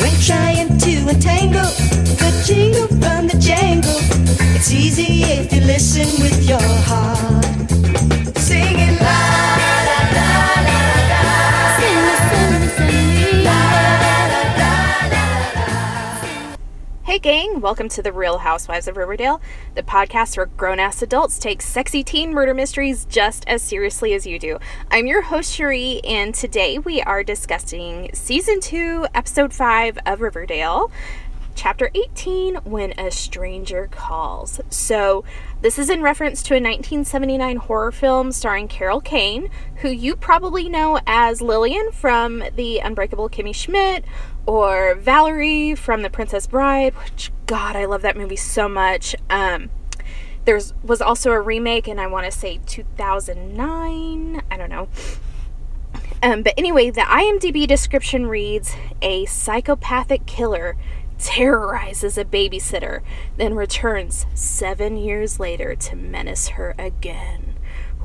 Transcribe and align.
When 0.00 0.14
trying 0.20 0.78
to 0.78 0.92
untangle 1.08 1.70
the 2.20 2.42
jingle 2.46 2.88
from 2.88 3.28
the 3.28 3.38
jangle, 3.38 4.00
it's 4.56 4.72
easy 4.72 5.22
if 5.22 5.52
you 5.52 5.60
listen 5.60 6.06
with 6.22 6.48
your 6.48 6.60
heart. 6.60 7.33
Gang, 17.24 17.58
welcome 17.62 17.88
to 17.88 18.02
The 18.02 18.12
Real 18.12 18.36
Housewives 18.36 18.86
of 18.86 18.98
Riverdale, 18.98 19.40
the 19.74 19.82
podcast 19.82 20.36
where 20.36 20.44
grown 20.44 20.78
ass 20.78 21.00
adults 21.00 21.38
take 21.38 21.62
sexy 21.62 22.04
teen 22.04 22.34
murder 22.34 22.52
mysteries 22.52 23.06
just 23.06 23.48
as 23.48 23.62
seriously 23.62 24.12
as 24.12 24.26
you 24.26 24.38
do. 24.38 24.58
I'm 24.90 25.06
your 25.06 25.22
host, 25.22 25.50
Cherie, 25.50 26.02
and 26.04 26.34
today 26.34 26.78
we 26.78 27.00
are 27.00 27.24
discussing 27.24 28.10
season 28.12 28.60
2, 28.60 29.06
episode 29.14 29.54
5 29.54 30.00
of 30.04 30.20
Riverdale. 30.20 30.92
Chapter 31.54 31.90
18 31.94 32.56
When 32.56 32.92
a 32.98 33.10
Stranger 33.10 33.88
Calls. 33.90 34.60
So, 34.68 35.24
this 35.62 35.78
is 35.78 35.88
in 35.88 36.02
reference 36.02 36.42
to 36.42 36.54
a 36.54 36.60
1979 36.60 37.56
horror 37.56 37.92
film 37.92 38.32
starring 38.32 38.68
Carol 38.68 39.00
Kane, 39.00 39.48
who 39.76 39.88
you 39.88 40.16
probably 40.16 40.68
know 40.68 41.00
as 41.06 41.40
Lillian 41.40 41.90
from 41.92 42.42
The 42.54 42.80
Unbreakable 42.80 43.30
Kimmy 43.30 43.54
Schmidt 43.54 44.04
or 44.46 44.94
Valerie 44.94 45.74
from 45.74 46.02
The 46.02 46.10
Princess 46.10 46.46
Bride, 46.46 46.94
which, 46.94 47.30
God, 47.46 47.76
I 47.76 47.84
love 47.84 48.02
that 48.02 48.16
movie 48.16 48.36
so 48.36 48.68
much. 48.68 49.16
Um, 49.30 49.70
there's 50.44 50.74
was 50.82 51.00
also 51.00 51.30
a 51.30 51.40
remake, 51.40 51.88
and 51.88 52.00
I 52.00 52.06
want 52.06 52.26
to 52.26 52.30
say 52.30 52.60
2009. 52.66 54.42
I 54.50 54.56
don't 54.56 54.70
know. 54.70 54.88
Um, 56.22 56.42
but 56.42 56.54
anyway, 56.56 56.90
the 56.90 57.02
IMDb 57.02 57.66
description 57.66 58.26
reads 58.26 58.74
A 59.02 59.24
psychopathic 59.26 60.26
killer 60.26 60.76
terrorizes 61.18 62.18
a 62.18 62.24
babysitter, 62.24 63.00
then 63.36 63.54
returns 63.54 64.26
seven 64.34 64.96
years 64.96 65.40
later 65.40 65.74
to 65.74 65.96
menace 65.96 66.48
her 66.48 66.74
again. 66.78 67.54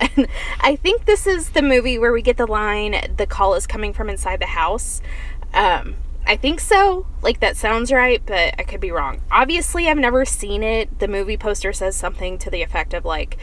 and 0.00 0.26
I 0.60 0.76
think 0.76 1.04
this 1.04 1.26
is 1.26 1.50
the 1.50 1.62
movie 1.62 1.98
where 1.98 2.12
we 2.12 2.22
get 2.22 2.36
the 2.36 2.46
line, 2.46 3.14
the 3.16 3.26
call 3.26 3.54
is 3.54 3.66
coming 3.66 3.92
from 3.92 4.08
inside 4.08 4.40
the 4.40 4.46
house. 4.46 5.00
Um, 5.52 5.96
I 6.26 6.36
think 6.36 6.60
so. 6.60 7.06
Like, 7.22 7.40
that 7.40 7.56
sounds 7.56 7.92
right, 7.92 8.22
but 8.24 8.54
I 8.58 8.62
could 8.62 8.80
be 8.80 8.90
wrong. 8.90 9.20
Obviously, 9.30 9.88
I've 9.88 9.98
never 9.98 10.24
seen 10.24 10.62
it. 10.62 10.98
The 10.98 11.08
movie 11.08 11.36
poster 11.36 11.72
says 11.72 11.96
something 11.96 12.38
to 12.38 12.50
the 12.50 12.62
effect 12.62 12.94
of, 12.94 13.04
like, 13.04 13.36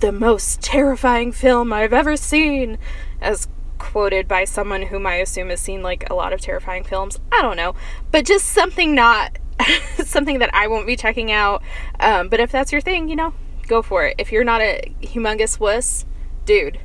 the 0.00 0.12
most 0.12 0.60
terrifying 0.60 1.32
film 1.32 1.72
I've 1.72 1.92
ever 1.92 2.16
seen, 2.16 2.78
as 3.20 3.48
quoted 3.78 4.28
by 4.28 4.44
someone 4.44 4.82
whom 4.82 5.06
I 5.06 5.16
assume 5.16 5.48
has 5.48 5.60
seen, 5.60 5.82
like, 5.82 6.08
a 6.10 6.14
lot 6.14 6.32
of 6.32 6.40
terrifying 6.40 6.84
films. 6.84 7.18
I 7.32 7.40
don't 7.40 7.56
know. 7.56 7.74
But 8.10 8.26
just 8.26 8.46
something 8.46 8.94
not. 8.94 9.38
something 10.04 10.40
that 10.40 10.54
I 10.54 10.66
won't 10.66 10.86
be 10.86 10.96
checking 10.96 11.30
out. 11.32 11.62
Um, 12.00 12.28
but 12.28 12.40
if 12.40 12.50
that's 12.50 12.72
your 12.72 12.80
thing, 12.80 13.08
you 13.08 13.16
know, 13.16 13.32
go 13.68 13.82
for 13.82 14.06
it. 14.06 14.14
If 14.18 14.32
you're 14.32 14.44
not 14.44 14.60
a 14.60 14.94
humongous 15.02 15.58
wuss, 15.58 16.06
dude, 16.44 16.78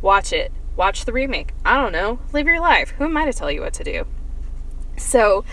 watch 0.00 0.32
it. 0.32 0.52
Watch 0.76 1.04
the 1.04 1.12
remake. 1.12 1.52
I 1.64 1.76
don't 1.76 1.92
know. 1.92 2.20
Live 2.32 2.46
your 2.46 2.60
life. 2.60 2.90
Who 2.92 3.04
am 3.04 3.16
I 3.16 3.26
to 3.26 3.32
tell 3.32 3.50
you 3.50 3.60
what 3.60 3.74
to 3.74 3.84
do? 3.84 4.06
So, 4.96 5.44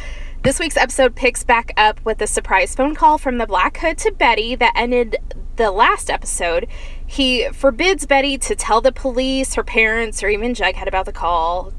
this 0.44 0.60
week's 0.60 0.78
episode 0.78 1.16
picks 1.16 1.44
back 1.44 1.74
up 1.76 2.00
with 2.06 2.22
a 2.22 2.28
surprise 2.28 2.76
phone 2.76 2.96
call 2.96 3.18
from 3.18 3.38
the 3.38 3.48
Black 3.48 3.78
Hood 3.78 3.98
to 4.00 4.12
Betty 4.12 4.56
that 4.56 4.74
ended 4.76 5.18
the 5.58 5.72
last 5.72 6.10
episode. 6.10 6.68
He 7.06 7.50
forbids 7.50 8.06
Betty 8.06 8.38
to 8.38 8.56
tell 8.56 8.80
the 8.80 8.92
police, 8.92 9.56
her 9.56 9.64
parents, 9.64 10.24
or 10.24 10.30
even 10.30 10.54
Jughead 10.54 10.88
about 10.88 11.06
the 11.06 11.12
call. 11.12 11.74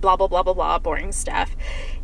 Blah, 0.00 0.16
blah, 0.16 0.28
blah, 0.28 0.42
blah, 0.42 0.52
blah, 0.52 0.78
boring 0.78 1.12
stuff. 1.12 1.56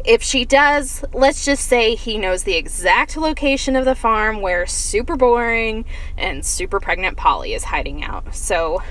If 0.05 0.23
she 0.23 0.45
does, 0.45 1.05
let's 1.13 1.45
just 1.45 1.67
say 1.67 1.95
he 1.95 2.17
knows 2.17 2.45
the 2.45 2.55
exact 2.55 3.17
location 3.17 3.77
of 3.77 3.85
the 3.85 3.95
farm 3.95 4.41
where 4.41 4.67
super 4.67 5.17
boring 5.17 5.85
and 6.17 6.45
super 6.45 6.81
pregnant 6.81 7.17
Polly 7.17 7.53
is 7.53 7.65
hiding 7.65 8.03
out. 8.03 8.35
So, 8.35 8.83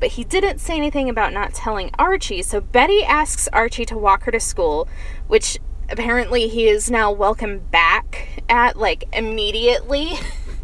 but 0.00 0.10
he 0.10 0.24
didn't 0.24 0.58
say 0.58 0.76
anything 0.76 1.08
about 1.08 1.32
not 1.32 1.54
telling 1.54 1.90
Archie. 1.98 2.42
So 2.42 2.60
Betty 2.60 3.02
asks 3.02 3.48
Archie 3.48 3.86
to 3.86 3.96
walk 3.96 4.24
her 4.24 4.32
to 4.32 4.40
school, 4.40 4.88
which 5.26 5.58
apparently 5.88 6.48
he 6.48 6.68
is 6.68 6.90
now 6.90 7.10
welcome 7.10 7.60
back 7.70 8.42
at 8.48 8.76
like 8.76 9.04
immediately. 9.12 10.14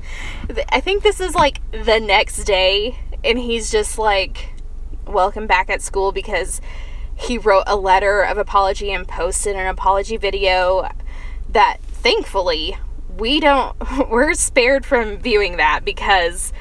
I 0.68 0.80
think 0.80 1.02
this 1.02 1.20
is 1.20 1.34
like 1.34 1.60
the 1.70 2.00
next 2.00 2.44
day, 2.44 2.98
and 3.24 3.38
he's 3.38 3.70
just 3.70 3.98
like, 3.98 4.52
welcome 5.06 5.46
back 5.46 5.70
at 5.70 5.82
school 5.82 6.12
because 6.12 6.60
he 7.20 7.38
wrote 7.38 7.64
a 7.66 7.76
letter 7.76 8.22
of 8.22 8.38
apology 8.38 8.92
and 8.92 9.06
posted 9.06 9.56
an 9.56 9.66
apology 9.66 10.16
video 10.16 10.88
that 11.48 11.78
thankfully 11.82 12.76
we 13.18 13.40
don't, 13.40 13.76
we're 14.10 14.34
spared 14.34 14.86
from 14.86 15.18
viewing 15.18 15.56
that 15.56 15.84
because 15.84 16.52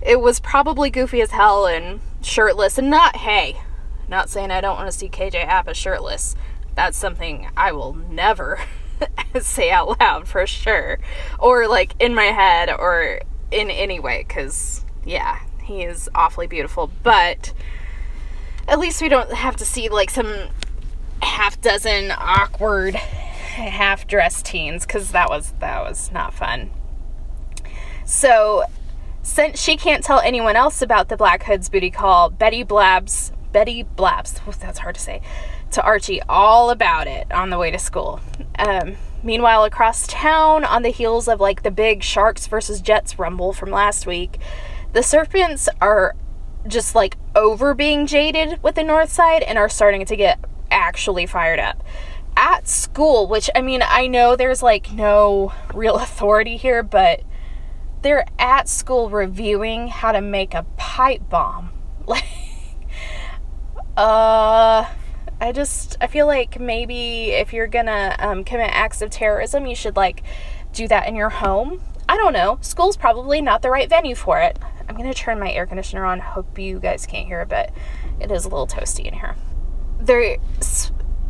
it 0.00 0.20
was 0.20 0.40
probably 0.40 0.90
goofy 0.90 1.20
as 1.20 1.30
hell 1.30 1.66
and 1.66 2.00
shirtless 2.22 2.78
and 2.78 2.90
not, 2.90 3.16
hey, 3.16 3.60
not 4.08 4.28
saying 4.28 4.50
I 4.50 4.60
don't 4.60 4.76
want 4.76 4.90
to 4.90 4.96
see 4.96 5.08
KJ 5.08 5.46
Apa 5.46 5.74
shirtless. 5.74 6.34
That's 6.74 6.96
something 6.96 7.48
I 7.56 7.72
will 7.72 7.94
never 7.94 8.60
say 9.40 9.70
out 9.70 10.00
loud 10.00 10.26
for 10.26 10.46
sure. 10.46 10.98
Or 11.38 11.68
like 11.68 11.94
in 12.00 12.14
my 12.14 12.26
head 12.26 12.70
or 12.70 13.20
in 13.50 13.70
any 13.70 14.00
way, 14.00 14.24
because 14.26 14.84
yeah, 15.04 15.40
he 15.62 15.82
is 15.82 16.08
awfully 16.14 16.46
beautiful. 16.46 16.90
But 17.02 17.52
at 18.68 18.78
least 18.78 19.02
we 19.02 19.08
don't 19.08 19.32
have 19.32 19.56
to 19.56 19.64
see 19.64 19.88
like 19.88 20.10
some 20.10 20.48
half 21.22 21.60
dozen 21.60 22.12
awkward 22.16 22.94
half 22.94 24.06
dressed 24.06 24.44
teens 24.46 24.86
because 24.86 25.10
that 25.12 25.28
was 25.28 25.52
that 25.58 25.82
was 25.82 26.12
not 26.12 26.34
fun. 26.34 26.70
So 28.04 28.64
since 29.22 29.60
she 29.60 29.76
can't 29.76 30.04
tell 30.04 30.20
anyone 30.20 30.56
else 30.56 30.80
about 30.80 31.08
the 31.08 31.16
Black 31.16 31.42
Hood's 31.42 31.68
booty 31.68 31.90
call, 31.90 32.30
Betty 32.30 32.62
blabs 32.62 33.32
Betty 33.52 33.82
blabs, 33.82 34.40
that's 34.60 34.78
hard 34.78 34.94
to 34.94 35.00
say, 35.00 35.22
to 35.70 35.82
Archie 35.82 36.20
all 36.28 36.70
about 36.70 37.06
it 37.06 37.30
on 37.32 37.50
the 37.50 37.58
way 37.58 37.70
to 37.70 37.78
school. 37.78 38.20
Um, 38.58 38.96
meanwhile, 39.22 39.64
across 39.64 40.06
town, 40.06 40.64
on 40.64 40.82
the 40.82 40.90
heels 40.90 41.28
of 41.28 41.40
like 41.40 41.62
the 41.62 41.70
big 41.70 42.02
Sharks 42.02 42.46
versus 42.46 42.80
Jets 42.80 43.18
rumble 43.18 43.52
from 43.52 43.70
last 43.70 44.06
week, 44.06 44.38
the 44.92 45.02
Serpents 45.02 45.68
are 45.80 46.14
just 46.66 46.94
like 46.94 47.16
over 47.34 47.74
being 47.74 48.06
jaded 48.06 48.62
with 48.62 48.74
the 48.74 48.82
North 48.84 49.12
Side 49.12 49.42
and 49.42 49.58
are 49.58 49.68
starting 49.68 50.04
to 50.06 50.16
get 50.16 50.38
actually 50.70 51.26
fired 51.26 51.58
up. 51.58 51.82
At 52.36 52.68
school, 52.68 53.26
which 53.26 53.50
I 53.54 53.62
mean, 53.62 53.82
I 53.84 54.06
know 54.06 54.36
there's 54.36 54.62
like 54.62 54.92
no 54.92 55.52
real 55.74 55.96
authority 55.98 56.56
here, 56.56 56.82
but 56.82 57.22
they're 58.02 58.26
at 58.38 58.68
school 58.68 59.10
reviewing 59.10 59.88
how 59.88 60.12
to 60.12 60.20
make 60.20 60.54
a 60.54 60.64
pipe 60.76 61.28
bomb. 61.28 61.72
Like, 62.08 62.24
uh, 63.98 64.86
I 65.42 65.52
just, 65.52 65.98
I 66.00 66.06
feel 66.06 66.26
like 66.26 66.58
maybe 66.58 67.32
if 67.32 67.52
you're 67.52 67.66
gonna 67.66 68.16
um, 68.18 68.44
commit 68.44 68.70
acts 68.72 69.02
of 69.02 69.10
terrorism, 69.10 69.66
you 69.66 69.74
should 69.74 69.94
like 69.94 70.22
do 70.72 70.88
that 70.88 71.06
in 71.06 71.14
your 71.14 71.28
home. 71.28 71.82
I 72.08 72.16
don't 72.16 72.32
know. 72.32 72.56
School's 72.62 72.96
probably 72.96 73.42
not 73.42 73.60
the 73.60 73.68
right 73.68 73.90
venue 73.90 74.14
for 74.14 74.40
it. 74.40 74.58
I'm 74.88 74.96
gonna 74.96 75.14
turn 75.14 75.38
my 75.38 75.50
air 75.50 75.66
conditioner 75.66 76.04
on. 76.04 76.20
Hope 76.20 76.58
you 76.58 76.80
guys 76.80 77.06
can't 77.06 77.26
hear 77.26 77.42
it, 77.42 77.48
but 77.48 77.70
it 78.20 78.30
is 78.30 78.44
a 78.44 78.48
little 78.48 78.66
toasty 78.66 79.04
in 79.04 79.14
here. 79.14 79.36
There, 80.00 80.38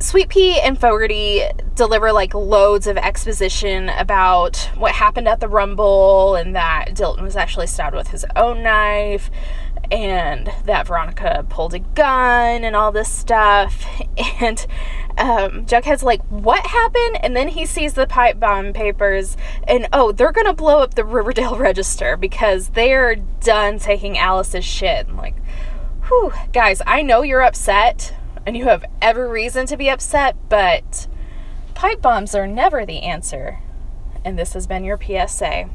Sweet 0.00 0.28
Pea 0.28 0.60
and 0.60 0.78
Fogarty 0.78 1.42
deliver 1.74 2.12
like 2.12 2.32
loads 2.32 2.86
of 2.86 2.96
exposition 2.96 3.88
about 3.88 4.70
what 4.76 4.92
happened 4.92 5.26
at 5.26 5.40
the 5.40 5.48
Rumble 5.48 6.36
and 6.36 6.54
that 6.54 6.90
Dilton 6.90 7.22
was 7.22 7.34
actually 7.34 7.66
stabbed 7.66 7.96
with 7.96 8.08
his 8.08 8.24
own 8.36 8.62
knife 8.62 9.28
and 9.90 10.52
that 10.64 10.86
Veronica 10.86 11.44
pulled 11.48 11.74
a 11.74 11.80
gun 11.80 12.62
and 12.62 12.76
all 12.76 12.92
this 12.92 13.10
stuff. 13.10 13.84
And 14.40 14.64
um, 15.18 15.66
Jughead's 15.66 16.02
like, 16.02 16.22
What 16.28 16.66
happened? 16.66 17.18
And 17.22 17.36
then 17.36 17.48
he 17.48 17.66
sees 17.66 17.94
the 17.94 18.06
pipe 18.06 18.38
bomb 18.38 18.72
papers 18.72 19.36
and 19.66 19.88
oh, 19.92 20.12
they're 20.12 20.32
gonna 20.32 20.54
blow 20.54 20.78
up 20.78 20.94
the 20.94 21.04
Riverdale 21.04 21.56
Register 21.58 22.16
because 22.16 22.68
they're 22.70 23.16
done 23.16 23.78
taking 23.78 24.16
Alice's 24.16 24.64
shit. 24.64 25.08
I'm 25.08 25.16
like, 25.16 25.36
whew, 26.08 26.32
guys, 26.52 26.80
I 26.86 27.02
know 27.02 27.22
you're 27.22 27.42
upset 27.42 28.14
and 28.46 28.56
you 28.56 28.64
have 28.64 28.84
every 29.02 29.28
reason 29.28 29.66
to 29.66 29.76
be 29.76 29.90
upset, 29.90 30.36
but 30.48 31.06
pipe 31.74 32.00
bombs 32.00 32.34
are 32.34 32.46
never 32.46 32.86
the 32.86 33.02
answer. 33.02 33.58
And 34.24 34.38
this 34.38 34.54
has 34.54 34.66
been 34.66 34.84
your 34.84 34.98
PSA. 34.98 35.68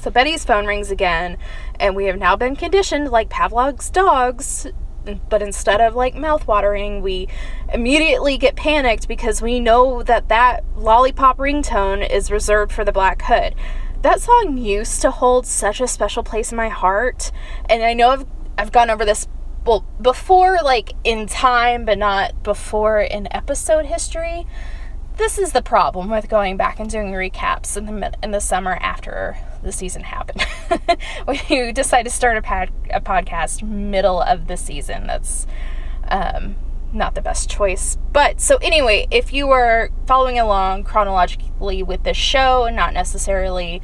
So 0.00 0.10
Betty's 0.10 0.44
phone 0.44 0.66
rings 0.66 0.90
again, 0.90 1.38
and 1.78 1.94
we 1.94 2.06
have 2.06 2.18
now 2.18 2.34
been 2.34 2.56
conditioned 2.56 3.10
like 3.10 3.28
Pavlov's 3.28 3.88
dogs. 3.88 4.66
But 5.28 5.42
instead 5.42 5.80
of 5.80 5.94
like 5.94 6.14
mouth-watering, 6.14 7.02
we 7.02 7.28
immediately 7.72 8.38
get 8.38 8.54
panicked 8.54 9.08
because 9.08 9.42
we 9.42 9.58
know 9.58 10.02
that 10.02 10.28
that 10.28 10.64
lollipop 10.76 11.38
ringtone 11.38 12.08
is 12.08 12.30
reserved 12.30 12.72
for 12.72 12.84
the 12.84 12.92
Black 12.92 13.22
Hood. 13.22 13.54
That 14.02 14.20
song 14.20 14.58
used 14.58 15.00
to 15.02 15.10
hold 15.10 15.46
such 15.46 15.80
a 15.80 15.88
special 15.88 16.22
place 16.22 16.50
in 16.52 16.56
my 16.56 16.68
heart, 16.68 17.30
and 17.68 17.82
I 17.82 17.94
know 17.94 18.10
I've 18.10 18.26
I've 18.58 18.72
gone 18.72 18.90
over 18.90 19.04
this 19.04 19.28
well, 19.64 19.84
before 20.00 20.58
like 20.62 20.92
in 21.04 21.26
time, 21.26 21.84
but 21.84 21.98
not 21.98 22.42
before 22.42 23.00
in 23.00 23.28
episode 23.32 23.86
history. 23.86 24.46
This 25.16 25.38
is 25.38 25.52
the 25.52 25.62
problem 25.62 26.10
with 26.10 26.28
going 26.28 26.56
back 26.56 26.80
and 26.80 26.90
doing 26.90 27.12
recaps 27.12 27.76
in 27.76 27.86
the 27.86 28.12
in 28.22 28.30
the 28.30 28.40
summer 28.40 28.78
after 28.80 29.36
the 29.62 29.72
season 29.72 30.02
happened. 30.02 30.42
when 31.24 31.38
you 31.48 31.72
decide 31.72 32.04
to 32.04 32.10
start 32.10 32.36
a, 32.36 32.42
pad- 32.42 32.72
a 32.90 33.00
podcast 33.00 33.62
middle 33.62 34.20
of 34.20 34.46
the 34.46 34.56
season, 34.56 35.06
that's 35.06 35.46
um, 36.08 36.56
not 36.92 37.14
the 37.14 37.22
best 37.22 37.48
choice. 37.48 37.96
But 38.12 38.40
so 38.40 38.56
anyway, 38.56 39.06
if 39.10 39.32
you 39.32 39.46
were 39.46 39.90
following 40.06 40.38
along 40.38 40.84
chronologically 40.84 41.82
with 41.82 42.02
this 42.02 42.16
show, 42.16 42.64
and 42.64 42.76
not 42.76 42.92
necessarily 42.92 43.80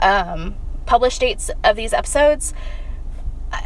um, 0.00 0.54
published 0.86 1.20
dates 1.20 1.50
of 1.64 1.76
these 1.76 1.92
episodes, 1.92 2.54
uh, 3.52 3.58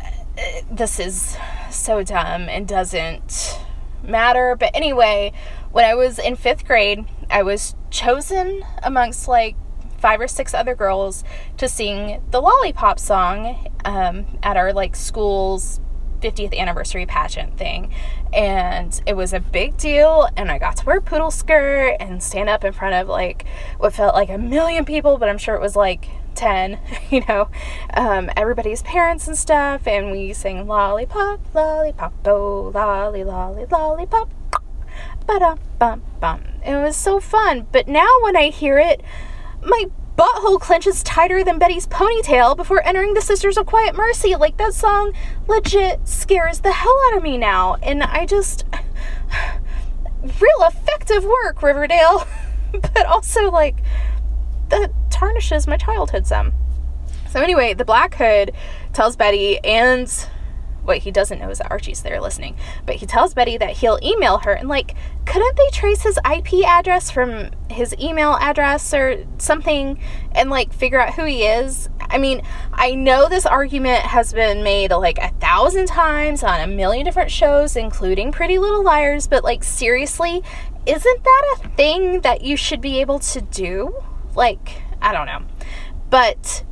this 0.70 0.98
is 0.98 1.36
so 1.70 2.02
dumb 2.02 2.48
and 2.48 2.66
doesn't 2.66 3.58
matter. 4.02 4.56
But 4.58 4.70
anyway, 4.74 5.32
when 5.72 5.84
I 5.84 5.94
was 5.94 6.18
in 6.18 6.36
fifth 6.36 6.64
grade, 6.64 7.04
I 7.30 7.42
was 7.42 7.74
chosen 7.90 8.62
amongst 8.82 9.28
like 9.28 9.56
five 9.98 10.20
or 10.20 10.28
six 10.28 10.54
other 10.54 10.74
girls 10.74 11.24
to 11.56 11.68
sing 11.68 12.22
the 12.30 12.40
lollipop 12.40 12.98
song 12.98 13.68
um, 13.84 14.26
at 14.42 14.56
our 14.56 14.72
like 14.72 14.96
school's 14.96 15.80
50th 16.20 16.56
anniversary 16.56 17.06
pageant 17.06 17.56
thing. 17.56 17.92
And 18.32 19.00
it 19.06 19.14
was 19.14 19.32
a 19.32 19.40
big 19.40 19.76
deal 19.76 20.28
and 20.36 20.50
i 20.50 20.58
got 20.58 20.76
to 20.78 20.86
wear 20.86 21.00
poodle 21.00 21.30
skirt 21.30 21.96
and 22.00 22.22
stand 22.22 22.48
up 22.48 22.64
in 22.64 22.72
front 22.72 22.94
of 22.94 23.08
like 23.08 23.44
what 23.78 23.94
felt 23.94 24.14
like 24.14 24.28
a 24.28 24.38
million 24.38 24.84
people 24.84 25.16
but 25.18 25.28
i'm 25.28 25.38
sure 25.38 25.54
it 25.54 25.60
was 25.60 25.76
like 25.76 26.08
10 26.34 26.78
you 27.10 27.22
know? 27.28 27.48
Um, 27.94 28.30
everybody's 28.36 28.82
parents 28.82 29.26
and 29.26 29.36
stuff 29.36 29.86
and 29.86 30.10
we 30.10 30.32
sang 30.32 30.66
lollipop 30.66 31.40
lollipop 31.54 32.14
oh 32.26 32.70
lolly 32.74 33.24
lolly 33.24 33.66
lollipop. 33.70 34.30
Ba 35.26 35.58
bum 35.78 36.02
bum. 36.20 36.42
It 36.64 36.76
was 36.76 36.96
so 36.96 37.20
fun. 37.20 37.66
But 37.72 37.88
now 37.88 38.08
when 38.22 38.36
i 38.36 38.50
hear 38.50 38.78
it 38.78 39.02
my 39.66 39.84
butthole 40.16 40.60
clenches 40.60 41.02
tighter 41.02 41.44
than 41.44 41.58
Betty's 41.58 41.86
ponytail 41.86 42.56
before 42.56 42.82
entering 42.86 43.14
the 43.14 43.20
Sisters 43.20 43.58
of 43.58 43.66
Quiet 43.66 43.94
Mercy. 43.94 44.34
Like 44.34 44.56
that 44.56 44.74
song 44.74 45.12
legit 45.46 46.06
scares 46.08 46.60
the 46.60 46.72
hell 46.72 46.98
out 47.08 47.18
of 47.18 47.22
me 47.22 47.36
now. 47.36 47.74
And 47.82 48.02
I 48.02 48.24
just 48.24 48.64
real 50.22 50.62
effective 50.62 51.24
work, 51.24 51.62
Riverdale. 51.62 52.26
but 52.72 53.06
also 53.06 53.50
like 53.50 53.76
that 54.68 54.90
tarnishes 55.10 55.66
my 55.66 55.76
childhood 55.76 56.26
some. 56.26 56.52
So 57.30 57.40
anyway, 57.40 57.74
the 57.74 57.84
Black 57.84 58.14
Hood 58.14 58.52
tells 58.92 59.16
Betty 59.16 59.58
and 59.64 60.08
what 60.86 60.98
he 60.98 61.10
doesn't 61.10 61.38
know 61.38 61.50
is 61.50 61.58
that 61.58 61.70
Archie's 61.70 62.02
there 62.02 62.20
listening. 62.20 62.56
But 62.84 62.96
he 62.96 63.06
tells 63.06 63.34
Betty 63.34 63.56
that 63.58 63.78
he'll 63.78 63.98
email 64.02 64.38
her 64.38 64.52
and 64.52 64.68
like, 64.68 64.94
couldn't 65.24 65.56
they 65.56 65.68
trace 65.72 66.02
his 66.02 66.18
IP 66.18 66.64
address 66.64 67.10
from 67.10 67.50
his 67.70 67.94
email 67.98 68.36
address 68.40 68.94
or 68.94 69.24
something 69.38 69.98
and 70.32 70.50
like 70.50 70.72
figure 70.72 71.00
out 71.00 71.14
who 71.14 71.24
he 71.24 71.44
is? 71.44 71.88
I 72.00 72.18
mean, 72.18 72.42
I 72.72 72.94
know 72.94 73.28
this 73.28 73.46
argument 73.46 74.02
has 74.02 74.32
been 74.32 74.62
made 74.62 74.92
like 74.92 75.18
a 75.18 75.30
thousand 75.40 75.86
times 75.86 76.42
on 76.42 76.60
a 76.60 76.66
million 76.66 77.04
different 77.04 77.30
shows, 77.30 77.76
including 77.76 78.32
Pretty 78.32 78.58
Little 78.58 78.84
Liars, 78.84 79.26
but 79.26 79.42
like 79.42 79.64
seriously, 79.64 80.42
isn't 80.86 81.24
that 81.24 81.56
a 81.56 81.68
thing 81.70 82.20
that 82.20 82.42
you 82.42 82.56
should 82.56 82.80
be 82.80 83.00
able 83.00 83.18
to 83.18 83.40
do? 83.40 84.02
Like, 84.34 84.82
I 85.02 85.12
don't 85.12 85.26
know. 85.26 85.42
But 86.10 86.64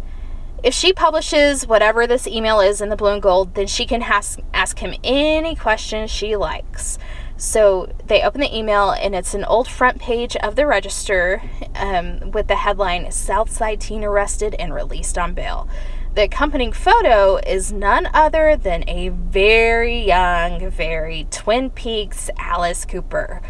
if 0.65 0.73
she 0.73 0.95
publishes 0.95 1.67
whatever 1.67 2.07
this 2.07 2.27
email 2.27 2.59
is 2.59 2.81
in 2.81 2.89
the 2.89 2.97
blue 2.97 3.13
and 3.13 3.23
gold, 3.23 3.55
then 3.55 3.67
she 3.67 3.85
can 3.85 4.01
ask, 4.01 4.41
ask 4.55 4.79
him 4.79 4.95
any 5.05 5.55
questions 5.55 6.11
she 6.11 6.37
likes. 6.37 6.99
So 7.37 7.93
they 8.07 8.23
open 8.23 8.41
the 8.41 8.57
email, 8.57 8.91
and 8.91 9.15
it's 9.15 9.35
an 9.35 9.45
old 9.45 9.69
front 9.69 10.01
page 10.01 10.37
of 10.37 10.57
the 10.57 10.67
register 10.67 11.43
um, 11.75 12.31
with 12.31 12.49
the 12.49 12.57
headline 12.57 13.13
Southside 13.13 13.83
Teen 13.83 14.03
Arrested 14.03 14.55
and 14.59 14.73
Released 14.73 15.19
on 15.19 15.35
Bail. 15.35 15.69
The 16.15 16.23
accompanying 16.23 16.73
photo 16.73 17.37
is 17.37 17.71
none 17.71 18.09
other 18.15 18.57
than 18.57 18.89
a 18.89 19.11
very 19.11 20.07
young, 20.07 20.71
very 20.71 21.27
Twin 21.31 21.69
Peaks 21.69 22.31
Alice 22.39 22.87
Cooper. 22.87 23.43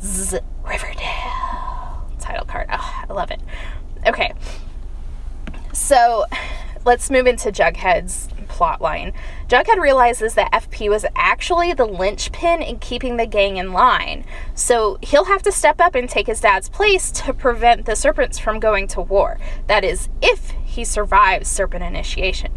Z- 0.00 0.38
Riverdale. 0.64 2.08
Title 2.18 2.46
card. 2.46 2.68
Oh, 2.72 3.04
I 3.08 3.12
love 3.12 3.30
it. 3.30 3.42
Okay. 4.06 4.32
So 5.76 6.24
let's 6.86 7.10
move 7.10 7.26
into 7.26 7.52
Jughead's 7.52 8.28
plotline. 8.48 9.12
Jughead 9.46 9.78
realizes 9.78 10.34
that 10.34 10.50
FP 10.50 10.88
was 10.88 11.04
actually 11.14 11.74
the 11.74 11.84
linchpin 11.84 12.62
in 12.62 12.78
keeping 12.78 13.18
the 13.18 13.26
gang 13.26 13.58
in 13.58 13.74
line, 13.74 14.24
so 14.54 14.98
he'll 15.02 15.26
have 15.26 15.42
to 15.42 15.52
step 15.52 15.78
up 15.78 15.94
and 15.94 16.08
take 16.08 16.28
his 16.28 16.40
dad's 16.40 16.70
place 16.70 17.10
to 17.10 17.34
prevent 17.34 17.84
the 17.84 17.94
serpents 17.94 18.38
from 18.38 18.58
going 18.58 18.88
to 18.88 19.02
war. 19.02 19.38
That 19.66 19.84
is, 19.84 20.08
if 20.22 20.52
he 20.64 20.82
survives 20.82 21.48
serpent 21.48 21.84
initiation. 21.84 22.52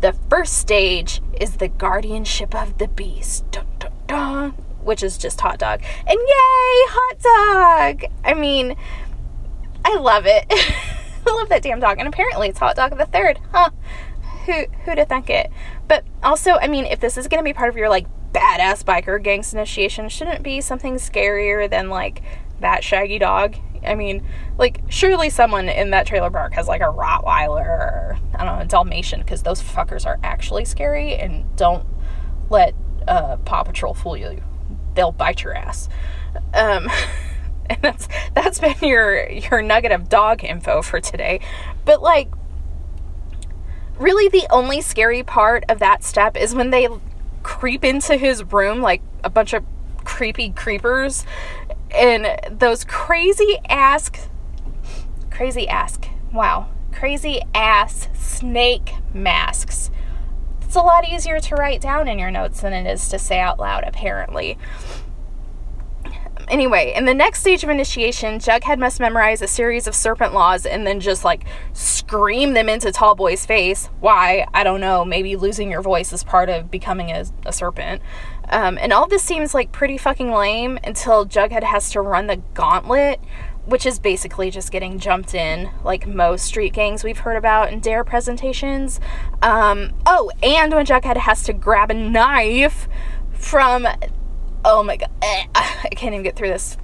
The 0.00 0.14
first 0.30 0.54
stage 0.54 1.20
is 1.38 1.58
the 1.58 1.68
guardianship 1.68 2.54
of 2.54 2.78
the 2.78 2.88
beast, 2.88 3.48
dun, 3.50 3.66
dun, 3.78 3.92
dun, 4.06 4.50
which 4.82 5.02
is 5.02 5.18
just 5.18 5.42
hot 5.42 5.58
dog. 5.58 5.82
And 6.06 6.18
yay, 6.18 6.86
hot 6.88 8.00
dog! 8.00 8.10
I 8.24 8.32
mean, 8.32 8.76
I 9.84 9.96
love 9.96 10.24
it. 10.26 10.50
I 11.26 11.32
love 11.32 11.48
that 11.48 11.62
damn 11.62 11.80
dog. 11.80 11.98
And 11.98 12.08
apparently 12.08 12.48
it's 12.48 12.58
Hot 12.58 12.76
Dog 12.76 12.92
of 12.92 12.98
the 12.98 13.06
Third. 13.06 13.38
Huh. 13.52 13.70
Who 14.46 14.66
who 14.84 14.94
to 14.94 15.04
think 15.04 15.30
it? 15.30 15.50
But 15.86 16.04
also, 16.22 16.52
I 16.52 16.66
mean, 16.66 16.84
if 16.86 17.00
this 17.00 17.16
is 17.16 17.28
gonna 17.28 17.42
be 17.42 17.52
part 17.52 17.68
of 17.68 17.76
your 17.76 17.88
like 17.88 18.06
badass 18.32 18.82
biker 18.82 19.22
gangs 19.22 19.52
initiation, 19.52 20.08
shouldn't 20.08 20.36
it 20.36 20.42
be 20.42 20.60
something 20.60 20.94
scarier 20.94 21.68
than 21.70 21.88
like 21.88 22.22
that 22.60 22.82
shaggy 22.82 23.18
dog? 23.18 23.56
I 23.84 23.94
mean, 23.94 24.26
like 24.58 24.80
surely 24.88 25.30
someone 25.30 25.68
in 25.68 25.90
that 25.90 26.06
trailer 26.06 26.30
park 26.30 26.54
has 26.54 26.68
like 26.68 26.80
a 26.80 26.84
Rottweiler 26.84 27.66
or 27.66 28.18
I 28.34 28.44
don't 28.44 28.56
know, 28.56 28.62
a 28.62 28.66
Dalmatian, 28.66 29.20
because 29.20 29.42
those 29.42 29.62
fuckers 29.62 30.06
are 30.06 30.18
actually 30.22 30.64
scary 30.64 31.14
and 31.14 31.44
don't 31.56 31.86
let 32.50 32.74
uh, 33.06 33.36
Paw 33.38 33.64
Patrol 33.64 33.94
fool 33.94 34.16
you. 34.16 34.42
They'll 34.94 35.12
bite 35.12 35.42
your 35.42 35.54
ass. 35.54 35.88
Um 36.54 36.88
and 37.72 37.82
that's 37.82 38.08
that's 38.34 38.60
been 38.60 38.76
your 38.82 39.28
your 39.28 39.62
nugget 39.62 39.92
of 39.92 40.08
dog 40.08 40.44
info 40.44 40.82
for 40.82 41.00
today. 41.00 41.40
But 41.84 42.02
like 42.02 42.28
really 43.98 44.28
the 44.28 44.46
only 44.50 44.80
scary 44.80 45.22
part 45.22 45.64
of 45.68 45.78
that 45.78 46.02
step 46.02 46.36
is 46.36 46.54
when 46.54 46.70
they 46.70 46.88
creep 47.42 47.84
into 47.84 48.16
his 48.16 48.42
room 48.44 48.80
like 48.80 49.02
a 49.24 49.30
bunch 49.30 49.52
of 49.52 49.64
creepy 50.04 50.50
creepers 50.50 51.24
and 51.94 52.26
those 52.50 52.84
crazy 52.84 53.58
ask 53.68 54.18
crazy 55.30 55.68
ask 55.68 56.08
wow 56.32 56.68
crazy 56.92 57.40
ass 57.54 58.08
snake 58.14 58.94
masks. 59.12 59.90
It's 60.60 60.76
a 60.76 60.80
lot 60.80 61.08
easier 61.08 61.40
to 61.40 61.54
write 61.54 61.80
down 61.80 62.08
in 62.08 62.18
your 62.18 62.30
notes 62.30 62.60
than 62.60 62.72
it 62.72 62.90
is 62.90 63.08
to 63.08 63.18
say 63.18 63.40
out 63.40 63.58
loud 63.58 63.84
apparently 63.84 64.56
Anyway, 66.52 66.92
in 66.94 67.06
the 67.06 67.14
next 67.14 67.40
stage 67.40 67.64
of 67.64 67.70
initiation, 67.70 68.38
Jughead 68.38 68.78
must 68.78 69.00
memorize 69.00 69.40
a 69.40 69.46
series 69.46 69.86
of 69.86 69.94
serpent 69.94 70.34
laws 70.34 70.66
and 70.66 70.86
then 70.86 71.00
just 71.00 71.24
like 71.24 71.46
scream 71.72 72.52
them 72.52 72.68
into 72.68 72.88
Tallboy's 72.88 73.46
face. 73.46 73.88
Why? 74.00 74.46
I 74.52 74.62
don't 74.62 74.82
know. 74.82 75.02
Maybe 75.02 75.34
losing 75.34 75.70
your 75.70 75.80
voice 75.80 76.12
is 76.12 76.22
part 76.22 76.50
of 76.50 76.70
becoming 76.70 77.10
a, 77.10 77.24
a 77.46 77.54
serpent. 77.54 78.02
Um, 78.50 78.76
and 78.76 78.92
all 78.92 79.08
this 79.08 79.22
seems 79.22 79.54
like 79.54 79.72
pretty 79.72 79.96
fucking 79.96 80.30
lame 80.30 80.78
until 80.84 81.24
Jughead 81.24 81.62
has 81.62 81.90
to 81.92 82.02
run 82.02 82.26
the 82.26 82.42
gauntlet, 82.52 83.18
which 83.64 83.86
is 83.86 83.98
basically 83.98 84.50
just 84.50 84.70
getting 84.70 84.98
jumped 84.98 85.34
in, 85.34 85.70
like 85.84 86.06
most 86.06 86.44
street 86.44 86.74
gangs 86.74 87.02
we've 87.02 87.20
heard 87.20 87.38
about 87.38 87.72
in 87.72 87.80
Dare 87.80 88.04
presentations. 88.04 89.00
Um, 89.40 89.94
oh, 90.04 90.30
and 90.42 90.74
when 90.74 90.84
Jughead 90.84 91.16
has 91.16 91.44
to 91.44 91.54
grab 91.54 91.90
a 91.90 91.94
knife 91.94 92.88
from 93.32 93.88
oh 94.64 94.82
my 94.82 94.96
god 94.96 95.10
i 95.22 95.88
can't 95.92 96.14
even 96.14 96.22
get 96.22 96.36
through 96.36 96.48
this. 96.48 96.76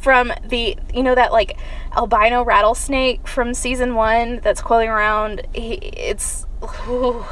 From 0.00 0.32
the 0.44 0.76
you 0.92 1.02
know 1.02 1.14
that 1.14 1.32
like 1.32 1.58
albino 1.96 2.44
rattlesnake 2.44 3.26
from 3.26 3.54
season 3.54 3.94
one 3.94 4.40
that's 4.42 4.60
coiling 4.60 4.90
around 4.90 5.46
he, 5.54 5.74
it's 5.74 6.46
ooh, 6.86 7.24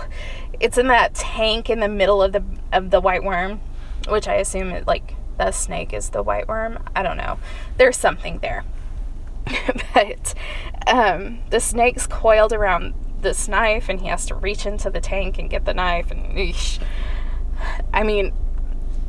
it's 0.58 0.78
in 0.78 0.88
that 0.88 1.14
tank 1.14 1.68
in 1.68 1.80
the 1.80 1.88
middle 1.88 2.22
of 2.22 2.32
the 2.32 2.42
of 2.72 2.90
the 2.90 3.00
white 3.00 3.22
worm 3.22 3.60
which 4.08 4.26
i 4.26 4.34
assume 4.36 4.70
it 4.70 4.86
like 4.86 5.14
the 5.38 5.52
snake 5.52 5.94
is 5.94 6.10
the 6.10 6.22
white 6.22 6.48
worm. 6.48 6.78
I 6.94 7.02
don't 7.02 7.16
know. 7.16 7.38
There's 7.78 7.96
something 7.96 8.40
there. 8.40 8.64
But 9.94 10.34
um, 10.86 11.40
the 11.50 11.58
snake's 11.58 12.06
coiled 12.06 12.52
around 12.52 12.94
this 13.20 13.48
knife 13.48 13.88
and 13.88 14.00
he 14.00 14.06
has 14.08 14.26
to 14.26 14.34
reach 14.34 14.66
into 14.66 14.90
the 14.90 15.00
tank 15.00 15.38
and 15.38 15.50
get 15.50 15.64
the 15.64 15.74
knife 15.74 16.12
and 16.12 16.36
eesh. 16.36 16.78
i 17.92 18.04
mean 18.04 18.32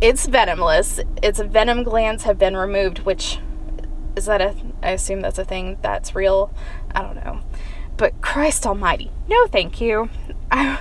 it's 0.01 0.27
venomless. 0.27 1.03
Its 1.23 1.39
venom 1.39 1.83
glands 1.83 2.23
have 2.23 2.37
been 2.37 2.55
removed, 2.55 2.99
which 2.99 3.39
is 4.15 4.25
that 4.25 4.41
a 4.41 4.55
I 4.81 4.91
assume 4.91 5.21
that's 5.21 5.37
a 5.37 5.45
thing 5.45 5.77
that's 5.81 6.15
real. 6.15 6.53
I 6.93 7.01
don't 7.01 7.15
know. 7.15 7.41
but 7.97 8.21
Christ 8.21 8.65
Almighty, 8.65 9.11
no, 9.27 9.45
thank 9.47 9.81
you. 9.81 10.09
I, 10.51 10.79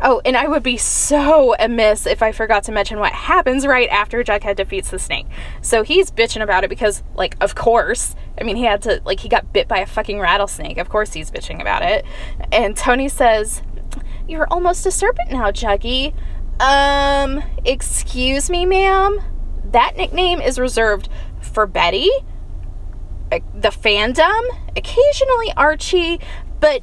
oh, 0.00 0.22
and 0.24 0.36
I 0.36 0.46
would 0.48 0.62
be 0.62 0.76
so 0.76 1.54
amiss 1.58 2.06
if 2.06 2.22
I 2.22 2.32
forgot 2.32 2.64
to 2.64 2.72
mention 2.72 2.98
what 2.98 3.12
happens 3.12 3.66
right 3.66 3.88
after 3.88 4.22
Jughead 4.22 4.56
defeats 4.56 4.90
the 4.90 4.98
snake. 4.98 5.26
So 5.60 5.82
he's 5.82 6.10
bitching 6.10 6.42
about 6.42 6.64
it 6.64 6.70
because, 6.70 7.02
like, 7.14 7.36
of 7.40 7.54
course. 7.54 8.14
I 8.40 8.44
mean, 8.44 8.56
he 8.56 8.64
had 8.64 8.82
to, 8.82 9.02
like, 9.04 9.20
he 9.20 9.28
got 9.28 9.52
bit 9.52 9.68
by 9.68 9.78
a 9.78 9.86
fucking 9.86 10.18
rattlesnake. 10.20 10.78
Of 10.78 10.88
course 10.88 11.12
he's 11.12 11.30
bitching 11.30 11.60
about 11.60 11.82
it. 11.82 12.04
And 12.52 12.76
Tony 12.76 13.08
says, 13.08 13.62
You're 14.28 14.46
almost 14.50 14.86
a 14.86 14.90
serpent 14.90 15.32
now, 15.32 15.50
Juggy. 15.50 16.14
Um, 16.60 17.42
excuse 17.64 18.50
me, 18.50 18.66
ma'am? 18.66 19.18
That 19.64 19.96
nickname 19.96 20.42
is 20.42 20.58
reserved 20.58 21.08
for 21.40 21.66
Betty, 21.66 22.10
uh, 23.32 23.38
the 23.54 23.70
fandom, 23.70 24.42
occasionally 24.76 25.52
Archie, 25.56 26.20
but 26.60 26.82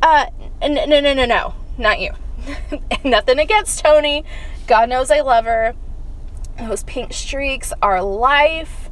uh, 0.00 0.26
n- 0.62 0.88
no, 0.88 1.00
no, 1.00 1.12
no, 1.12 1.26
no, 1.26 1.54
not 1.76 2.00
you. 2.00 2.12
Nothing 3.04 3.38
against 3.38 3.84
Tony. 3.84 4.24
God 4.66 4.88
knows 4.88 5.10
I 5.10 5.20
love 5.20 5.44
her. 5.44 5.74
Those 6.58 6.82
pink 6.84 7.12
streaks 7.12 7.72
are 7.82 8.02
life. 8.02 8.88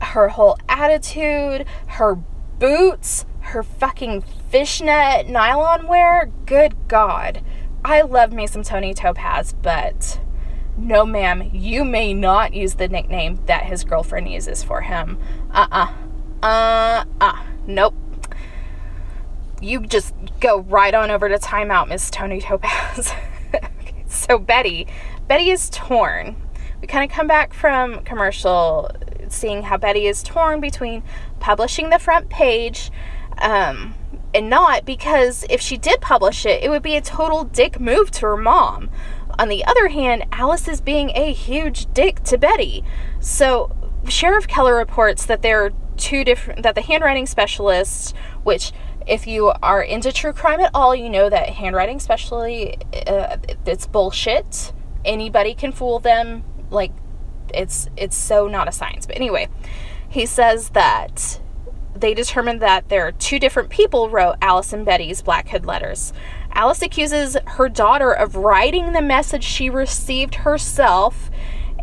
Her 0.00 0.28
whole 0.28 0.58
attitude, 0.68 1.66
her 1.88 2.14
boots, 2.14 3.26
her 3.40 3.64
fucking 3.64 4.22
fishnet 4.48 5.28
nylon 5.28 5.88
wear. 5.88 6.30
Good 6.46 6.76
God. 6.86 7.42
I 7.84 8.02
love 8.02 8.32
me 8.32 8.46
some 8.46 8.62
Tony 8.62 8.94
Topaz, 8.94 9.54
but 9.60 10.20
no, 10.76 11.04
ma'am, 11.04 11.50
you 11.52 11.84
may 11.84 12.14
not 12.14 12.54
use 12.54 12.74
the 12.74 12.88
nickname 12.88 13.40
that 13.46 13.64
his 13.64 13.84
girlfriend 13.84 14.30
uses 14.30 14.62
for 14.62 14.82
him. 14.82 15.18
Uh 15.50 15.66
uh-uh. 15.70 15.92
uh. 16.42 16.46
Uh 16.46 17.04
uh. 17.20 17.42
Nope. 17.66 17.94
You 19.60 19.80
just 19.80 20.14
go 20.40 20.60
right 20.60 20.94
on 20.94 21.10
over 21.10 21.28
to 21.28 21.38
timeout, 21.38 21.88
Miss 21.88 22.10
Tony 22.10 22.40
Topaz. 22.40 23.12
okay, 23.54 24.04
so, 24.08 24.38
Betty. 24.38 24.86
Betty 25.28 25.50
is 25.50 25.68
torn. 25.70 26.36
We 26.80 26.86
kind 26.88 27.08
of 27.08 27.14
come 27.14 27.26
back 27.26 27.52
from 27.54 28.00
commercial 28.00 28.90
seeing 29.28 29.62
how 29.62 29.76
Betty 29.76 30.06
is 30.06 30.22
torn 30.22 30.60
between 30.60 31.02
publishing 31.38 31.90
the 31.90 31.98
front 31.98 32.28
page 32.28 32.90
um, 33.38 33.94
and 34.34 34.48
not 34.48 34.84
because 34.84 35.44
if 35.50 35.60
she 35.60 35.76
did 35.76 36.00
publish 36.00 36.46
it, 36.46 36.62
it 36.62 36.70
would 36.70 36.82
be 36.82 36.96
a 36.96 37.00
total 37.00 37.44
dick 37.44 37.78
move 37.80 38.10
to 38.12 38.26
her 38.26 38.36
mom. 38.36 38.90
On 39.38 39.48
the 39.48 39.64
other 39.64 39.88
hand, 39.88 40.24
Alice 40.32 40.68
is 40.68 40.80
being 40.80 41.10
a 41.14 41.32
huge 41.32 41.92
dick 41.92 42.22
to 42.24 42.38
Betty. 42.38 42.84
So, 43.20 43.74
Sheriff 44.08 44.46
Keller 44.46 44.76
reports 44.76 45.24
that 45.26 45.42
there 45.42 45.64
are 45.64 45.72
two 45.96 46.24
different, 46.24 46.62
that 46.62 46.74
the 46.74 46.82
handwriting 46.82 47.26
specialists, 47.26 48.12
which 48.42 48.72
if 49.06 49.26
you 49.26 49.52
are 49.62 49.82
into 49.82 50.12
true 50.12 50.32
crime 50.32 50.60
at 50.60 50.70
all, 50.74 50.94
you 50.94 51.08
know 51.08 51.28
that 51.28 51.50
handwriting 51.50 51.96
especially 51.96 52.78
uh, 53.06 53.36
it's 53.66 53.86
bullshit. 53.86 54.72
Anybody 55.04 55.54
can 55.54 55.72
fool 55.72 55.98
them. 55.98 56.44
Like 56.70 56.92
it's 57.52 57.88
it's 57.96 58.16
so 58.16 58.48
not 58.48 58.68
a 58.68 58.72
science. 58.72 59.06
But 59.06 59.16
anyway, 59.16 59.48
he 60.08 60.26
says 60.26 60.70
that 60.70 61.40
they 61.94 62.14
determined 62.14 62.60
that 62.62 62.88
there 62.88 63.06
are 63.06 63.12
two 63.12 63.38
different 63.38 63.70
people 63.70 64.08
wrote 64.08 64.36
Alice 64.40 64.72
and 64.72 64.84
Betty's 64.84 65.22
Black 65.22 65.48
Hood 65.48 65.66
letters. 65.66 66.12
Alice 66.52 66.82
accuses 66.82 67.36
her 67.46 67.68
daughter 67.68 68.12
of 68.12 68.36
writing 68.36 68.92
the 68.92 69.02
message 69.02 69.44
she 69.44 69.70
received 69.70 70.36
herself. 70.36 71.30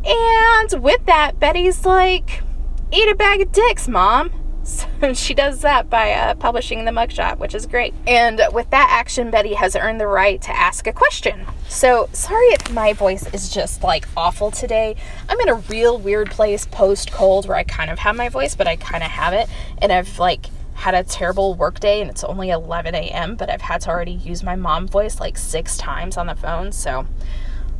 And 0.06 0.84
with 0.84 1.06
that, 1.06 1.39
Betty's 1.39 1.86
like, 1.86 2.44
eat 2.92 3.10
a 3.10 3.16
bag 3.16 3.42
of 3.42 3.51
dicks, 3.51 3.88
mom. 3.88 4.32
So 5.00 5.14
she 5.14 5.34
does 5.34 5.62
that 5.62 5.90
by 5.90 6.12
uh, 6.12 6.36
publishing 6.36 6.84
the 6.84 6.92
mugshot, 6.92 7.38
which 7.38 7.56
is 7.56 7.66
great. 7.66 7.94
And 8.06 8.42
with 8.52 8.70
that 8.72 8.90
action, 8.92 9.32
Betty 9.32 9.54
has 9.54 9.74
earned 9.78 10.02
the 10.02 10.08
right 10.08 10.42
to 10.42 10.52
ask 10.52 10.88
a 10.88 10.92
question. 10.92 11.46
So 11.70 12.10
sorry 12.12 12.48
if 12.48 12.70
my 12.74 12.92
voice 12.92 13.34
is 13.34 13.50
just 13.50 13.82
like 13.82 14.06
awful 14.18 14.52
today. 14.52 14.98
I'm 15.30 15.40
in 15.40 15.48
a 15.48 15.56
real 15.56 15.98
weird 15.98 16.32
place 16.32 16.66
post 16.66 17.14
cold 17.14 17.48
where 17.48 17.56
I 17.56 17.64
kind 17.64 17.90
of 17.90 18.00
have 18.00 18.18
my 18.18 18.28
voice, 18.28 18.56
but 18.56 18.68
I 18.68 18.76
kind 18.76 19.02
of 19.02 19.10
have 19.10 19.32
it. 19.32 19.48
And 19.82 19.94
I've 19.94 20.20
like 20.20 20.48
had 20.74 20.96
a 20.96 21.04
terrible 21.04 21.56
work 21.56 21.80
day 21.80 22.02
and 22.02 22.10
it's 22.10 22.24
only 22.24 22.50
11 22.50 22.94
a.m., 22.94 23.36
but 23.36 23.50
I've 23.50 23.62
had 23.62 23.82
to 23.82 23.90
already 23.90 24.12
use 24.12 24.44
my 24.44 24.56
mom 24.56 24.88
voice 24.88 25.20
like 25.20 25.38
six 25.38 25.78
times 25.78 26.18
on 26.18 26.28
the 26.28 26.36
phone. 26.36 26.74
So 26.74 27.06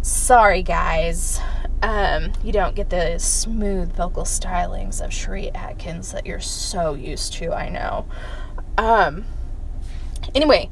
sorry, 0.02 0.64
guys 0.64 1.40
um, 1.82 2.34
you 2.44 2.52
don't 2.52 2.76
get 2.76 2.90
the 2.90 3.18
smooth 3.20 3.94
vocal 3.96 4.24
stylings 4.24 5.02
of 5.04 5.12
Sheree 5.12 5.52
Atkins 5.56 6.12
that 6.12 6.26
you're 6.26 6.40
so 6.40 6.94
used 6.94 7.34
to, 7.34 7.54
I 7.54 7.70
know. 7.70 8.06
Um, 8.78 9.26
anyway, 10.36 10.70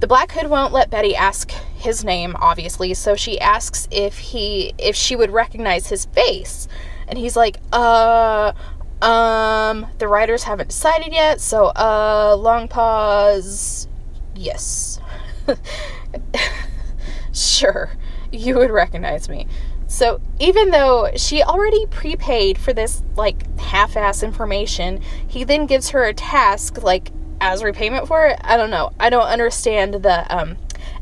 the 0.00 0.06
Black 0.06 0.32
Hood 0.32 0.50
won't 0.50 0.72
let 0.72 0.90
Betty 0.90 1.16
ask 1.16 1.50
his 1.50 2.04
name, 2.04 2.36
obviously, 2.40 2.92
so 2.94 3.14
she 3.14 3.40
asks 3.40 3.88
if 3.90 4.18
he 4.18 4.74
if 4.76 4.96
she 4.96 5.16
would 5.16 5.30
recognize 5.30 5.86
his 5.86 6.04
face. 6.06 6.68
And 7.08 7.18
he's 7.18 7.36
like, 7.36 7.58
uh 7.72 8.52
um 9.00 9.86
the 9.98 10.08
writers 10.08 10.44
haven't 10.44 10.68
decided 10.68 11.12
yet, 11.12 11.40
so 11.40 11.66
uh 11.66 12.36
long 12.38 12.68
pause. 12.68 13.88
Yes. 14.34 15.00
sure, 17.32 17.92
you 18.34 18.56
would 18.56 18.70
recognize 18.70 19.28
me. 19.28 19.46
So 19.86 20.20
even 20.40 20.70
though 20.70 21.10
she 21.16 21.42
already 21.42 21.86
prepaid 21.86 22.58
for 22.58 22.72
this 22.72 23.02
like 23.16 23.58
half-ass 23.58 24.22
information, 24.22 25.00
he 25.26 25.44
then 25.44 25.66
gives 25.66 25.90
her 25.90 26.04
a 26.04 26.14
task 26.14 26.82
like 26.82 27.10
as 27.40 27.62
repayment 27.62 28.08
for 28.08 28.26
it. 28.26 28.38
I 28.42 28.56
don't 28.56 28.70
know. 28.70 28.92
I 28.98 29.10
don't 29.10 29.26
understand 29.26 29.94
the 29.94 30.34
um, 30.34 30.56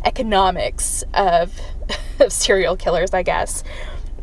economics 0.05 1.05
of, 1.15 1.59
of 2.21 2.33
serial 2.33 2.77
killers. 2.77 3.15
I 3.15 3.23
guess 3.23 3.63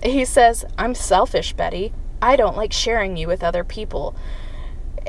he 0.03 0.25
says, 0.25 0.65
"I'm 0.77 0.95
selfish, 0.95 1.53
Betty. 1.53 1.93
I 2.21 2.35
don't 2.35 2.57
like 2.57 2.73
sharing 2.73 3.17
you 3.17 3.27
with 3.27 3.43
other 3.43 3.63
people." 3.63 4.15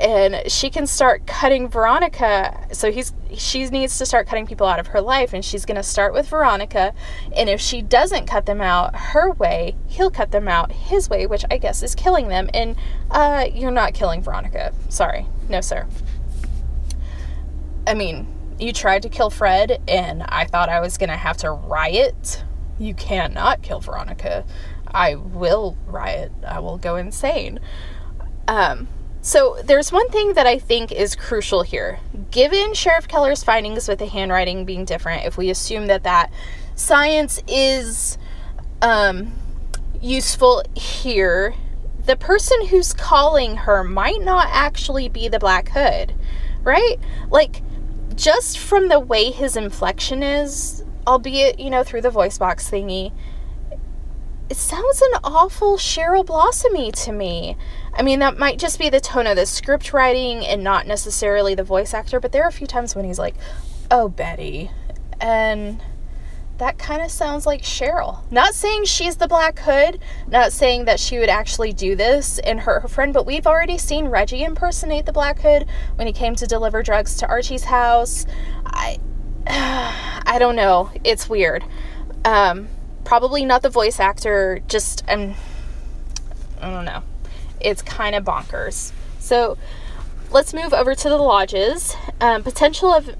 And 0.01 0.51
she 0.51 0.69
can 0.69 0.87
start 0.87 1.27
cutting 1.27 1.69
Veronica. 1.69 2.67
So 2.71 2.91
he's 2.91 3.13
she 3.37 3.65
needs 3.69 3.97
to 3.99 4.05
start 4.05 4.27
cutting 4.27 4.47
people 4.47 4.67
out 4.67 4.79
of 4.79 4.87
her 4.87 4.99
life, 4.99 5.31
and 5.31 5.45
she's 5.45 5.63
going 5.63 5.77
to 5.77 5.83
start 5.83 6.13
with 6.13 6.27
Veronica. 6.27 6.93
And 7.35 7.49
if 7.49 7.61
she 7.61 7.81
doesn't 7.81 8.25
cut 8.25 8.45
them 8.45 8.61
out 8.61 8.95
her 8.95 9.31
way, 9.31 9.75
he'll 9.87 10.09
cut 10.11 10.31
them 10.31 10.47
out 10.47 10.71
his 10.71 11.09
way, 11.09 11.27
which 11.27 11.45
I 11.49 11.57
guess 11.57 11.83
is 11.83 11.95
killing 11.95 12.27
them. 12.27 12.49
And 12.53 12.75
uh, 13.11 13.45
you're 13.53 13.71
not 13.71 13.93
killing 13.93 14.21
Veronica. 14.21 14.73
Sorry, 14.89 15.27
no 15.47 15.61
sir. 15.61 15.87
I 17.85 17.93
mean, 17.93 18.27
you 18.59 18.73
tried 18.73 19.03
to 19.03 19.09
kill 19.09 19.29
Fred, 19.29 19.81
and 19.87 20.23
I 20.23 20.45
thought 20.45 20.69
I 20.69 20.79
was 20.79 20.97
going 20.97 21.09
to 21.09 21.17
have 21.17 21.37
to 21.37 21.51
riot. 21.51 22.43
You 22.79 22.93
cannot 22.95 23.61
kill 23.61 23.79
Veronica. 23.79 24.45
I 24.87 25.15
will 25.15 25.77
riot. 25.85 26.31
I 26.45 26.59
will 26.59 26.77
go 26.77 26.95
insane. 26.95 27.59
Um, 28.47 28.87
so, 29.21 29.57
there's 29.63 29.91
one 29.91 30.09
thing 30.09 30.33
that 30.33 30.47
I 30.47 30.57
think 30.57 30.91
is 30.91 31.15
crucial 31.15 31.61
here. 31.61 31.99
Given 32.31 32.73
Sheriff 32.73 33.07
Keller's 33.07 33.43
findings 33.43 33.87
with 33.87 33.99
the 33.99 34.07
handwriting 34.07 34.65
being 34.65 34.85
different, 34.85 35.25
if 35.25 35.37
we 35.37 35.49
assume 35.49 35.87
that 35.87 36.03
that 36.03 36.31
science 36.75 37.41
is 37.47 38.17
um, 38.81 39.31
useful 40.01 40.63
here, 40.75 41.53
the 42.05 42.15
person 42.15 42.65
who's 42.67 42.93
calling 42.93 43.57
her 43.57 43.83
might 43.83 44.21
not 44.21 44.47
actually 44.49 45.07
be 45.07 45.27
the 45.27 45.39
Black 45.39 45.69
Hood, 45.69 46.15
right? 46.63 46.95
Like, 47.29 47.61
just 48.15 48.57
from 48.57 48.87
the 48.87 48.99
way 48.99 49.29
his 49.31 49.55
inflection 49.55 50.23
is, 50.23 50.83
albeit, 51.05 51.59
you 51.59 51.69
know, 51.69 51.83
through 51.83 52.01
the 52.01 52.09
voice 52.09 52.37
box 52.37 52.69
thingy, 52.69 53.13
it 54.49 54.57
sounds 54.57 55.01
an 55.01 55.19
awful 55.23 55.77
Cheryl 55.77 56.25
Blossomy 56.25 56.91
to 56.91 57.11
me. 57.11 57.55
I 57.93 58.03
mean, 58.03 58.19
that 58.19 58.37
might 58.37 58.57
just 58.57 58.79
be 58.79 58.89
the 58.89 59.01
tone 59.01 59.27
of 59.27 59.35
the 59.35 59.45
script 59.45 59.93
writing 59.93 60.45
and 60.45 60.63
not 60.63 60.87
necessarily 60.87 61.55
the 61.55 61.63
voice 61.63 61.93
actor, 61.93 62.19
but 62.19 62.31
there 62.31 62.43
are 62.43 62.49
a 62.49 62.53
few 62.53 62.67
times 62.67 62.95
when 62.95 63.05
he's 63.05 63.19
like, 63.19 63.35
oh, 63.89 64.07
Betty. 64.07 64.71
And 65.19 65.83
that 66.57 66.77
kind 66.77 67.01
of 67.01 67.11
sounds 67.11 67.45
like 67.45 67.61
Cheryl. 67.61 68.31
Not 68.31 68.53
saying 68.53 68.85
she's 68.85 69.17
the 69.17 69.27
Black 69.27 69.59
Hood, 69.59 69.99
not 70.27 70.53
saying 70.53 70.85
that 70.85 70.99
she 70.99 71.19
would 71.19 71.29
actually 71.29 71.73
do 71.73 71.95
this 71.95 72.39
and 72.39 72.61
hurt 72.61 72.81
her 72.81 72.87
friend, 72.87 73.13
but 73.13 73.25
we've 73.25 73.47
already 73.47 73.77
seen 73.77 74.07
Reggie 74.07 74.43
impersonate 74.43 75.05
the 75.05 75.13
Black 75.13 75.39
Hood 75.39 75.67
when 75.95 76.07
he 76.07 76.13
came 76.13 76.35
to 76.35 76.47
deliver 76.47 76.81
drugs 76.81 77.15
to 77.17 77.27
Archie's 77.27 77.65
house. 77.65 78.25
I 78.65 78.99
I 79.47 80.37
don't 80.39 80.55
know. 80.55 80.91
It's 81.03 81.27
weird. 81.27 81.63
Um, 82.23 82.67
probably 83.03 83.43
not 83.43 83.63
the 83.63 83.69
voice 83.69 83.99
actor, 83.99 84.61
just 84.67 85.03
um, 85.09 85.33
I 86.61 86.69
don't 86.69 86.85
know 86.85 87.03
it's 87.63 87.81
kind 87.81 88.15
of 88.15 88.23
bonkers. 88.23 88.91
So 89.19 89.57
let's 90.31 90.53
move 90.53 90.73
over 90.73 90.95
to 90.95 91.09
the 91.09 91.17
lodges. 91.17 91.95
Um, 92.19 92.43
potential 92.43 92.93
of 92.93 93.15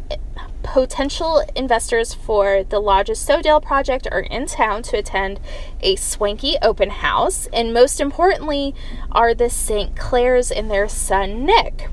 potential 0.63 1.43
investors 1.55 2.13
for 2.13 2.63
the 2.63 2.79
Lodges 2.79 3.19
Sodale 3.19 3.61
project 3.61 4.07
are 4.11 4.21
in 4.21 4.45
town 4.45 4.83
to 4.83 4.97
attend 4.97 5.39
a 5.81 5.95
swanky 5.95 6.55
open 6.61 6.89
house, 6.89 7.47
and 7.51 7.73
most 7.73 7.99
importantly, 7.99 8.75
are 9.11 9.33
the 9.33 9.49
St. 9.49 9.95
Clairs 9.95 10.51
and 10.51 10.69
their 10.69 10.87
son 10.87 11.45
Nick, 11.45 11.89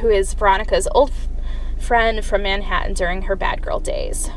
who 0.00 0.08
is 0.08 0.34
Veronica's 0.34 0.88
old 0.92 1.12
friend 1.78 2.24
from 2.24 2.42
Manhattan 2.42 2.94
during 2.94 3.22
her 3.22 3.36
bad 3.36 3.60
girl 3.60 3.80
days. 3.80 4.30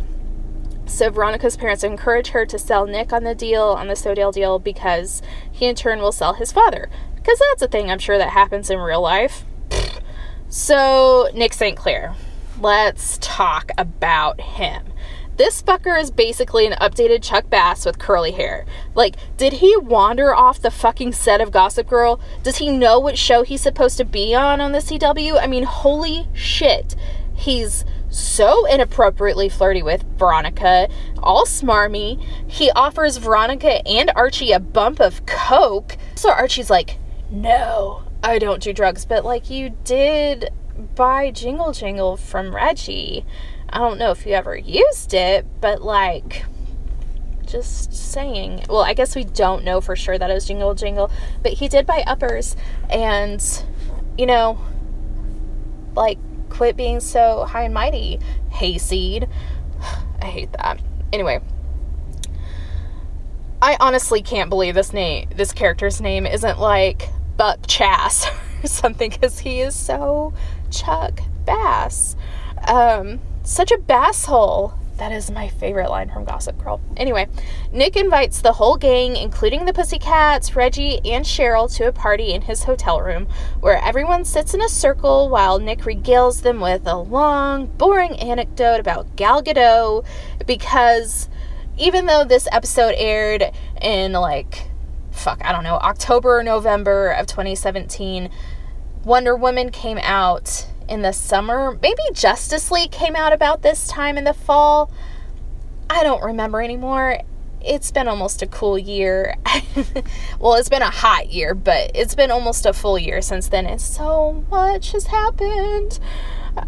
So 0.85 1.09
Veronica's 1.09 1.57
parents 1.57 1.83
encourage 1.83 2.29
her 2.29 2.45
to 2.45 2.57
sell 2.57 2.87
Nick 2.87 3.11
on 3.11 3.23
the 3.23 3.35
deal, 3.35 3.63
on 3.63 3.87
the 3.87 3.95
Sodale 3.95 4.31
deal, 4.31 4.57
because 4.57 5.21
he 5.51 5.65
in 5.65 5.75
turn 5.75 5.99
will 5.99 6.11
sell 6.11 6.33
his 6.33 6.51
father. 6.51 6.89
Because 7.27 7.41
that's 7.49 7.63
a 7.63 7.67
thing 7.67 7.91
I'm 7.91 7.99
sure 7.99 8.17
that 8.17 8.29
happens 8.29 8.69
in 8.69 8.79
real 8.79 9.01
life. 9.01 9.43
So, 10.47 11.29
Nick 11.33 11.51
St. 11.51 11.75
Clair. 11.75 12.15
Let's 12.61 13.17
talk 13.19 13.69
about 13.77 14.39
him. 14.39 14.93
This 15.35 15.61
fucker 15.61 16.01
is 16.01 16.09
basically 16.09 16.65
an 16.65 16.77
updated 16.79 17.21
Chuck 17.21 17.49
Bass 17.49 17.85
with 17.85 17.99
curly 17.99 18.31
hair. 18.31 18.65
Like, 18.95 19.17
did 19.35 19.51
he 19.51 19.75
wander 19.75 20.33
off 20.33 20.61
the 20.61 20.71
fucking 20.71 21.11
set 21.11 21.41
of 21.41 21.51
Gossip 21.51 21.89
Girl? 21.89 22.21
Does 22.43 22.59
he 22.59 22.69
know 22.69 22.97
what 22.97 23.17
show 23.17 23.43
he's 23.43 23.59
supposed 23.59 23.97
to 23.97 24.05
be 24.05 24.33
on 24.33 24.61
on 24.61 24.71
the 24.71 24.79
CW? 24.79 25.37
I 25.37 25.47
mean, 25.47 25.63
holy 25.63 26.29
shit. 26.33 26.95
He's 27.35 27.83
so 28.09 28.65
inappropriately 28.67 29.49
flirty 29.49 29.83
with 29.83 30.05
Veronica, 30.17 30.87
all 31.21 31.45
smarmy. 31.45 32.23
He 32.47 32.71
offers 32.71 33.17
Veronica 33.17 33.85
and 33.85 34.13
Archie 34.15 34.53
a 34.53 34.61
bump 34.61 35.01
of 35.01 35.25
coke. 35.25 35.97
So 36.15 36.31
Archie's 36.31 36.69
like, 36.69 36.97
"No, 37.29 38.03
I 38.23 38.39
don't 38.39 38.61
do 38.61 38.73
drugs, 38.73 39.05
but 39.05 39.25
like 39.25 39.49
you 39.49 39.75
did 39.83 40.49
buy 40.95 41.31
Jingle 41.31 41.71
Jingle 41.71 42.17
from 42.17 42.55
Reggie. 42.55 43.25
I 43.69 43.79
don't 43.79 43.97
know 43.97 44.11
if 44.11 44.25
you 44.25 44.33
ever 44.33 44.55
used 44.55 45.13
it, 45.13 45.45
but 45.59 45.81
like 45.81 46.45
just 47.45 47.93
saying. 47.93 48.65
Well, 48.69 48.81
I 48.81 48.93
guess 48.93 49.15
we 49.15 49.23
don't 49.23 49.63
know 49.63 49.81
for 49.81 49.95
sure 49.95 50.17
that 50.17 50.29
it 50.29 50.33
was 50.33 50.45
Jingle 50.45 50.75
Jingle, 50.75 51.09
but 51.41 51.53
he 51.53 51.67
did 51.67 51.85
buy 51.85 52.03
uppers 52.05 52.55
and 52.89 53.43
you 54.17 54.25
know, 54.25 54.59
like 55.95 56.17
quit 56.49 56.75
being 56.75 56.99
so 56.99 57.45
high 57.45 57.63
and 57.63 57.73
mighty. 57.73 58.19
Hayseed. 58.51 59.27
I 60.21 60.25
hate 60.25 60.51
that. 60.53 60.79
Anyway, 61.13 61.39
I 63.61 63.77
honestly 63.79 64.21
can't 64.21 64.49
believe 64.49 64.75
this 64.75 64.93
name, 64.93 65.29
this 65.35 65.53
character's 65.53 66.01
name 66.01 66.25
isn't 66.25 66.59
like 66.59 67.09
Buck 67.37 67.61
Chass 67.67 68.27
or 68.63 68.67
something 68.67 69.11
because 69.11 69.39
he 69.39 69.61
is 69.61 69.75
so 69.75 70.33
Chuck 70.71 71.21
Bass. 71.45 72.15
Um, 72.67 73.19
such 73.43 73.71
a 73.71 73.77
bass 73.77 74.25
hole. 74.25 74.73
That 74.97 75.11
is 75.11 75.29
my 75.29 75.47
favorite 75.47 75.91
line 75.91 76.09
from 76.09 76.25
Gossip 76.25 76.57
Girl. 76.63 76.81
Anyway, 76.97 77.27
Nick 77.71 77.95
invites 77.95 78.41
the 78.41 78.53
whole 78.53 78.77
gang, 78.77 79.15
including 79.15 79.65
the 79.65 79.73
Pussycats, 79.73 80.55
Reggie, 80.55 80.99
and 81.05 81.23
Cheryl, 81.23 81.71
to 81.75 81.87
a 81.87 81.91
party 81.91 82.33
in 82.33 82.41
his 82.41 82.63
hotel 82.63 82.99
room 82.99 83.27
where 83.59 83.77
everyone 83.77 84.25
sits 84.25 84.55
in 84.55 84.61
a 84.61 84.67
circle 84.67 85.29
while 85.29 85.59
Nick 85.59 85.81
regales 85.81 86.41
them 86.41 86.59
with 86.59 86.87
a 86.87 86.97
long, 86.97 87.67
boring 87.67 88.19
anecdote 88.19 88.79
about 88.79 89.15
Gal 89.15 89.43
Gadot 89.43 90.03
because 90.47 91.29
even 91.77 92.07
though 92.07 92.23
this 92.23 92.47
episode 92.51 92.95
aired 92.97 93.51
in 93.79 94.13
like, 94.13 94.67
fuck, 95.17 95.43
I 95.43 95.51
don't 95.51 95.63
know, 95.63 95.75
October 95.75 96.39
or 96.39 96.43
November 96.43 97.09
of 97.09 97.27
2017, 97.27 98.29
Wonder 99.03 99.35
Woman 99.35 99.71
came 99.71 99.97
out 99.99 100.67
in 100.87 101.01
the 101.01 101.11
summer. 101.11 101.77
Maybe 101.81 102.01
Justice 102.13 102.71
League 102.71 102.91
came 102.91 103.15
out 103.15 103.33
about 103.33 103.61
this 103.61 103.87
time 103.87 104.17
in 104.17 104.23
the 104.23 104.33
fall. 104.33 104.91
I 105.89 106.03
don't 106.03 106.23
remember 106.23 106.61
anymore. 106.61 107.19
It's 107.61 107.91
been 107.91 108.07
almost 108.07 108.41
a 108.41 108.47
cool 108.47 108.77
year. 108.77 109.35
well, 110.39 110.55
it's 110.55 110.69
been 110.69 110.81
a 110.81 110.89
hot 110.89 111.31
year, 111.31 111.53
but 111.53 111.91
it's 111.95 112.15
been 112.15 112.31
almost 112.31 112.65
a 112.65 112.73
full 112.73 112.99
year 112.99 113.21
since 113.21 113.49
then, 113.49 113.65
and 113.65 113.81
so 113.81 114.45
much 114.49 114.91
has 114.91 115.07
happened. 115.07 115.99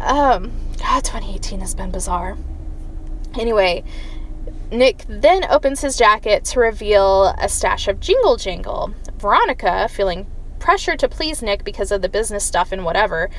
Um, 0.00 0.52
God, 0.78 1.04
2018 1.04 1.60
has 1.60 1.74
been 1.74 1.90
bizarre. 1.90 2.36
Anyway, 3.38 3.84
Nick 4.70 5.04
then 5.08 5.44
opens 5.50 5.80
his 5.80 5.96
jacket 5.96 6.44
to 6.44 6.60
reveal 6.60 7.34
a 7.38 7.48
stash 7.48 7.88
of 7.88 8.00
Jingle 8.00 8.36
Jingle. 8.36 8.94
Veronica, 9.18 9.88
feeling 9.88 10.26
pressured 10.58 10.98
to 11.00 11.08
please 11.08 11.42
Nick 11.42 11.64
because 11.64 11.90
of 11.90 12.02
the 12.02 12.08
business 12.08 12.44
stuff 12.44 12.70
and 12.70 12.84
whatever, 12.84 13.30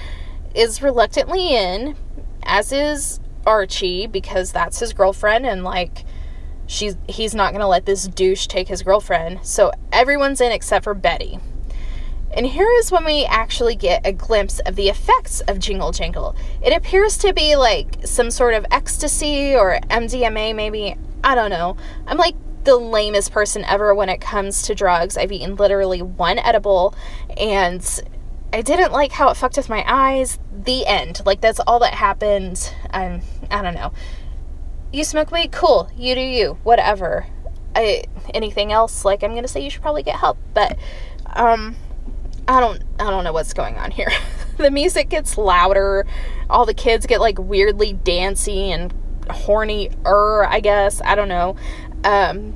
is 0.53 0.81
reluctantly 0.81 1.55
in, 1.55 1.95
as 2.43 2.71
is 2.71 3.19
Archie, 3.45 4.07
because 4.07 4.51
that's 4.51 4.79
his 4.79 4.93
girlfriend 4.93 5.45
and 5.45 5.63
like 5.63 6.05
she's 6.67 6.95
he's 7.07 7.33
not 7.33 7.53
gonna 7.53 7.67
let 7.67 7.85
this 7.85 8.07
douche 8.07 8.47
take 8.47 8.67
his 8.67 8.83
girlfriend. 8.83 9.39
So 9.43 9.71
everyone's 9.91 10.41
in 10.41 10.51
except 10.51 10.83
for 10.83 10.93
Betty. 10.93 11.39
And 12.33 12.45
here 12.45 12.69
is 12.79 12.91
when 12.91 13.03
we 13.03 13.25
actually 13.25 13.75
get 13.75 14.05
a 14.05 14.13
glimpse 14.13 14.59
of 14.59 14.77
the 14.77 14.87
effects 14.87 15.41
of 15.41 15.59
Jingle 15.59 15.91
Jingle. 15.91 16.35
It 16.61 16.73
appears 16.73 17.17
to 17.19 17.33
be 17.33 17.57
like 17.57 17.97
some 18.05 18.31
sort 18.31 18.53
of 18.53 18.65
ecstasy 18.71 19.53
or 19.53 19.79
MDMA, 19.89 20.55
maybe. 20.55 20.95
I 21.23 21.35
don't 21.35 21.49
know. 21.49 21.77
I'm 22.07 22.17
like 22.17 22.35
the 22.63 22.75
lamest 22.75 23.31
person 23.31 23.63
ever 23.65 23.93
when 23.95 24.09
it 24.09 24.21
comes 24.21 24.61
to 24.63 24.75
drugs. 24.75 25.17
I've 25.17 25.31
eaten 25.31 25.55
literally 25.55 26.01
one 26.01 26.39
edible 26.39 26.95
and 27.37 27.83
I 28.53 28.61
didn't 28.61 28.91
like 28.91 29.13
how 29.13 29.29
it 29.29 29.37
fucked 29.37 29.57
with 29.57 29.69
my 29.69 29.83
eyes. 29.87 30.39
The 30.51 30.85
end. 30.85 31.21
Like 31.25 31.41
that's 31.41 31.59
all 31.61 31.79
that 31.79 31.93
happened. 31.93 32.73
I'm 32.91 33.21
I 33.49 33.61
don't 33.61 33.73
know. 33.73 33.93
You 34.93 35.03
smoke 35.03 35.31
weed, 35.31 35.51
cool. 35.51 35.89
You 35.95 36.15
do 36.15 36.21
you. 36.21 36.57
Whatever. 36.63 37.27
I 37.75 38.03
anything 38.33 38.71
else 38.71 39.05
like 39.05 39.23
I'm 39.23 39.31
going 39.31 39.43
to 39.43 39.47
say 39.47 39.61
you 39.61 39.69
should 39.69 39.81
probably 39.81 40.03
get 40.03 40.17
help, 40.17 40.37
but 40.53 40.77
um 41.33 41.75
I 42.47 42.59
don't 42.59 42.83
I 42.99 43.09
don't 43.09 43.23
know 43.23 43.33
what's 43.33 43.53
going 43.53 43.77
on 43.77 43.91
here. 43.91 44.11
the 44.57 44.69
music 44.69 45.09
gets 45.09 45.37
louder. 45.37 46.05
All 46.49 46.65
the 46.65 46.73
kids 46.73 47.05
get 47.05 47.21
like 47.21 47.39
weirdly 47.39 47.93
dancey 47.93 48.71
and 48.71 48.93
horny 49.29 49.89
er, 50.05 50.45
I 50.47 50.59
guess. 50.59 51.01
I 51.01 51.15
don't 51.15 51.29
know. 51.29 51.55
Um 52.03 52.55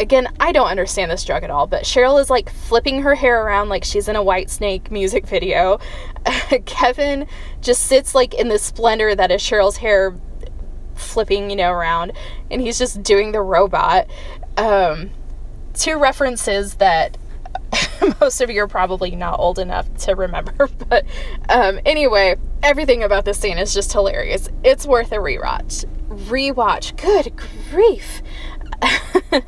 again, 0.00 0.28
I 0.40 0.52
don't 0.52 0.68
understand 0.68 1.10
this 1.10 1.24
drug 1.24 1.44
at 1.44 1.50
all, 1.50 1.66
but 1.66 1.84
Cheryl 1.84 2.20
is 2.20 2.30
like 2.30 2.50
flipping 2.50 3.02
her 3.02 3.14
hair 3.14 3.44
around 3.44 3.68
like 3.68 3.84
she's 3.84 4.08
in 4.08 4.16
a 4.16 4.24
Whitesnake 4.24 4.90
music 4.90 5.26
video. 5.26 5.78
Kevin 6.64 7.26
just 7.60 7.82
sits 7.86 8.14
like 8.14 8.34
in 8.34 8.48
the 8.48 8.58
splendor 8.58 9.14
that 9.14 9.30
is 9.30 9.42
Cheryl's 9.42 9.76
hair 9.76 10.16
flipping, 10.94 11.50
you 11.50 11.56
know, 11.56 11.70
around, 11.70 12.12
and 12.50 12.60
he's 12.60 12.78
just 12.78 13.02
doing 13.02 13.32
the 13.32 13.40
robot. 13.40 14.08
Um, 14.56 15.10
two 15.74 15.98
references 15.98 16.74
that 16.74 17.16
most 18.20 18.40
of 18.40 18.50
you 18.50 18.62
are 18.62 18.68
probably 18.68 19.14
not 19.14 19.38
old 19.38 19.58
enough 19.58 19.92
to 19.98 20.14
remember, 20.14 20.68
but 20.88 21.04
um, 21.48 21.80
anyway, 21.84 22.36
everything 22.62 23.02
about 23.02 23.24
this 23.24 23.38
scene 23.38 23.58
is 23.58 23.72
just 23.74 23.92
hilarious. 23.92 24.48
It's 24.64 24.86
worth 24.86 25.12
a 25.12 25.16
rewatch. 25.16 25.84
Rewatch. 26.08 26.96
Good 26.96 27.36
grief. 27.70 28.22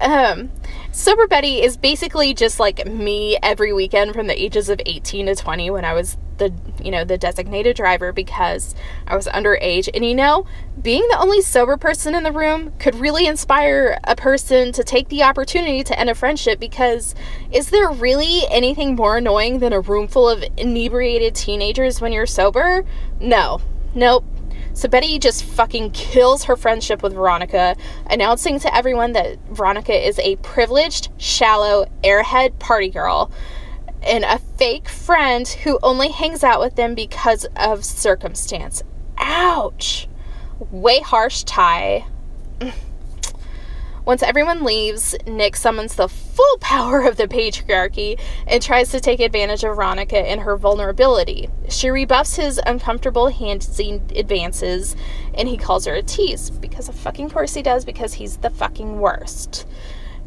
um, 0.00 0.50
Sober 0.92 1.26
Betty 1.26 1.62
is 1.62 1.76
basically 1.76 2.34
just 2.34 2.60
like 2.60 2.86
me 2.86 3.38
every 3.42 3.72
weekend 3.72 4.14
from 4.14 4.26
the 4.26 4.42
ages 4.42 4.68
of 4.68 4.80
18 4.84 5.26
to 5.26 5.34
20 5.34 5.70
when 5.70 5.84
I 5.84 5.94
was 5.94 6.16
the, 6.38 6.52
you 6.82 6.90
know, 6.90 7.04
the 7.04 7.18
designated 7.18 7.76
driver 7.76 8.12
because 8.12 8.74
I 9.06 9.16
was 9.16 9.26
underage. 9.26 9.88
And 9.92 10.04
you 10.04 10.14
know, 10.14 10.46
being 10.80 11.06
the 11.10 11.18
only 11.18 11.40
sober 11.40 11.76
person 11.76 12.14
in 12.14 12.22
the 12.22 12.32
room 12.32 12.72
could 12.78 12.94
really 12.94 13.26
inspire 13.26 13.98
a 14.04 14.16
person 14.16 14.72
to 14.72 14.84
take 14.84 15.08
the 15.08 15.22
opportunity 15.22 15.82
to 15.84 15.98
end 15.98 16.10
a 16.10 16.14
friendship 16.14 16.60
because 16.60 17.14
is 17.50 17.70
there 17.70 17.90
really 17.90 18.42
anything 18.50 18.94
more 18.94 19.16
annoying 19.16 19.58
than 19.58 19.72
a 19.72 19.80
room 19.80 20.08
full 20.08 20.28
of 20.28 20.44
inebriated 20.56 21.34
teenagers 21.34 22.00
when 22.00 22.12
you're 22.12 22.26
sober? 22.26 22.84
No. 23.20 23.60
Nope. 23.94 24.24
So 24.76 24.90
Betty 24.90 25.18
just 25.18 25.42
fucking 25.42 25.92
kills 25.92 26.44
her 26.44 26.54
friendship 26.54 27.02
with 27.02 27.14
Veronica, 27.14 27.76
announcing 28.10 28.60
to 28.60 28.74
everyone 28.74 29.12
that 29.12 29.38
Veronica 29.48 29.94
is 30.06 30.18
a 30.18 30.36
privileged, 30.36 31.08
shallow, 31.16 31.86
airhead 32.04 32.58
party 32.58 32.90
girl 32.90 33.32
and 34.06 34.24
a 34.24 34.38
fake 34.38 34.88
friend 34.88 35.46
who 35.48 35.78
only 35.82 36.10
hangs 36.10 36.44
out 36.44 36.60
with 36.60 36.76
them 36.76 36.94
because 36.94 37.46
of 37.56 37.84
circumstance. 37.84 38.82
Ouch. 39.18 40.08
Way 40.70 41.00
harsh 41.00 41.42
tie. 41.44 42.06
Once 44.06 44.22
everyone 44.22 44.62
leaves, 44.62 45.16
Nick 45.26 45.56
summons 45.56 45.96
the 45.96 46.06
full 46.08 46.58
power 46.60 47.00
of 47.00 47.16
the 47.16 47.26
patriarchy 47.26 48.18
and 48.46 48.62
tries 48.62 48.92
to 48.92 49.00
take 49.00 49.18
advantage 49.18 49.64
of 49.64 49.74
Veronica 49.74 50.18
and 50.18 50.42
her 50.42 50.56
vulnerability. 50.56 51.50
She 51.68 51.90
rebuffs 51.90 52.36
his 52.36 52.60
uncomfortable 52.64 53.28
handing 53.30 54.08
advances 54.14 54.94
and 55.34 55.48
he 55.48 55.56
calls 55.56 55.86
her 55.86 55.94
a 55.94 56.04
tease 56.04 56.50
because 56.50 56.88
of 56.88 56.94
fucking 56.94 57.30
course 57.30 57.54
he 57.54 57.62
does 57.62 57.84
because 57.84 58.14
he's 58.14 58.36
the 58.36 58.50
fucking 58.50 59.00
worst. 59.00 59.66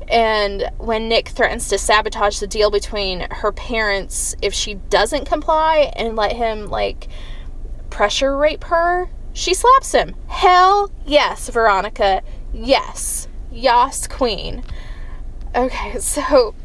And 0.10 0.72
when 0.78 1.08
Nick 1.08 1.30
threatens 1.30 1.67
to 1.69 1.78
sabotage 1.78 2.39
the 2.39 2.48
deal 2.48 2.72
between 2.72 3.28
her 3.30 3.52
parents 3.52 4.36
if 4.41 4.54
she 4.54 4.76
doesn't 4.76 5.26
comply 5.26 5.91
and 5.95 6.15
let 6.15 6.36
him 6.36 6.65
like 6.67 7.08
pressure 7.89 8.36
rape 8.36 8.63
her, 8.65 9.10
she 9.34 9.54
slaps 9.54 9.91
him. 9.91 10.15
Hell 10.28 10.91
yes, 11.06 11.50
Veronica. 11.50 12.24
Yes. 12.52 13.28
Yas 13.52 14.08
Queen. 14.08 14.63
Okay, 15.56 16.00
so 16.00 16.56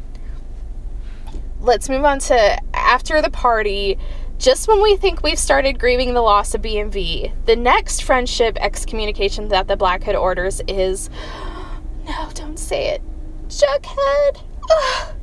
let's 1.59 1.89
move 1.89 2.05
on 2.05 2.19
to 2.19 2.59
after 2.75 3.21
the 3.21 3.29
party. 3.29 3.97
Just 4.37 4.67
when 4.67 4.81
we 4.81 4.97
think 4.97 5.23
we've 5.23 5.39
started 5.39 5.79
grieving 5.79 6.13
the 6.13 6.21
loss 6.21 6.53
of 6.53 6.61
BMV, 6.61 7.31
the 7.45 7.55
next 7.55 8.01
friendship 8.01 8.57
excommunication 8.59 9.47
that 9.47 9.67
the 9.67 9.77
Black 9.77 10.03
Hood 10.03 10.15
orders 10.15 10.61
is 10.67 11.09
no, 12.05 12.29
don't 12.33 12.59
say 12.59 12.89
it. 12.89 13.01
Jughead. 13.47 14.41
Ugh. 14.69 15.15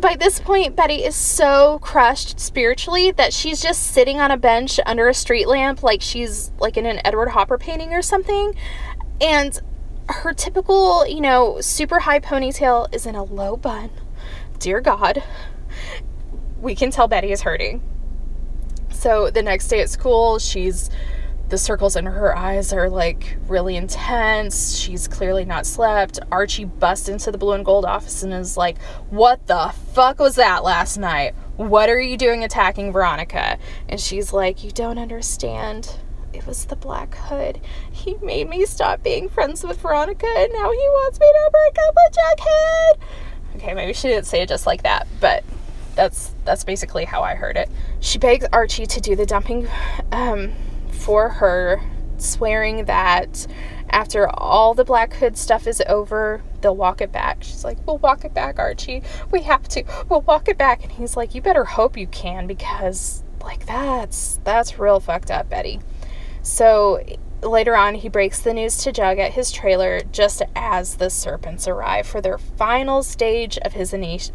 By 0.00 0.16
this 0.16 0.40
point, 0.40 0.74
Betty 0.74 1.04
is 1.04 1.14
so 1.14 1.78
crushed 1.80 2.40
spiritually 2.40 3.12
that 3.12 3.32
she's 3.32 3.62
just 3.62 3.82
sitting 3.82 4.20
on 4.20 4.30
a 4.30 4.36
bench 4.36 4.80
under 4.86 5.08
a 5.08 5.14
street 5.14 5.46
lamp 5.46 5.82
like 5.82 6.02
she's 6.02 6.50
like 6.58 6.76
in 6.76 6.86
an 6.86 7.00
Edward 7.04 7.28
Hopper 7.28 7.58
painting 7.58 7.92
or 7.92 8.02
something. 8.02 8.54
And 9.20 9.60
her 10.08 10.32
typical, 10.34 11.06
you 11.06 11.20
know, 11.20 11.60
super 11.60 12.00
high 12.00 12.20
ponytail 12.20 12.92
is 12.94 13.06
in 13.06 13.14
a 13.14 13.22
low 13.22 13.56
bun. 13.56 13.90
Dear 14.58 14.80
God. 14.80 15.22
We 16.60 16.74
can 16.74 16.90
tell 16.90 17.08
Betty 17.08 17.30
is 17.30 17.42
hurting. 17.42 17.82
So 18.90 19.30
the 19.30 19.42
next 19.42 19.68
day 19.68 19.80
at 19.80 19.90
school, 19.90 20.38
she's 20.38 20.90
the 21.48 21.58
circles 21.58 21.94
under 21.96 22.10
her 22.10 22.36
eyes 22.36 22.72
are 22.72 22.88
like 22.88 23.36
really 23.46 23.76
intense. 23.76 24.76
She's 24.76 25.06
clearly 25.06 25.44
not 25.44 25.66
slept. 25.66 26.18
Archie 26.32 26.64
busts 26.64 27.08
into 27.08 27.30
the 27.30 27.38
blue 27.38 27.52
and 27.52 27.64
gold 27.64 27.84
office 27.84 28.22
and 28.22 28.32
is 28.32 28.56
like, 28.56 28.80
What 29.10 29.46
the 29.46 29.72
fuck 29.92 30.18
was 30.18 30.36
that 30.36 30.64
last 30.64 30.96
night? 30.96 31.34
What 31.56 31.88
are 31.88 32.00
you 32.00 32.16
doing 32.16 32.42
attacking 32.42 32.92
Veronica? 32.92 33.58
And 33.88 34.00
she's 34.00 34.32
like, 34.32 34.64
You 34.64 34.70
don't 34.70 34.98
understand. 34.98 35.96
It 36.32 36.46
was 36.46 36.64
the 36.64 36.76
Black 36.76 37.14
Hood. 37.14 37.60
He 37.92 38.14
made 38.22 38.48
me 38.48 38.66
stop 38.66 39.02
being 39.02 39.28
friends 39.28 39.62
with 39.62 39.80
Veronica 39.80 40.26
and 40.26 40.52
now 40.52 40.70
he 40.70 40.78
wants 40.78 41.20
me 41.20 41.26
to 41.26 41.50
break 41.52 41.76
up 41.86 41.94
with 41.94 42.18
Jughead. 42.18 43.56
Okay, 43.56 43.74
maybe 43.74 43.92
she 43.92 44.08
didn't 44.08 44.26
say 44.26 44.42
it 44.42 44.48
just 44.48 44.66
like 44.66 44.82
that, 44.82 45.06
but 45.20 45.44
that's 45.94 46.34
that's 46.44 46.64
basically 46.64 47.04
how 47.04 47.22
I 47.22 47.34
heard 47.34 47.56
it. 47.56 47.70
She 48.00 48.18
begs 48.18 48.46
Archie 48.52 48.86
to 48.86 49.00
do 49.00 49.14
the 49.14 49.26
dumping 49.26 49.68
um, 50.10 50.52
for 50.94 51.28
her, 51.28 51.82
swearing 52.18 52.84
that 52.86 53.46
after 53.90 54.28
all 54.28 54.74
the 54.74 54.84
Black 54.84 55.14
Hood 55.14 55.36
stuff 55.36 55.66
is 55.66 55.82
over, 55.86 56.42
they'll 56.60 56.76
walk 56.76 57.00
it 57.00 57.12
back. 57.12 57.44
She's 57.44 57.64
like, 57.64 57.78
We'll 57.86 57.98
walk 57.98 58.24
it 58.24 58.34
back, 58.34 58.58
Archie. 58.58 59.02
We 59.30 59.42
have 59.42 59.68
to. 59.68 59.84
We'll 60.08 60.22
walk 60.22 60.48
it 60.48 60.58
back. 60.58 60.82
And 60.82 60.92
he's 60.92 61.16
like, 61.16 61.34
You 61.34 61.40
better 61.40 61.64
hope 61.64 61.96
you 61.96 62.06
can 62.08 62.46
because, 62.46 63.22
like, 63.42 63.66
that's 63.66 64.40
that's 64.42 64.78
real 64.78 65.00
fucked 65.00 65.30
up, 65.30 65.48
Betty. 65.48 65.80
So 66.42 67.04
later 67.42 67.76
on, 67.76 67.94
he 67.94 68.08
breaks 68.08 68.40
the 68.40 68.52
news 68.54 68.78
to 68.78 68.92
Jug 68.92 69.18
at 69.18 69.32
his 69.32 69.52
trailer 69.52 70.00
just 70.10 70.42
as 70.56 70.96
the 70.96 71.10
serpents 71.10 71.68
arrive 71.68 72.06
for 72.06 72.20
their 72.20 72.38
final 72.38 73.02
stage 73.02 73.58
of 73.58 73.74
his 73.74 73.92
initi- 73.92 74.32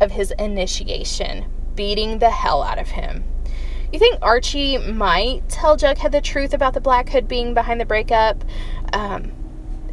of 0.00 0.12
his 0.12 0.30
initiation, 0.38 1.46
beating 1.74 2.18
the 2.18 2.30
hell 2.30 2.62
out 2.62 2.78
of 2.78 2.88
him. 2.88 3.24
You 3.94 4.00
think 4.00 4.18
Archie 4.22 4.76
might 4.76 5.48
tell 5.48 5.76
Jughead 5.76 6.10
the 6.10 6.20
truth 6.20 6.52
about 6.52 6.74
the 6.74 6.80
Black 6.80 7.10
Hood 7.10 7.28
being 7.28 7.54
behind 7.54 7.80
the 7.80 7.84
breakup? 7.84 8.44
Um, 8.92 9.30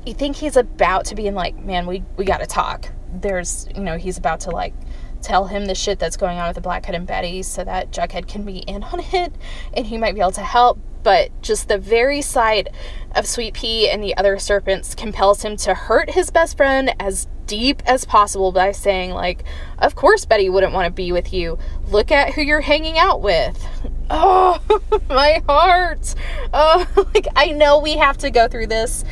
you 0.07 0.15
think 0.15 0.37
he's 0.37 0.57
about 0.57 1.05
to 1.05 1.15
be 1.15 1.27
in 1.27 1.35
like, 1.35 1.55
man, 1.59 1.85
we 1.85 2.03
we 2.17 2.25
got 2.25 2.39
to 2.39 2.47
talk. 2.47 2.89
There's, 3.13 3.69
you 3.75 3.81
know, 3.83 3.99
he's 3.99 4.17
about 4.17 4.39
to 4.39 4.49
like 4.49 4.73
tell 5.21 5.45
him 5.45 5.67
the 5.67 5.75
shit 5.75 5.99
that's 5.99 6.17
going 6.17 6.39
on 6.39 6.47
with 6.47 6.55
the 6.55 6.61
Black 6.61 6.87
Hood 6.87 6.95
and 6.95 7.05
Betty 7.05 7.43
so 7.43 7.63
that 7.63 7.91
Jughead 7.91 8.27
can 8.27 8.41
be 8.41 8.57
in 8.57 8.81
on 8.81 9.01
it 9.13 9.35
and 9.75 9.85
he 9.85 9.99
might 9.99 10.15
be 10.15 10.21
able 10.21 10.31
to 10.31 10.41
help. 10.41 10.79
But 11.03 11.29
just 11.41 11.67
the 11.67 11.77
very 11.77 12.21
sight 12.21 12.67
of 13.15 13.27
Sweet 13.27 13.53
Pea 13.53 13.89
and 13.89 14.03
the 14.03 14.15
other 14.17 14.37
serpents 14.39 14.95
compels 14.95 15.43
him 15.43 15.57
to 15.57 15.73
hurt 15.73 16.11
his 16.11 16.31
best 16.31 16.57
friend 16.57 16.93
as 16.99 17.27
deep 17.47 17.81
as 17.85 18.05
possible 18.05 18.51
by 18.51 18.71
saying, 18.71 19.11
like, 19.11 19.43
of 19.79 19.95
course 19.95 20.25
Betty 20.25 20.49
wouldn't 20.49 20.73
want 20.73 20.85
to 20.85 20.91
be 20.91 21.11
with 21.11 21.33
you. 21.33 21.57
Look 21.87 22.11
at 22.11 22.33
who 22.33 22.41
you're 22.41 22.61
hanging 22.61 22.97
out 22.97 23.21
with. 23.21 23.65
Oh, 24.13 24.59
my 25.09 25.41
heart. 25.47 26.15
Oh, 26.51 26.85
like, 27.15 27.27
I 27.33 27.51
know 27.51 27.79
we 27.79 27.95
have 27.95 28.17
to 28.17 28.29
go 28.29 28.49
through 28.49 28.67
this 28.67 29.05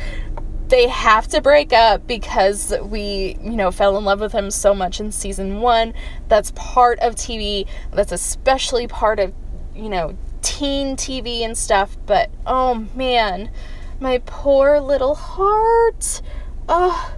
they 0.70 0.86
have 0.86 1.26
to 1.26 1.40
break 1.42 1.72
up 1.72 2.06
because 2.06 2.72
we, 2.84 3.36
you 3.42 3.50
know, 3.50 3.72
fell 3.72 3.98
in 3.98 4.04
love 4.04 4.20
with 4.20 4.32
him 4.32 4.50
so 4.50 4.72
much 4.72 5.00
in 5.00 5.10
season 5.10 5.60
one. 5.60 5.92
That's 6.28 6.52
part 6.54 7.00
of 7.00 7.16
TV. 7.16 7.66
That's 7.92 8.12
especially 8.12 8.86
part 8.86 9.18
of, 9.18 9.34
you 9.74 9.88
know, 9.88 10.16
teen 10.42 10.96
TV 10.96 11.40
and 11.40 11.56
stuff. 11.56 11.96
But 12.06 12.30
oh 12.46 12.86
man, 12.94 13.50
my 13.98 14.18
poor 14.24 14.80
little 14.80 15.14
heart. 15.14 16.22
Oh, 16.68 17.14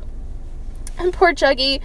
and 0.98 1.12
poor 1.12 1.32
Juggy. 1.32 1.80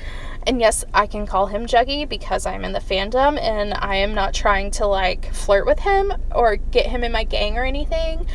And 0.45 0.61
yes, 0.61 0.85
I 0.93 1.07
can 1.07 1.27
call 1.27 1.47
him 1.47 1.65
Juggy 1.65 2.07
because 2.07 2.45
I'm 2.45 2.63
in 2.63 2.71
the 2.71 2.79
fandom 2.79 3.37
and 3.39 3.73
I 3.73 3.95
am 3.95 4.13
not 4.13 4.33
trying 4.33 4.71
to 4.71 4.87
like 4.87 5.33
flirt 5.33 5.65
with 5.65 5.79
him 5.79 6.13
or 6.33 6.55
get 6.55 6.87
him 6.87 7.03
in 7.03 7.11
my 7.11 7.25
gang 7.25 7.57
or 7.57 7.65
anything. 7.65 8.25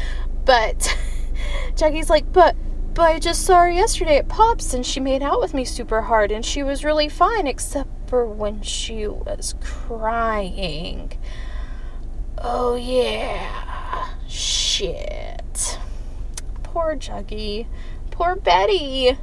But 0.44 0.94
Juggy's 1.74 2.10
like, 2.10 2.30
but 2.32 2.54
but 2.94 3.04
I 3.04 3.18
just 3.18 3.46
saw 3.46 3.60
her 3.60 3.70
yesterday 3.70 4.18
at 4.18 4.28
Pops 4.28 4.74
and 4.74 4.84
she 4.84 5.00
made 5.00 5.22
out 5.22 5.40
with 5.40 5.54
me 5.54 5.64
super 5.64 6.02
hard 6.02 6.30
and 6.30 6.44
she 6.44 6.62
was 6.62 6.84
really 6.84 7.08
fine 7.08 7.46
except 7.46 7.88
for 8.06 8.26
when 8.26 8.60
she 8.60 9.06
was 9.06 9.54
crying. 9.62 11.12
Oh 12.44 12.74
yeah. 12.74 14.08
Shit. 14.26 15.78
Poor 16.64 16.96
Juggy. 16.96 17.66
Poor 18.10 18.34
Betty. 18.34 19.16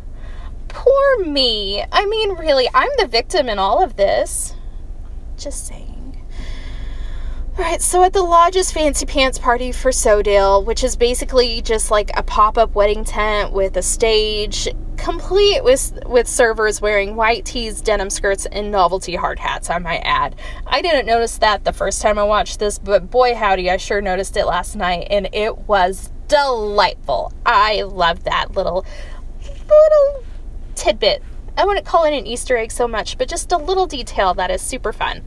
Poor 0.70 1.26
me. 1.26 1.84
I 1.92 2.06
mean, 2.06 2.36
really, 2.36 2.70
I'm 2.74 2.92
the 2.98 3.08
victim 3.08 3.50
in 3.50 3.60
all 3.60 3.84
of 3.84 3.98
this. 3.98 4.54
Just 5.38 5.68
saying. 5.68 5.89
Alright, 7.60 7.82
so 7.82 8.04
at 8.04 8.14
the 8.14 8.24
lodge's 8.24 8.72
fancy 8.72 9.06
pants 9.06 9.38
party 9.38 9.74
for 9.74 9.92
Sodale, 9.92 10.64
which 10.64 10.82
is 10.82 10.96
basically 10.96 11.62
just 11.62 11.92
like 11.92 12.10
a 12.16 12.24
pop-up 12.24 12.74
wedding 12.74 13.04
tent 13.04 13.52
with 13.52 13.76
a 13.76 13.82
stage, 13.82 14.70
complete 14.96 15.62
with 15.62 16.00
with 16.06 16.26
servers 16.26 16.80
wearing 16.80 17.18
white 17.18 17.44
tees, 17.44 17.82
denim 17.82 18.10
skirts, 18.10 18.46
and 18.46 18.72
novelty 18.72 19.14
hard 19.18 19.40
hats, 19.40 19.70
I 19.70 19.78
might 19.78 20.04
add. 20.06 20.38
I 20.66 20.82
didn't 20.82 21.06
notice 21.06 21.38
that 21.40 21.66
the 21.66 21.74
first 21.74 22.02
time 22.02 22.18
I 22.18 22.24
watched 22.24 22.60
this, 22.60 22.80
but 22.80 23.12
boy 23.12 23.36
howdy, 23.36 23.70
I 23.70 23.76
sure 23.76 24.00
noticed 24.00 24.38
it 24.38 24.46
last 24.46 24.78
night, 24.78 25.08
and 25.10 25.28
it 25.34 25.58
was 25.68 26.12
delightful. 26.30 27.34
I 27.46 27.82
love 27.82 28.24
that 28.24 28.56
little 28.56 28.86
little 29.44 30.24
tidbit. 30.76 31.22
I 31.58 31.66
wouldn't 31.66 31.86
call 31.86 32.06
it 32.06 32.18
an 32.18 32.26
Easter 32.26 32.56
egg 32.56 32.72
so 32.72 32.88
much, 32.88 33.18
but 33.18 33.28
just 33.28 33.52
a 33.52 33.58
little 33.58 33.86
detail 33.86 34.34
that 34.36 34.50
is 34.50 34.62
super 34.62 34.94
fun. 34.94 35.26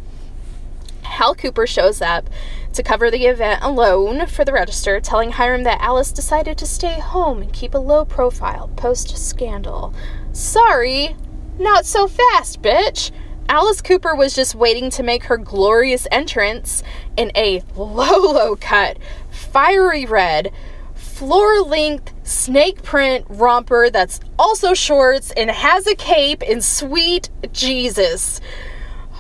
Hal 1.13 1.35
Cooper 1.35 1.67
shows 1.67 2.01
up 2.01 2.31
to 2.73 2.83
cover 2.83 3.11
the 3.11 3.27
event 3.27 3.63
alone 3.63 4.27
for 4.27 4.47
the 4.47 4.53
register, 4.53 4.99
telling 4.99 5.33
Hiram 5.33 5.63
that 5.65 5.83
Alice 5.83 6.11
decided 6.11 6.57
to 6.57 6.67
stay 6.67 6.99
home 6.99 7.43
and 7.43 7.53
keep 7.53 7.75
a 7.75 7.79
low 7.79 8.07
profile 8.07 8.69
post 8.77 9.17
scandal. 9.19 9.95
Sorry, 10.33 11.15
not 11.59 11.85
so 11.85 12.09
fast, 12.09 12.63
bitch. 12.63 13.11
Alice 13.47 13.83
Cooper 13.83 14.15
was 14.15 14.35
just 14.35 14.55
waiting 14.55 14.89
to 14.89 15.03
make 15.03 15.25
her 15.25 15.37
glorious 15.37 16.07
entrance 16.11 16.83
in 17.19 17.31
a 17.37 17.63
low, 17.77 18.33
low 18.33 18.57
cut, 18.57 18.97
fiery 19.31 20.07
red, 20.07 20.51
floor 20.95 21.61
length 21.61 22.15
snake 22.27 22.83
print 22.83 23.27
romper 23.29 23.91
that's 23.91 24.19
also 24.39 24.73
shorts 24.73 25.31
and 25.33 25.51
has 25.51 25.87
a 25.87 25.95
cape 25.95 26.43
and 26.49 26.65
sweet 26.65 27.29
Jesus. 27.53 28.41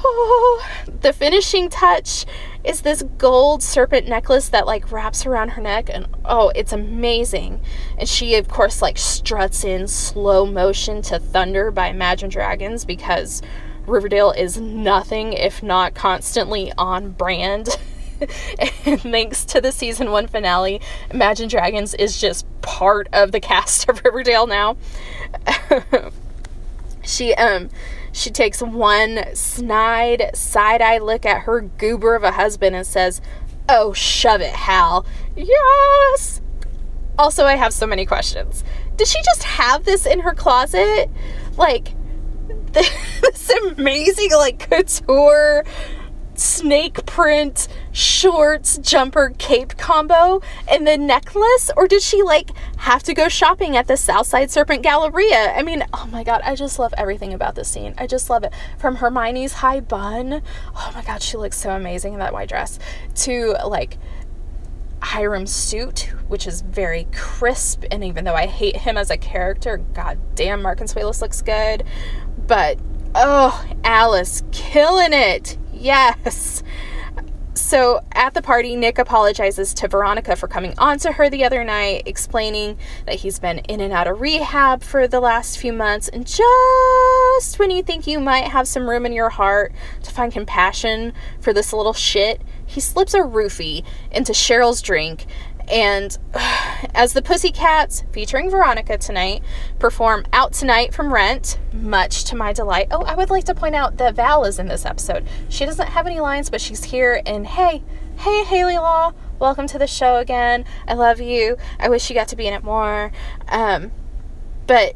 Oh, 0.04 0.66
the 1.00 1.12
finishing 1.12 1.68
touch 1.68 2.26
is 2.64 2.82
this 2.82 3.02
gold 3.18 3.62
serpent 3.62 4.08
necklace 4.08 4.48
that 4.48 4.66
like 4.66 4.90
wraps 4.90 5.26
around 5.26 5.50
her 5.50 5.62
neck 5.62 5.90
and 5.92 6.06
oh 6.24 6.50
it's 6.54 6.72
amazing. 6.72 7.60
And 7.98 8.08
she 8.08 8.34
of 8.36 8.48
course 8.48 8.82
like 8.82 8.98
struts 8.98 9.64
in 9.64 9.88
slow 9.88 10.46
motion 10.46 11.02
to 11.02 11.18
thunder 11.18 11.70
by 11.70 11.88
imagine 11.88 12.30
dragons 12.30 12.84
because 12.84 13.42
riverdale 13.86 14.32
is 14.32 14.60
nothing 14.60 15.32
if 15.32 15.62
not 15.62 15.94
constantly 15.94 16.72
on 16.78 17.10
brand. 17.12 17.68
And 18.86 19.00
thanks 19.00 19.44
to 19.46 19.60
the 19.60 19.72
season 19.72 20.12
one 20.12 20.28
finale 20.28 20.80
imagine 21.10 21.48
dragons 21.48 21.92
is 21.92 22.20
just 22.20 22.46
part 22.62 23.08
of 23.12 23.32
the 23.32 23.40
cast 23.40 23.88
of 23.88 24.00
riverdale 24.04 24.46
now. 24.46 24.76
She 27.04 27.34
um 27.34 27.68
she 28.12 28.30
takes 28.30 28.62
one 28.62 29.34
snide 29.34 30.30
side 30.34 30.82
eye 30.82 30.98
look 30.98 31.24
at 31.26 31.42
her 31.42 31.62
goober 31.62 32.14
of 32.14 32.22
a 32.22 32.32
husband 32.32 32.76
and 32.76 32.86
says, 32.86 33.20
Oh, 33.68 33.92
shove 33.92 34.40
it, 34.40 34.52
Hal. 34.52 35.06
Yes! 35.34 36.40
Also, 37.18 37.44
I 37.44 37.56
have 37.56 37.72
so 37.72 37.86
many 37.86 38.04
questions. 38.04 38.64
Did 38.96 39.06
she 39.06 39.18
just 39.22 39.44
have 39.44 39.84
this 39.84 40.06
in 40.06 40.20
her 40.20 40.34
closet? 40.34 41.10
Like, 41.56 41.94
this 42.72 43.50
amazing, 43.50 44.30
like, 44.32 44.58
couture 44.70 45.64
snake 46.34 47.04
print 47.06 47.68
shorts 47.92 48.78
jumper 48.78 49.32
cape 49.38 49.76
combo 49.76 50.40
and 50.68 50.86
the 50.86 50.96
necklace 50.96 51.70
or 51.76 51.86
did 51.86 52.00
she 52.00 52.22
like 52.22 52.50
have 52.78 53.02
to 53.02 53.12
go 53.12 53.28
shopping 53.28 53.76
at 53.76 53.86
the 53.86 53.96
southside 53.96 54.50
serpent 54.50 54.82
galleria 54.82 55.52
i 55.54 55.62
mean 55.62 55.84
oh 55.92 56.08
my 56.10 56.24
god 56.24 56.40
i 56.44 56.54
just 56.54 56.78
love 56.78 56.94
everything 56.96 57.34
about 57.34 57.54
this 57.54 57.68
scene 57.68 57.94
i 57.98 58.06
just 58.06 58.30
love 58.30 58.44
it 58.44 58.52
from 58.78 58.96
hermione's 58.96 59.52
high 59.54 59.80
bun 59.80 60.42
oh 60.74 60.90
my 60.94 61.02
god 61.02 61.22
she 61.22 61.36
looks 61.36 61.58
so 61.58 61.70
amazing 61.70 62.14
in 62.14 62.18
that 62.18 62.32
white 62.32 62.48
dress 62.48 62.78
to 63.14 63.54
like 63.66 63.98
Hiram's 65.02 65.52
suit, 65.52 66.12
which 66.28 66.46
is 66.46 66.62
very 66.62 67.08
crisp, 67.12 67.82
and 67.90 68.04
even 68.04 68.24
though 68.24 68.36
I 68.36 68.46
hate 68.46 68.76
him 68.76 68.96
as 68.96 69.10
a 69.10 69.16
character, 69.16 69.78
god 69.94 70.16
damn, 70.36 70.62
Mark 70.62 70.78
Consuelos 70.78 71.20
looks 71.20 71.42
good. 71.42 71.82
But 72.46 72.78
oh, 73.14 73.64
Alice 73.84 74.42
killing 74.52 75.12
it. 75.12 75.58
Yes. 75.82 76.62
So 77.54 78.00
at 78.12 78.34
the 78.34 78.42
party, 78.42 78.76
Nick 78.76 78.98
apologizes 78.98 79.74
to 79.74 79.88
Veronica 79.88 80.36
for 80.36 80.46
coming 80.46 80.74
on 80.78 80.98
to 81.00 81.10
her 81.12 81.28
the 81.28 81.44
other 81.44 81.64
night, 81.64 82.04
explaining 82.06 82.78
that 83.06 83.16
he's 83.16 83.40
been 83.40 83.58
in 83.58 83.80
and 83.80 83.92
out 83.92 84.06
of 84.06 84.20
rehab 84.20 84.84
for 84.84 85.08
the 85.08 85.18
last 85.18 85.58
few 85.58 85.72
months. 85.72 86.08
And 86.08 86.24
just 86.24 87.58
when 87.58 87.72
you 87.72 87.82
think 87.82 88.06
you 88.06 88.20
might 88.20 88.44
have 88.44 88.68
some 88.68 88.88
room 88.88 89.04
in 89.04 89.12
your 89.12 89.30
heart 89.30 89.72
to 90.04 90.10
find 90.12 90.32
compassion 90.32 91.12
for 91.40 91.52
this 91.52 91.72
little 91.72 91.92
shit, 91.92 92.40
he 92.64 92.80
slips 92.80 93.12
a 93.12 93.18
roofie 93.18 93.84
into 94.12 94.32
Cheryl's 94.32 94.82
drink. 94.82 95.26
And 95.72 96.16
as 96.94 97.14
the 97.14 97.22
Pussycats, 97.22 98.04
featuring 98.12 98.50
Veronica 98.50 98.98
tonight, 98.98 99.42
perform 99.78 100.26
Out 100.32 100.52
Tonight 100.52 100.92
from 100.92 101.12
Rent, 101.12 101.58
much 101.72 102.24
to 102.24 102.36
my 102.36 102.52
delight. 102.52 102.88
Oh, 102.90 103.02
I 103.02 103.14
would 103.14 103.30
like 103.30 103.44
to 103.44 103.54
point 103.54 103.74
out 103.74 103.96
that 103.96 104.14
Val 104.14 104.44
is 104.44 104.58
in 104.58 104.68
this 104.68 104.84
episode. 104.84 105.26
She 105.48 105.64
doesn't 105.64 105.88
have 105.88 106.06
any 106.06 106.20
lines, 106.20 106.50
but 106.50 106.60
she's 106.60 106.84
here. 106.84 107.22
And 107.24 107.46
hey, 107.46 107.82
hey, 108.18 108.44
Hayley 108.44 108.76
Law, 108.76 109.14
welcome 109.38 109.66
to 109.68 109.78
the 109.78 109.86
show 109.86 110.18
again. 110.18 110.66
I 110.86 110.92
love 110.92 111.20
you. 111.20 111.56
I 111.80 111.88
wish 111.88 112.10
you 112.10 112.14
got 112.14 112.28
to 112.28 112.36
be 112.36 112.46
in 112.46 112.52
it 112.52 112.62
more. 112.62 113.10
Um, 113.48 113.92
but 114.66 114.94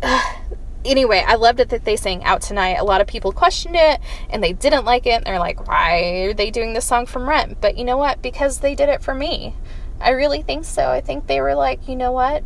anyway, 0.84 1.24
I 1.26 1.34
loved 1.34 1.58
it 1.58 1.70
that 1.70 1.84
they 1.84 1.96
sang 1.96 2.22
out 2.22 2.40
tonight. 2.40 2.76
A 2.78 2.84
lot 2.84 3.00
of 3.00 3.08
people 3.08 3.32
questioned 3.32 3.74
it 3.74 3.98
and 4.30 4.44
they 4.44 4.52
didn't 4.52 4.84
like 4.84 5.06
it. 5.06 5.14
And 5.14 5.26
they're 5.26 5.40
like, 5.40 5.66
why 5.66 6.26
are 6.26 6.34
they 6.34 6.52
doing 6.52 6.72
this 6.72 6.84
song 6.84 7.04
from 7.04 7.28
Rent? 7.28 7.60
But 7.60 7.76
you 7.76 7.84
know 7.84 7.96
what? 7.96 8.22
Because 8.22 8.60
they 8.60 8.76
did 8.76 8.88
it 8.88 9.02
for 9.02 9.12
me. 9.12 9.56
I 10.00 10.10
really 10.10 10.42
think 10.42 10.64
so. 10.64 10.88
I 10.90 11.00
think 11.00 11.26
they 11.26 11.40
were 11.40 11.54
like, 11.54 11.88
you 11.88 11.96
know 11.96 12.12
what? 12.12 12.44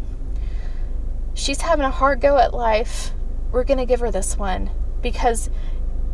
She's 1.34 1.61
having 1.61 1.84
a 1.84 1.90
hard 1.90 2.20
go 2.20 2.38
at 2.38 2.54
life. 2.54 3.12
We're 3.50 3.64
going 3.64 3.78
to 3.78 3.87
give 3.87 4.00
her 4.00 4.11
this 4.11 4.37
one. 4.37 4.70
Because 5.00 5.50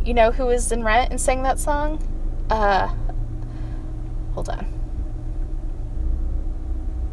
you 0.04 0.12
know 0.14 0.30
who 0.30 0.46
was 0.46 0.70
in 0.70 0.84
Rent 0.84 1.10
and 1.10 1.20
sang 1.20 1.42
that 1.42 1.58
song? 1.58 2.02
Uh, 2.50 2.88
hold 4.34 4.48
on. 4.48 4.66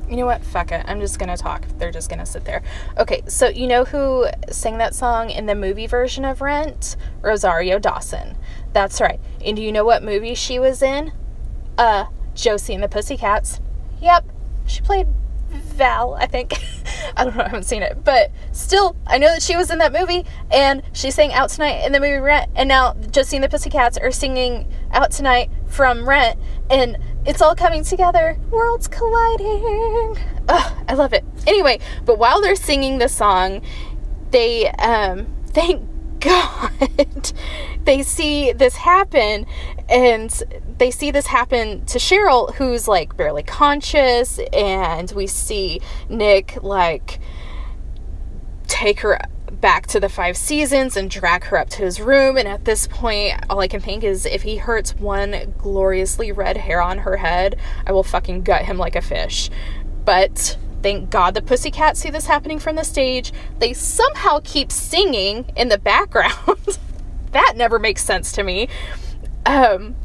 You 0.09 0.17
know 0.17 0.25
what? 0.25 0.43
Fuck 0.43 0.73
it. 0.73 0.83
I'm 0.89 0.99
just 0.99 1.17
gonna 1.19 1.37
talk. 1.37 1.65
They're 1.77 1.89
just 1.91 2.09
gonna 2.09 2.25
sit 2.25 2.43
there. 2.43 2.61
Okay, 2.97 3.21
so 3.27 3.47
you 3.47 3.65
know 3.65 3.85
who 3.85 4.27
sang 4.49 4.77
that 4.79 4.93
song 4.93 5.29
in 5.29 5.45
the 5.45 5.55
movie 5.55 5.87
version 5.87 6.25
of 6.25 6.41
Rent? 6.41 6.97
Rosario 7.21 7.79
Dawson. 7.79 8.37
That's 8.73 8.99
right. 8.99 9.21
And 9.45 9.55
do 9.55 9.63
you 9.63 9.71
know 9.71 9.85
what 9.85 10.03
movie 10.03 10.35
she 10.35 10.59
was 10.59 10.81
in? 10.81 11.13
Uh, 11.77 12.07
Josie 12.35 12.73
and 12.73 12.83
the 12.83 12.89
Pussycats. 12.89 13.61
Yep. 14.01 14.25
She 14.65 14.81
played 14.81 15.07
Val, 15.49 16.13
I 16.15 16.27
think. 16.27 16.53
I 17.17 17.25
don't 17.25 17.35
know, 17.35 17.43
I 17.43 17.47
haven't 17.47 17.63
seen 17.63 17.81
it. 17.81 18.03
But 18.03 18.31
still, 18.51 18.95
I 19.05 19.17
know 19.17 19.27
that 19.27 19.41
she 19.41 19.55
was 19.55 19.69
in 19.69 19.79
that 19.79 19.93
movie 19.93 20.25
and 20.51 20.81
she 20.93 21.11
sang 21.11 21.33
Out 21.33 21.49
Tonight 21.49 21.85
in 21.85 21.91
the 21.91 21.99
movie 21.99 22.17
Rent. 22.17 22.51
And 22.55 22.69
now 22.69 22.93
Josie 23.11 23.37
and 23.37 23.43
the 23.43 23.49
Pussycats 23.49 23.97
are 23.97 24.11
singing 24.11 24.71
Out 24.91 25.11
Tonight 25.11 25.49
from 25.67 26.07
Rent. 26.07 26.39
And 26.69 26.97
it's 27.25 27.41
all 27.41 27.55
coming 27.55 27.83
together. 27.83 28.37
Worlds 28.49 28.87
colliding. 28.87 30.17
Ugh, 30.47 30.85
I 30.87 30.93
love 30.93 31.13
it. 31.13 31.23
Anyway, 31.45 31.79
but 32.05 32.17
while 32.17 32.41
they're 32.41 32.55
singing 32.55 32.97
the 32.97 33.09
song, 33.09 33.61
they, 34.31 34.69
um, 34.71 35.27
thank 35.47 35.87
God, 36.21 37.31
they 37.83 38.03
see 38.03 38.51
this 38.51 38.75
happen 38.75 39.47
and 39.91 40.31
they 40.77 40.89
see 40.89 41.11
this 41.11 41.27
happen 41.27 41.85
to 41.85 41.99
Cheryl, 41.99 42.55
who's 42.55 42.87
like 42.87 43.17
barely 43.17 43.43
conscious, 43.43 44.39
and 44.53 45.11
we 45.11 45.27
see 45.27 45.81
Nick 46.09 46.57
like 46.63 47.19
take 48.67 49.01
her 49.01 49.19
back 49.51 49.85
to 49.87 49.99
the 49.99 50.07
five 50.07 50.37
seasons 50.37 50.95
and 50.95 51.11
drag 51.11 51.43
her 51.45 51.57
up 51.57 51.69
to 51.71 51.83
his 51.83 51.99
room. 51.99 52.37
And 52.37 52.47
at 52.47 52.63
this 52.63 52.87
point, 52.87 53.33
all 53.49 53.59
I 53.59 53.67
can 53.67 53.81
think 53.81 54.03
is 54.03 54.25
if 54.25 54.43
he 54.43 54.57
hurts 54.57 54.95
one 54.95 55.53
gloriously 55.57 56.31
red 56.31 56.55
hair 56.57 56.81
on 56.81 56.99
her 56.99 57.17
head, 57.17 57.59
I 57.85 57.91
will 57.91 58.03
fucking 58.03 58.43
gut 58.43 58.63
him 58.63 58.77
like 58.77 58.95
a 58.95 59.01
fish. 59.01 59.49
But 60.05 60.57
thank 60.81 61.09
God 61.09 61.33
the 61.33 61.41
Pussycats 61.41 61.99
see 61.99 62.09
this 62.09 62.25
happening 62.27 62.59
from 62.59 62.77
the 62.77 62.83
stage. 62.85 63.33
They 63.59 63.73
somehow 63.73 64.39
keep 64.43 64.71
singing 64.71 65.51
in 65.57 65.67
the 65.67 65.77
background. 65.77 66.79
that 67.31 67.53
never 67.57 67.77
makes 67.77 68.03
sense 68.03 68.31
to 68.33 68.43
me. 68.43 68.69
Um, 69.45 69.95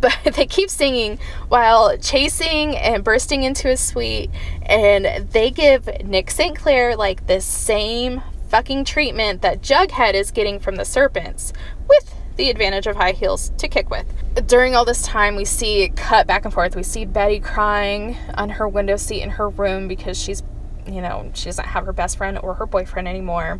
but 0.00 0.16
they 0.34 0.46
keep 0.46 0.70
singing 0.70 1.18
while 1.48 1.96
chasing 1.98 2.76
and 2.76 3.04
bursting 3.04 3.42
into 3.42 3.70
a 3.70 3.76
suite 3.76 4.30
and 4.62 5.28
they 5.30 5.50
give 5.50 5.86
nick 6.04 6.30
st 6.30 6.56
clair 6.56 6.96
like 6.96 7.26
the 7.26 7.40
same 7.40 8.22
fucking 8.48 8.84
treatment 8.84 9.42
that 9.42 9.60
jughead 9.60 10.14
is 10.14 10.30
getting 10.30 10.58
from 10.58 10.76
the 10.76 10.84
serpents 10.84 11.52
with 11.88 12.14
the 12.36 12.50
advantage 12.50 12.86
of 12.86 12.96
high 12.96 13.12
heels 13.12 13.50
to 13.56 13.66
kick 13.66 13.88
with. 13.90 14.06
During 14.46 14.74
all 14.74 14.84
this 14.84 15.02
time 15.02 15.36
we 15.36 15.44
see 15.44 15.82
it 15.82 15.96
cut 15.96 16.26
back 16.26 16.44
and 16.44 16.52
forth. 16.52 16.76
We 16.76 16.82
see 16.82 17.04
betty 17.04 17.40
crying 17.40 18.16
on 18.34 18.50
her 18.50 18.68
window 18.68 18.96
seat 18.96 19.22
in 19.22 19.30
her 19.30 19.48
room 19.48 19.88
because 19.88 20.20
she's 20.20 20.42
you 20.86 21.00
know 21.00 21.30
she 21.34 21.46
doesn't 21.46 21.66
have 21.66 21.84
her 21.84 21.92
best 21.92 22.16
friend 22.16 22.38
or 22.38 22.54
her 22.54 22.66
boyfriend 22.66 23.08
anymore 23.08 23.58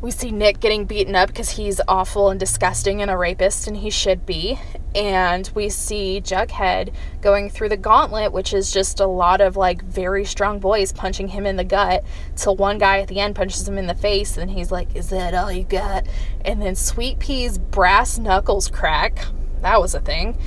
we 0.00 0.10
see 0.10 0.30
Nick 0.30 0.60
getting 0.60 0.84
beaten 0.84 1.16
up 1.16 1.28
because 1.28 1.50
he's 1.50 1.80
awful 1.88 2.28
and 2.28 2.38
disgusting 2.38 3.00
and 3.00 3.10
a 3.10 3.16
rapist, 3.16 3.66
and 3.66 3.76
he 3.76 3.90
should 3.90 4.26
be. 4.26 4.58
And 4.94 5.50
we 5.54 5.68
see 5.68 6.20
Jughead 6.22 6.92
going 7.22 7.48
through 7.50 7.70
the 7.70 7.76
gauntlet, 7.76 8.32
which 8.32 8.52
is 8.52 8.70
just 8.70 9.00
a 9.00 9.06
lot 9.06 9.40
of 9.40 9.56
like 9.56 9.82
very 9.82 10.24
strong 10.24 10.58
boys 10.58 10.92
punching 10.92 11.28
him 11.28 11.46
in 11.46 11.56
the 11.56 11.64
gut. 11.64 12.04
Till 12.36 12.56
one 12.56 12.78
guy 12.78 13.00
at 13.00 13.08
the 13.08 13.20
end 13.20 13.36
punches 13.36 13.66
him 13.66 13.78
in 13.78 13.86
the 13.86 13.94
face, 13.94 14.36
and 14.36 14.50
he's 14.50 14.70
like, 14.70 14.94
Is 14.94 15.08
that 15.10 15.34
all 15.34 15.50
you 15.50 15.64
got? 15.64 16.06
And 16.44 16.60
then 16.60 16.74
Sweet 16.74 17.18
Pea's 17.18 17.58
brass 17.58 18.18
knuckles 18.18 18.68
crack. 18.68 19.26
That 19.62 19.80
was 19.80 19.94
a 19.94 20.00
thing. 20.00 20.38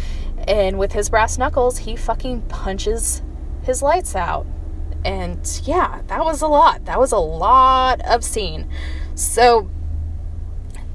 And 0.47 0.77
with 0.79 0.93
his 0.93 1.09
brass 1.09 1.37
knuckles, 1.37 1.79
he 1.79 1.95
fucking 1.95 2.43
punches 2.43 3.21
his 3.63 3.81
lights 3.81 4.15
out. 4.15 4.45
And 5.03 5.61
yeah, 5.63 6.01
that 6.07 6.23
was 6.23 6.41
a 6.41 6.47
lot. 6.47 6.85
That 6.85 6.99
was 6.99 7.11
a 7.11 7.17
lot 7.17 8.01
of 8.01 8.23
scene. 8.23 8.69
So 9.19 9.69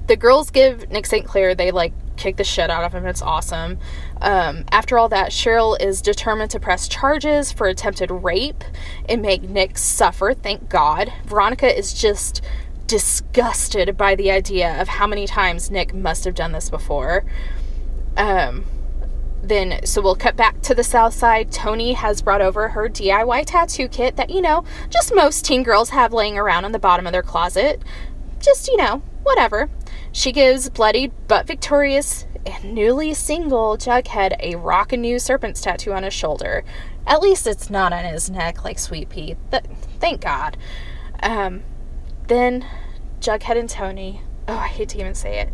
the 0.06 0.16
girls 0.16 0.50
give 0.50 0.90
Nick 0.90 1.04
St. 1.04 1.26
Clair, 1.26 1.54
they 1.54 1.70
like 1.70 1.92
kick 2.16 2.36
the 2.36 2.44
shit 2.44 2.70
out 2.70 2.84
of 2.84 2.94
him. 2.94 3.04
It's 3.04 3.20
awesome. 3.20 3.78
Um, 4.22 4.64
after 4.72 4.96
all 4.96 5.10
that, 5.10 5.30
Cheryl 5.30 5.80
is 5.80 6.00
determined 6.00 6.50
to 6.52 6.60
press 6.60 6.88
charges 6.88 7.52
for 7.52 7.66
attempted 7.66 8.10
rape 8.10 8.64
and 9.08 9.20
make 9.20 9.42
Nick 9.42 9.76
suffer. 9.76 10.32
Thank 10.32 10.70
God. 10.70 11.12
Veronica 11.26 11.76
is 11.76 11.92
just 11.92 12.40
disgusted 12.86 13.96
by 13.96 14.14
the 14.14 14.30
idea 14.30 14.80
of 14.80 14.88
how 14.88 15.06
many 15.06 15.26
times 15.26 15.70
Nick 15.70 15.92
must 15.92 16.24
have 16.24 16.34
done 16.34 16.52
this 16.52 16.70
before. 16.70 17.24
Um, 18.16 18.64
then, 19.42 19.84
so 19.84 20.00
we'll 20.00 20.16
cut 20.16 20.36
back 20.36 20.62
to 20.62 20.74
the 20.74 20.84
south 20.84 21.12
side. 21.12 21.52
Tony 21.52 21.92
has 21.92 22.22
brought 22.22 22.40
over 22.40 22.68
her 22.68 22.88
DIY 22.88 23.44
tattoo 23.44 23.88
kit 23.88 24.16
that, 24.16 24.30
you 24.30 24.40
know, 24.40 24.64
just 24.88 25.14
most 25.14 25.44
teen 25.44 25.62
girls 25.62 25.90
have 25.90 26.14
laying 26.14 26.38
around 26.38 26.64
on 26.64 26.72
the 26.72 26.78
bottom 26.78 27.06
of 27.06 27.12
their 27.12 27.22
closet 27.22 27.82
just, 28.44 28.68
you 28.68 28.76
know, 28.76 29.02
whatever. 29.22 29.70
She 30.12 30.32
gives 30.32 30.68
bloodied 30.68 31.12
but 31.28 31.46
victorious 31.46 32.26
and 32.46 32.74
newly 32.74 33.14
single 33.14 33.76
Jughead 33.76 34.36
a 34.40 34.56
rockin' 34.56 35.00
new 35.00 35.18
serpent's 35.18 35.60
tattoo 35.60 35.92
on 35.92 36.02
his 36.02 36.14
shoulder. 36.14 36.64
At 37.06 37.20
least 37.20 37.46
it's 37.46 37.70
not 37.70 37.92
on 37.92 38.04
his 38.04 38.30
neck 38.30 38.64
like 38.64 38.78
Sweet 38.78 39.08
Pea. 39.08 39.36
Th- 39.50 39.64
thank 39.98 40.20
God. 40.20 40.56
Um, 41.22 41.62
then 42.28 42.66
Jughead 43.20 43.58
and 43.58 43.68
Tony, 43.68 44.20
oh, 44.46 44.56
I 44.56 44.68
hate 44.68 44.90
to 44.90 45.00
even 45.00 45.14
say 45.14 45.40
it, 45.40 45.50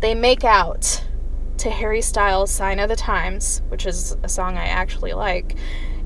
they 0.00 0.14
make 0.14 0.44
out 0.44 1.04
to 1.58 1.70
Harry 1.70 2.00
Styles' 2.00 2.50
Sign 2.50 2.78
of 2.78 2.88
the 2.88 2.96
Times, 2.96 3.62
which 3.68 3.86
is 3.86 4.16
a 4.22 4.28
song 4.28 4.56
I 4.56 4.66
actually 4.66 5.12
like, 5.12 5.56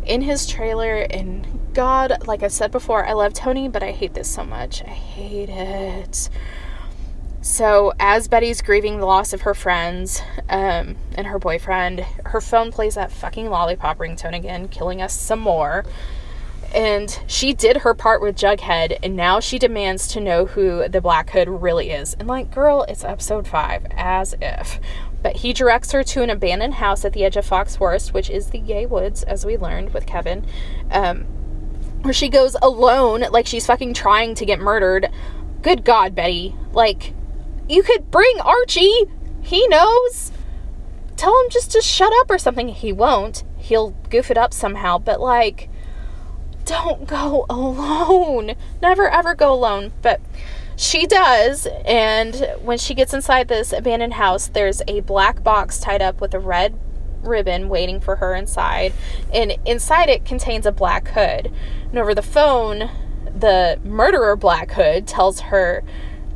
in 0.05 0.21
his 0.21 0.47
trailer. 0.47 1.07
And 1.11 1.47
God, 1.75 2.27
like 2.29 2.43
I 2.43 2.49
said 2.49 2.71
before, 2.71 3.05
I 3.05 3.13
love 3.13 3.35
Tony, 3.35 3.69
but 3.69 3.83
I 3.83 3.91
hate 3.91 4.15
this 4.15 4.31
so 4.31 4.45
much. 4.45 4.83
I 4.83 4.89
hate 4.89 5.49
it. 5.49 6.31
So, 7.43 7.93
as 8.01 8.27
Betty's 8.27 8.63
grieving 8.63 9.01
the 9.01 9.07
loss 9.07 9.33
of 9.33 9.43
her 9.43 9.53
friends 9.53 10.23
um, 10.49 10.97
and 11.15 11.27
her 11.27 11.39
boyfriend, 11.39 12.01
her 12.27 12.41
phone 12.41 12.73
plays 12.73 12.95
that 12.95 13.13
fucking 13.13 13.51
lollipop 13.51 13.99
ringtone 13.99 14.35
again, 14.35 14.69
killing 14.69 15.03
us 15.03 15.13
some 15.13 15.41
more. 15.41 15.85
And 16.75 17.21
she 17.27 17.53
did 17.53 17.79
her 17.79 17.93
part 17.93 18.23
with 18.23 18.37
Jughead, 18.37 18.99
and 19.03 19.15
now 19.15 19.41
she 19.41 19.59
demands 19.59 20.09
to 20.09 20.21
know 20.21 20.47
who 20.47 20.89
the 20.89 21.01
Black 21.01 21.31
Hood 21.31 21.49
really 21.49 21.91
is. 21.91 22.15
And, 22.15 22.27
like, 22.27 22.51
girl, 22.51 22.85
it's 22.89 23.05
episode 23.05 23.47
five, 23.47 23.85
as 23.91 24.35
if. 24.41 24.81
But 25.23 25.37
he 25.37 25.53
directs 25.53 25.93
her 25.93 26.03
to 26.03 26.23
an 26.23 26.31
abandoned 26.31 26.75
house 26.75 27.05
at 27.05 27.13
the 27.13 27.25
edge 27.25 27.37
of 27.37 27.45
Fox 27.45 27.77
Forest, 27.77 28.15
which 28.15 28.31
is 28.31 28.51
the 28.51 28.59
Yay 28.59 28.87
Woods, 28.87 29.23
as 29.23 29.45
we 29.45 29.57
learned 29.57 29.93
with 29.93 30.07
Kevin, 30.07 30.47
um, 30.91 31.27
where 32.05 32.13
she 32.13 32.29
goes 32.29 32.55
alone, 32.61 33.25
like 33.31 33.47
she's 33.47 33.67
fucking 33.67 33.95
trying 33.95 34.35
to 34.35 34.45
get 34.45 34.61
murdered. 34.61 35.09
Good 35.63 35.85
God, 35.85 36.15
Betty. 36.15 36.55
Like, 36.73 37.15
you 37.67 37.83
could 37.83 38.11
bring 38.11 38.39
Archie. 38.41 39.07
He 39.41 39.67
knows. 39.69 40.31
Tell 41.17 41.39
him 41.41 41.51
just 41.51 41.71
to 41.73 41.81
shut 41.81 42.13
up 42.21 42.31
or 42.31 42.37
something. 42.37 42.69
He 42.69 42.93
won't. 42.93 43.43
He'll 43.57 43.91
goof 44.11 44.31
it 44.31 44.37
up 44.37 44.53
somehow, 44.53 44.99
but 44.99 45.19
like, 45.19 45.71
don't 46.67 47.07
go 47.07 47.47
alone. 47.49 48.55
Never 48.83 49.09
ever 49.09 49.35
go 49.35 49.55
alone. 49.55 49.93
But 50.03 50.21
she 50.77 51.07
does, 51.07 51.67
and 51.87 52.51
when 52.61 52.77
she 52.77 52.95
gets 52.95 53.15
inside 53.15 53.49
this 53.49 53.73
abandoned 53.73 54.15
house, 54.15 54.49
there's 54.49 54.83
a 54.87 55.01
black 55.01 55.43
box 55.43 55.79
tied 55.79 56.03
up 56.03 56.21
with 56.21 56.35
a 56.35 56.39
red 56.39 56.79
ribbon 57.27 57.69
waiting 57.69 58.01
for 58.01 58.17
her 58.17 58.35
inside, 58.35 58.93
and 59.33 59.57
inside 59.65 60.09
it 60.09 60.25
contains 60.25 60.67
a 60.67 60.73
black 60.73 61.09
hood. 61.09 61.53
And 61.91 61.99
over 61.99 62.15
the 62.15 62.23
phone, 62.23 62.91
the 63.35 63.79
murderer 63.83 64.37
Black 64.37 64.73
Hood 64.73 65.07
tells 65.07 65.41
her 65.41 65.83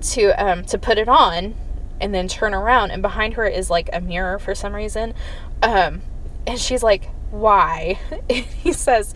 to 0.01 0.31
um, 0.33 0.65
to 0.65 0.79
put 0.79 0.99
it 0.99 1.09
on 1.09 1.55
and 2.01 2.15
then 2.15 2.29
turn 2.29 2.55
around, 2.55 2.91
and 2.91 3.03
behind 3.03 3.35
her 3.35 3.47
is 3.47 3.71
like 3.71 3.89
a 3.93 4.01
mirror 4.01 4.39
for 4.39 4.55
some 4.55 4.75
reason. 4.75 5.15
Um, 5.63 6.03
and 6.47 6.59
she's 6.59 6.83
like, 6.83 7.11
"Why?" 7.31 7.99
And 8.31 8.45
he 8.45 8.73
says, 8.73 9.15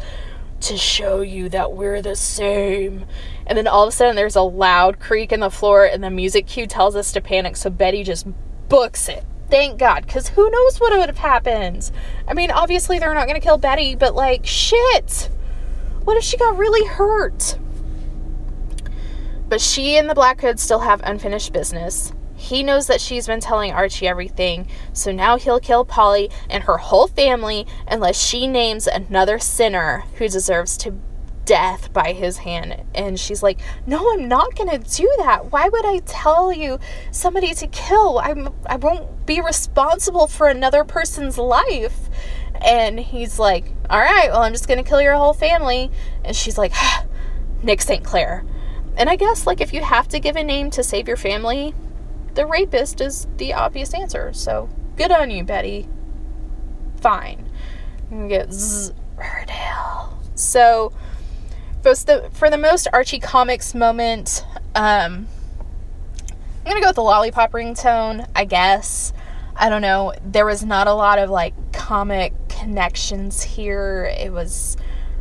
"To 0.61 0.77
show 0.77 1.21
you 1.21 1.49
that 1.51 1.73
we're 1.73 2.03
the 2.03 2.17
same." 2.17 3.05
And 3.47 3.59
then 3.59 3.67
all 3.67 3.85
of 3.85 3.89
a 3.89 3.93
sudden, 3.93 4.17
there's 4.17 4.37
a 4.37 4.43
loud 4.43 5.01
creak 5.01 5.33
in 5.33 5.41
the 5.41 5.51
floor, 5.51 5.85
and 5.85 6.03
the 6.03 6.11
music 6.11 6.47
cue 6.47 6.67
tells 6.67 6.97
us 6.97 7.13
to 7.13 7.21
panic. 7.21 7.57
So 7.57 7.71
Betty 7.71 8.05
just 8.05 8.27
books 8.69 9.09
it. 9.09 9.25
Thank 9.53 9.79
God, 9.79 10.07
because 10.07 10.31
who 10.31 10.49
knows 10.49 10.79
what 10.79 10.99
would 10.99 11.11
have 11.11 11.19
happened? 11.19 11.91
I 12.27 12.33
mean, 12.33 12.51
obviously 12.51 12.99
they're 12.99 13.13
not 13.13 13.29
going 13.29 13.39
to 13.39 13.47
kill 13.47 13.59
Betty, 13.59 13.95
but 13.95 14.15
like, 14.15 14.47
shit. 14.47 15.29
What 16.05 16.17
if 16.17 16.25
she 16.25 16.39
got 16.39 16.57
really 16.57 16.89
hurt? 16.89 17.59
But 19.51 19.61
she 19.61 19.99
and 19.99 20.09
the 20.09 20.15
Black 20.15 20.41
Hood 20.41 20.59
still 20.59 20.79
have 20.79 21.03
unfinished 21.05 21.53
business. 21.53 22.15
He 22.35 22.63
knows 22.63 22.87
that 22.87 23.03
she's 23.03 23.27
been 23.27 23.41
telling 23.41 23.73
Archie 23.73 24.09
everything, 24.09 24.69
so 24.95 25.13
now 25.13 25.37
he'll 25.37 25.61
kill 25.61 25.85
Polly 25.85 26.31
and 26.49 26.65
her 26.65 26.79
whole 26.79 27.09
family 27.09 27.67
unless 27.87 28.19
she 28.19 28.47
names 28.47 28.87
another 28.87 29.39
sinner 29.39 30.05
who 30.15 30.31
deserves 30.31 30.79
to 30.79 30.99
death 31.45 31.93
by 31.93 32.13
his 32.13 32.39
hand. 32.39 32.83
And 32.95 33.19
she's 33.19 33.43
like, 33.43 33.61
"No, 33.87 34.13
I'm 34.13 34.29
not 34.29 34.55
to 34.71 34.79
do 34.79 35.13
that. 35.19 35.51
Why 35.53 35.69
would 35.69 35.85
I 35.85 35.99
tell 36.07 36.53
you 36.53 36.79
somebody 37.11 37.55
to 37.55 37.67
kill? 37.67 38.19
I'm 38.19 38.51
I 38.67 38.77
won't 38.77 39.27
be 39.27 39.41
responsible 39.41 40.27
for 40.27 40.49
another 40.49 40.85
person's 40.85 41.39
life." 41.39 42.09
And 42.61 43.01
he's 43.01 43.39
like, 43.39 43.73
"All 43.91 44.01
right, 44.01 44.31
well, 44.31 44.43
I'm 44.43 44.53
just 44.53 44.69
to 44.83 44.89
kill 44.89 45.03
your 45.03 45.15
whole 45.15 45.35
family." 45.35 45.91
And 46.25 46.37
she's 46.37 46.59
like, 46.59 46.73
"Nick 47.63 47.83
St. 47.83 48.05
Clair." 48.05 48.45
And 48.97 49.09
I 49.09 49.17
guess 49.17 49.47
like 49.47 49.61
if 49.61 49.73
you 49.73 49.83
have 49.83 50.09
to 50.09 50.21
give 50.21 50.37
a 50.37 50.45
name 50.45 50.71
to 50.71 50.83
save 50.83 51.09
your 51.09 51.17
family, 51.17 51.75
the 52.35 52.47
rapist 52.47 53.01
is 53.01 53.27
the 53.37 53.55
obvious 53.55 53.95
answer. 53.95 54.33
So 54.33 54.69
good 54.97 55.11
on 55.11 55.31
you, 55.31 55.45
Betty. 55.45 55.89
Fine. 57.01 57.51
You 58.11 58.29
get 58.29 58.53
zzz, 58.53 58.93
Riverdale. 59.17 60.19
So 60.35 60.93
for 61.83 61.95
the 61.95 62.31
for 62.33 62.51
the 62.51 62.59
most 62.59 62.89
Archie 62.93 63.19
comics 63.19 63.75
moment, 63.75 64.45
um, 64.75 65.27
I'm 66.31 66.65
gonna 66.65 66.81
go 66.81 66.89
with 66.89 66.97
the 66.97 67.03
lollipop 67.03 67.53
ringtone. 67.53 68.29
I 68.35 68.45
guess. 68.45 69.13
I 69.55 69.69
don't 69.69 69.83
know. 69.83 70.15
There 70.25 70.47
was 70.47 70.65
not 70.65 70.87
a 70.87 70.95
lot 70.95 71.19
of 71.19 71.29
like 71.29 71.55
comic 71.73 72.33
connections 72.49 73.43
here. 73.43 74.11
It 74.19 74.33
was 74.33 74.77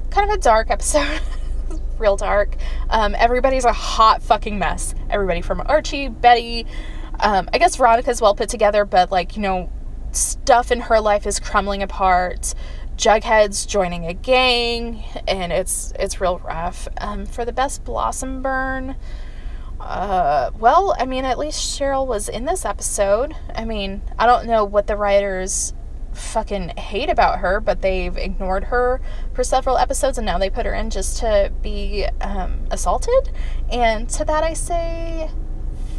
kind 0.09 0.29
of 0.29 0.37
a 0.37 0.39
dark 0.39 0.69
episode. 0.69 1.19
Real 1.97 2.15
dark. 2.15 2.55
Um, 2.89 3.13
everybody's 3.15 3.65
a 3.65 3.73
hot 3.73 4.21
fucking 4.23 4.57
mess. 4.57 4.95
Everybody 5.09 5.41
from 5.41 5.61
Archie, 5.65 6.07
Betty, 6.07 6.65
um, 7.19 7.49
I 7.53 7.57
guess 7.57 7.75
Veronica's 7.75 8.21
well 8.21 8.35
put 8.35 8.49
together, 8.49 8.85
but 8.85 9.11
like, 9.11 9.35
you 9.35 9.41
know, 9.41 9.69
stuff 10.11 10.71
in 10.71 10.81
her 10.81 10.99
life 10.99 11.25
is 11.27 11.39
crumbling 11.39 11.83
apart. 11.83 12.53
Jughead's 13.01 13.65
joining 13.65 14.05
a 14.05 14.13
gang, 14.13 15.03
and 15.27 15.51
it's 15.51 15.91
it's 15.99 16.21
real 16.21 16.37
rough. 16.37 16.87
Um, 16.99 17.25
for 17.25 17.43
the 17.43 17.51
best 17.51 17.83
blossom 17.83 18.43
burn, 18.43 18.95
uh, 19.79 20.51
well, 20.59 20.95
I 20.99 21.07
mean, 21.07 21.25
at 21.25 21.39
least 21.39 21.79
Cheryl 21.79 22.05
was 22.05 22.29
in 22.29 22.45
this 22.45 22.63
episode. 22.63 23.33
I 23.55 23.65
mean, 23.65 24.03
I 24.19 24.27
don't 24.27 24.45
know 24.45 24.63
what 24.63 24.85
the 24.85 24.95
writers 24.95 25.73
fucking 26.13 26.77
hate 26.77 27.09
about 27.09 27.39
her, 27.39 27.59
but 27.59 27.81
they've 27.81 28.15
ignored 28.15 28.65
her 28.65 29.01
for 29.33 29.43
several 29.43 29.79
episodes, 29.79 30.19
and 30.19 30.25
now 30.27 30.37
they 30.37 30.51
put 30.51 30.67
her 30.67 30.73
in 30.75 30.91
just 30.91 31.17
to 31.21 31.51
be 31.63 32.05
um, 32.21 32.67
assaulted. 32.69 33.31
And 33.71 34.07
to 34.11 34.25
that, 34.25 34.43
I 34.43 34.53
say, 34.53 35.31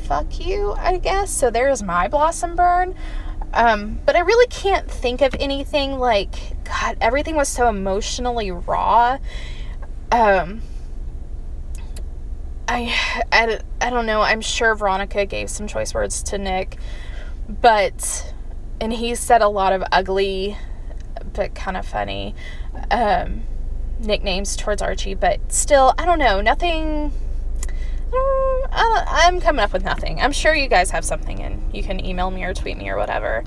fuck 0.04 0.38
you, 0.38 0.74
I 0.78 0.98
guess. 0.98 1.32
So 1.32 1.50
there's 1.50 1.82
my 1.82 2.06
blossom 2.06 2.54
burn. 2.54 2.94
Um, 3.52 3.98
but 4.06 4.14
I 4.14 4.20
really 4.20 4.46
can't 4.46 4.88
think 4.88 5.20
of 5.20 5.34
anything 5.40 5.98
like, 5.98 6.51
God, 6.72 6.96
everything 7.02 7.37
was 7.37 7.48
so 7.48 7.68
emotionally 7.68 8.50
raw. 8.50 9.18
Um, 10.11 10.62
I, 12.66 12.94
I, 13.30 13.61
I 13.80 13.90
don't 13.90 14.06
know. 14.06 14.22
I'm 14.22 14.40
sure 14.40 14.74
Veronica 14.74 15.26
gave 15.26 15.50
some 15.50 15.66
choice 15.66 15.92
words 15.92 16.22
to 16.24 16.38
Nick, 16.38 16.78
but, 17.46 18.35
and 18.80 18.90
he 18.92 19.14
said 19.14 19.42
a 19.42 19.48
lot 19.48 19.74
of 19.74 19.85
ugly, 19.92 20.56
but 21.35 21.54
kind 21.54 21.76
of 21.76 21.87
funny, 21.87 22.35
um, 22.90 23.42
nicknames 24.00 24.56
towards 24.56 24.80
Archie, 24.80 25.14
but 25.14 25.52
still, 25.52 25.92
I 25.98 26.06
don't 26.06 26.18
know. 26.18 26.40
Nothing 26.40 27.12
I'm 28.70 29.40
coming 29.40 29.61
up 29.61 29.72
with 29.72 29.85
nothing. 29.85 30.20
I'm 30.20 30.32
sure 30.32 30.54
you 30.54 30.68
guys 30.68 30.90
have 30.90 31.04
something, 31.04 31.42
and 31.42 31.74
you 31.74 31.82
can 31.82 32.04
email 32.04 32.30
me 32.30 32.44
or 32.44 32.52
tweet 32.52 32.76
me 32.76 32.88
or 32.90 32.96
whatever. 32.96 33.44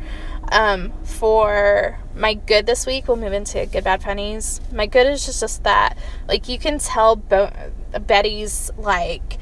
Um, 0.52 0.92
for 1.04 2.00
my 2.16 2.34
good 2.34 2.66
this 2.66 2.86
week, 2.86 3.08
we'll 3.08 3.18
move 3.18 3.34
into 3.34 3.66
good, 3.66 3.84
bad, 3.84 4.02
funnies. 4.02 4.62
My 4.72 4.88
good 4.88 5.08
is 5.08 5.26
just, 5.26 5.42
just 5.42 5.64
that, 5.64 5.98
like, 6.28 6.48
you 6.48 6.58
can 6.58 6.80
tell 6.80 7.16
Bo- 7.16 7.52
Betty's, 8.00 8.72
like, 8.78 9.38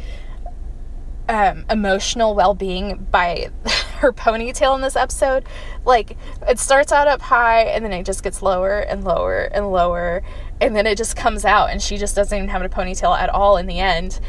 um, 1.30 1.66
emotional 1.70 2.36
well 2.36 2.54
being 2.54 3.08
by 3.10 3.50
her 4.00 4.12
ponytail 4.12 4.76
in 4.76 4.82
this 4.82 4.96
episode. 4.96 5.46
Like, 5.86 6.18
it 6.48 6.60
starts 6.60 6.92
out 6.92 7.08
up 7.08 7.22
high 7.22 7.62
and 7.62 7.86
then 7.86 7.94
it 7.94 8.06
just 8.06 8.24
gets 8.24 8.42
lower 8.42 8.80
and 8.80 9.04
lower 9.04 9.44
and 9.44 9.72
lower, 9.72 10.24
and 10.60 10.76
then 10.76 10.88
it 10.88 10.98
just 10.98 11.16
comes 11.16 11.46
out, 11.46 11.70
and 11.70 11.82
she 11.82 11.98
just 11.98 12.16
doesn't 12.16 12.36
even 12.38 12.50
have 12.50 12.62
a 12.62 12.70
ponytail 12.70 13.18
at 13.18 13.30
all 13.30 13.58
in 13.58 13.68
the 13.68 13.80
end 13.80 14.20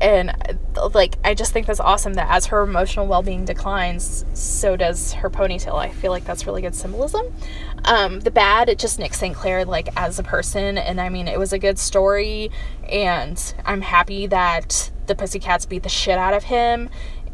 and 0.00 0.58
like 0.94 1.16
i 1.24 1.34
just 1.34 1.52
think 1.52 1.66
that's 1.66 1.80
awesome 1.80 2.14
that 2.14 2.28
as 2.30 2.46
her 2.46 2.62
emotional 2.62 3.06
well-being 3.06 3.44
declines 3.44 4.24
so 4.32 4.76
does 4.76 5.12
her 5.14 5.30
ponytail. 5.30 5.74
I 5.74 5.90
feel 5.90 6.10
like 6.10 6.24
that's 6.24 6.46
really 6.46 6.62
good 6.62 6.74
symbolism. 6.74 7.26
Um, 7.84 8.20
the 8.20 8.30
bad 8.30 8.68
it 8.68 8.78
just 8.78 8.98
nick 8.98 9.14
st 9.14 9.34
clair 9.34 9.64
like 9.64 9.88
as 9.96 10.18
a 10.18 10.22
person. 10.22 10.78
And 10.78 11.00
i 11.00 11.08
mean 11.08 11.28
it 11.28 11.38
was 11.38 11.52
a 11.52 11.58
good 11.58 11.78
story. 11.78 12.50
And 12.88 13.54
i'm 13.64 13.82
happy 13.82 14.26
that 14.26 14.90
the 15.06 15.14
pussycats 15.14 15.66
beat 15.66 15.82
the 15.82 15.88
shit 15.88 16.18
out 16.18 16.34
of 16.34 16.44
him 16.44 16.88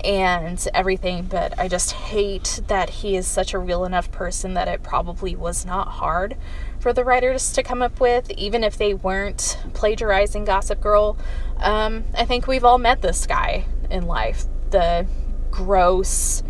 and 0.05 0.67
everything. 0.75 1.25
But 1.25 1.59
i 1.59 1.69
just 1.69 1.93
hate 1.93 2.61
that 2.69 2.91
he 2.91 3.17
is 3.17 3.27
such 3.27 3.55
a 3.55 3.59
real 3.59 3.85
enough 3.85 4.11
person 4.11 4.55
that 4.55 4.69
it 4.69 4.83
probably 4.83 5.37
was 5.37 5.65
not 5.65 5.89
hard 5.89 6.37
for 6.87 6.93
the 6.93 7.05
writers 7.05 7.51
to 7.51 7.65
come 7.65 7.83
up 7.83 7.99
with 7.99 8.31
even 8.37 8.63
if 8.63 8.79
they 8.79 8.95
weren't 8.95 9.59
plagiarizing 9.75 10.45
gossip 10.45 10.81
girl 10.81 11.19
um, 11.59 12.05
I 12.15 12.25
think 12.25 12.47
we've 12.47 12.65
all 12.65 12.79
met 12.79 13.03
this 13.03 13.27
guy 13.27 13.65
in 13.91 14.07
life. 14.07 14.45
The 14.71 15.07
gross, 15.51 16.43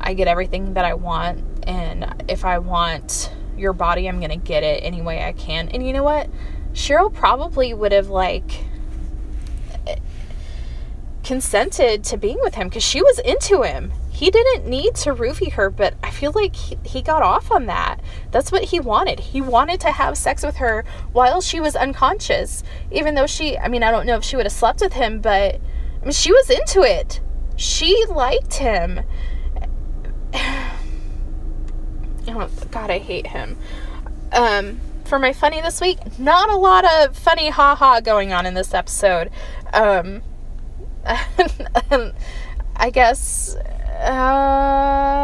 I 0.00 0.14
get 0.14 0.28
everything 0.28 0.74
that 0.74 0.84
I 0.84 0.94
want, 0.94 1.44
and 1.64 2.24
if 2.28 2.44
I 2.44 2.58
want 2.58 3.32
your 3.56 3.72
body, 3.72 4.08
I'm 4.08 4.20
gonna 4.20 4.36
get 4.36 4.62
it 4.62 4.82
any 4.82 5.02
way 5.02 5.22
I 5.22 5.32
can. 5.32 5.68
And 5.68 5.86
you 5.86 5.92
know 5.92 6.02
what? 6.02 6.28
Cheryl 6.72 7.12
probably 7.12 7.72
would 7.72 7.92
have 7.92 8.08
like 8.08 8.64
consented 11.22 12.04
to 12.04 12.16
being 12.16 12.38
with 12.40 12.54
him 12.54 12.68
because 12.68 12.82
she 12.82 13.00
was 13.00 13.18
into 13.20 13.62
him. 13.62 13.92
He 14.14 14.30
didn't 14.30 14.68
need 14.68 14.94
to 14.96 15.12
roofie 15.12 15.52
her, 15.54 15.70
but 15.70 15.94
I 16.00 16.10
feel 16.10 16.30
like 16.32 16.54
he, 16.54 16.78
he 16.84 17.02
got 17.02 17.24
off 17.24 17.50
on 17.50 17.66
that. 17.66 17.98
That's 18.30 18.52
what 18.52 18.62
he 18.62 18.78
wanted. 18.78 19.18
He 19.18 19.40
wanted 19.40 19.80
to 19.80 19.90
have 19.90 20.16
sex 20.16 20.44
with 20.44 20.56
her 20.56 20.84
while 21.12 21.40
she 21.40 21.58
was 21.58 21.74
unconscious. 21.74 22.62
Even 22.92 23.16
though 23.16 23.26
she, 23.26 23.58
I 23.58 23.66
mean, 23.66 23.82
I 23.82 23.90
don't 23.90 24.06
know 24.06 24.14
if 24.14 24.22
she 24.22 24.36
would 24.36 24.46
have 24.46 24.52
slept 24.52 24.80
with 24.80 24.92
him, 24.92 25.20
but 25.20 25.56
I 25.56 26.04
mean, 26.04 26.12
she 26.12 26.30
was 26.30 26.48
into 26.48 26.82
it. 26.82 27.20
She 27.56 28.04
liked 28.08 28.54
him. 28.54 29.00
Oh, 32.26 32.48
God, 32.70 32.90
I 32.90 32.96
hate 32.98 33.26
him. 33.26 33.58
Um, 34.32 34.80
for 35.04 35.18
my 35.18 35.34
funny 35.34 35.60
this 35.60 35.78
week, 35.78 35.98
not 36.18 36.48
a 36.48 36.56
lot 36.56 36.86
of 36.86 37.18
funny 37.18 37.50
haha 37.50 38.00
going 38.00 38.32
on 38.32 38.46
in 38.46 38.54
this 38.54 38.72
episode. 38.72 39.30
Um, 39.74 40.22
I 42.76 42.90
guess. 42.90 43.58
Uh, 43.94 45.14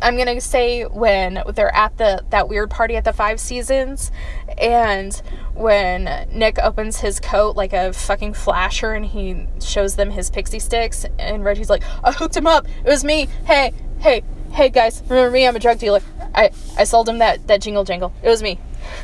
I'm 0.00 0.16
gonna 0.16 0.40
say 0.40 0.84
when 0.84 1.42
they're 1.54 1.74
at 1.74 1.98
the 1.98 2.22
that 2.30 2.48
weird 2.48 2.70
party 2.70 2.96
at 2.96 3.04
the 3.04 3.12
Five 3.12 3.40
Seasons, 3.40 4.12
and 4.56 5.20
when 5.54 6.28
Nick 6.32 6.58
opens 6.60 7.00
his 7.00 7.18
coat 7.18 7.56
like 7.56 7.72
a 7.72 7.92
fucking 7.92 8.34
flasher 8.34 8.92
and 8.92 9.04
he 9.04 9.46
shows 9.60 9.96
them 9.96 10.10
his 10.10 10.30
pixie 10.30 10.60
sticks, 10.60 11.04
and 11.18 11.44
Reggie's 11.44 11.70
like, 11.70 11.82
"I 12.04 12.12
hooked 12.12 12.36
him 12.36 12.46
up. 12.46 12.66
It 12.84 12.88
was 12.88 13.04
me. 13.04 13.28
Hey, 13.44 13.72
hey, 13.98 14.22
hey, 14.52 14.68
guys, 14.68 15.02
remember 15.08 15.30
me? 15.30 15.46
I'm 15.46 15.56
a 15.56 15.60
drug 15.60 15.78
dealer. 15.78 16.00
I 16.34 16.50
I 16.76 16.84
sold 16.84 17.08
him 17.08 17.18
that 17.18 17.46
that 17.48 17.60
jingle 17.60 17.84
jangle. 17.84 18.12
It 18.22 18.28
was 18.28 18.42
me. 18.42 18.58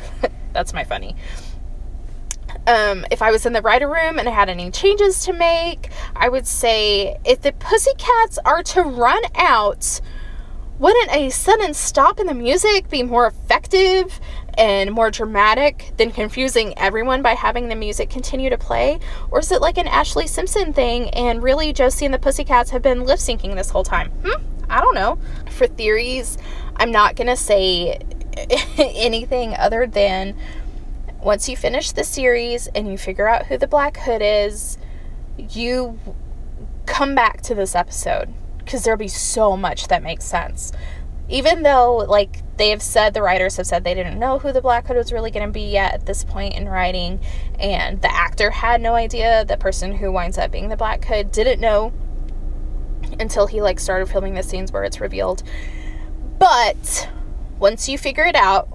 That's 0.53 0.73
my 0.73 0.83
funny." 0.85 1.15
Um, 2.67 3.05
if 3.11 3.21
I 3.21 3.31
was 3.31 3.45
in 3.45 3.53
the 3.53 3.61
writer 3.61 3.87
room 3.87 4.17
and 4.17 4.27
I 4.27 4.31
had 4.31 4.49
any 4.49 4.71
changes 4.71 5.23
to 5.25 5.33
make, 5.33 5.91
I 6.15 6.29
would 6.29 6.47
say 6.47 7.17
if 7.23 7.41
the 7.41 7.51
Pussycats 7.53 8.39
are 8.43 8.63
to 8.63 8.81
run 8.81 9.21
out, 9.35 10.01
wouldn't 10.79 11.15
a 11.15 11.29
sudden 11.29 11.73
stop 11.73 12.19
in 12.19 12.27
the 12.27 12.33
music 12.33 12.89
be 12.89 13.03
more 13.03 13.27
effective 13.27 14.19
and 14.57 14.91
more 14.91 15.11
dramatic 15.11 15.93
than 15.97 16.11
confusing 16.11 16.73
everyone 16.77 17.21
by 17.21 17.33
having 17.33 17.69
the 17.69 17.75
music 17.75 18.09
continue 18.09 18.49
to 18.49 18.57
play? 18.57 18.99
Or 19.31 19.39
is 19.39 19.51
it 19.51 19.61
like 19.61 19.77
an 19.77 19.87
Ashlee 19.87 20.27
Simpson 20.27 20.73
thing 20.73 21.09
and 21.11 21.43
really 21.43 21.71
Josie 21.71 22.05
and 22.05 22.13
the 22.13 22.19
Pussycats 22.19 22.71
have 22.71 22.81
been 22.81 23.03
lip 23.03 23.19
syncing 23.19 23.55
this 23.55 23.69
whole 23.69 23.83
time? 23.83 24.09
Hmm? 24.25 24.43
I 24.69 24.81
don't 24.81 24.95
know. 24.95 25.19
For 25.51 25.67
theories, 25.67 26.37
I'm 26.77 26.91
not 26.91 27.15
going 27.15 27.27
to 27.27 27.37
say 27.37 27.99
anything 28.77 29.55
other 29.55 29.87
than 29.87 30.35
once 31.25 31.49
you 31.49 31.57
finish 31.57 31.91
the 31.91 32.03
series 32.03 32.67
and 32.67 32.87
you 32.87 32.99
figure 32.99 33.27
out 33.27 33.47
who 33.47 33.57
the 33.57 33.67
Black 33.67 33.97
Hood 33.97 34.21
is, 34.21 34.77
you 35.37 35.99
come 36.85 37.15
back 37.15 37.41
to 37.41 37.55
this 37.55 37.73
episode 37.73 38.31
because 38.59 38.83
there'll 38.83 38.97
be 38.97 39.07
so 39.07 39.57
much 39.57 39.87
that 39.87 40.03
makes 40.03 40.23
sense. 40.23 40.71
Even 41.27 41.63
though, 41.63 41.95
like, 41.95 42.43
they 42.57 42.69
have 42.69 42.83
said, 42.83 43.15
the 43.15 43.23
writers 43.23 43.57
have 43.57 43.65
said 43.65 43.83
they 43.83 43.95
didn't 43.95 44.19
know 44.19 44.37
who 44.37 44.51
the 44.51 44.61
Black 44.61 44.85
Hood 44.85 44.97
was 44.97 45.11
really 45.11 45.31
going 45.31 45.47
to 45.47 45.51
be 45.51 45.67
yet 45.71 45.95
at 45.95 46.05
this 46.05 46.23
point 46.23 46.53
in 46.53 46.69
writing, 46.69 47.19
and 47.59 47.99
the 48.03 48.13
actor 48.13 48.51
had 48.51 48.79
no 48.79 48.93
idea. 48.93 49.43
The 49.45 49.57
person 49.57 49.93
who 49.93 50.11
winds 50.11 50.37
up 50.37 50.51
being 50.51 50.69
the 50.69 50.77
Black 50.77 51.03
Hood 51.05 51.31
didn't 51.31 51.59
know 51.59 51.91
until 53.19 53.47
he, 53.47 53.63
like, 53.63 53.79
started 53.79 54.07
filming 54.07 54.35
the 54.35 54.43
scenes 54.43 54.71
where 54.71 54.83
it's 54.83 55.01
revealed. 55.01 55.41
But 56.37 57.09
once 57.57 57.89
you 57.89 57.97
figure 57.97 58.25
it 58.25 58.35
out, 58.35 58.69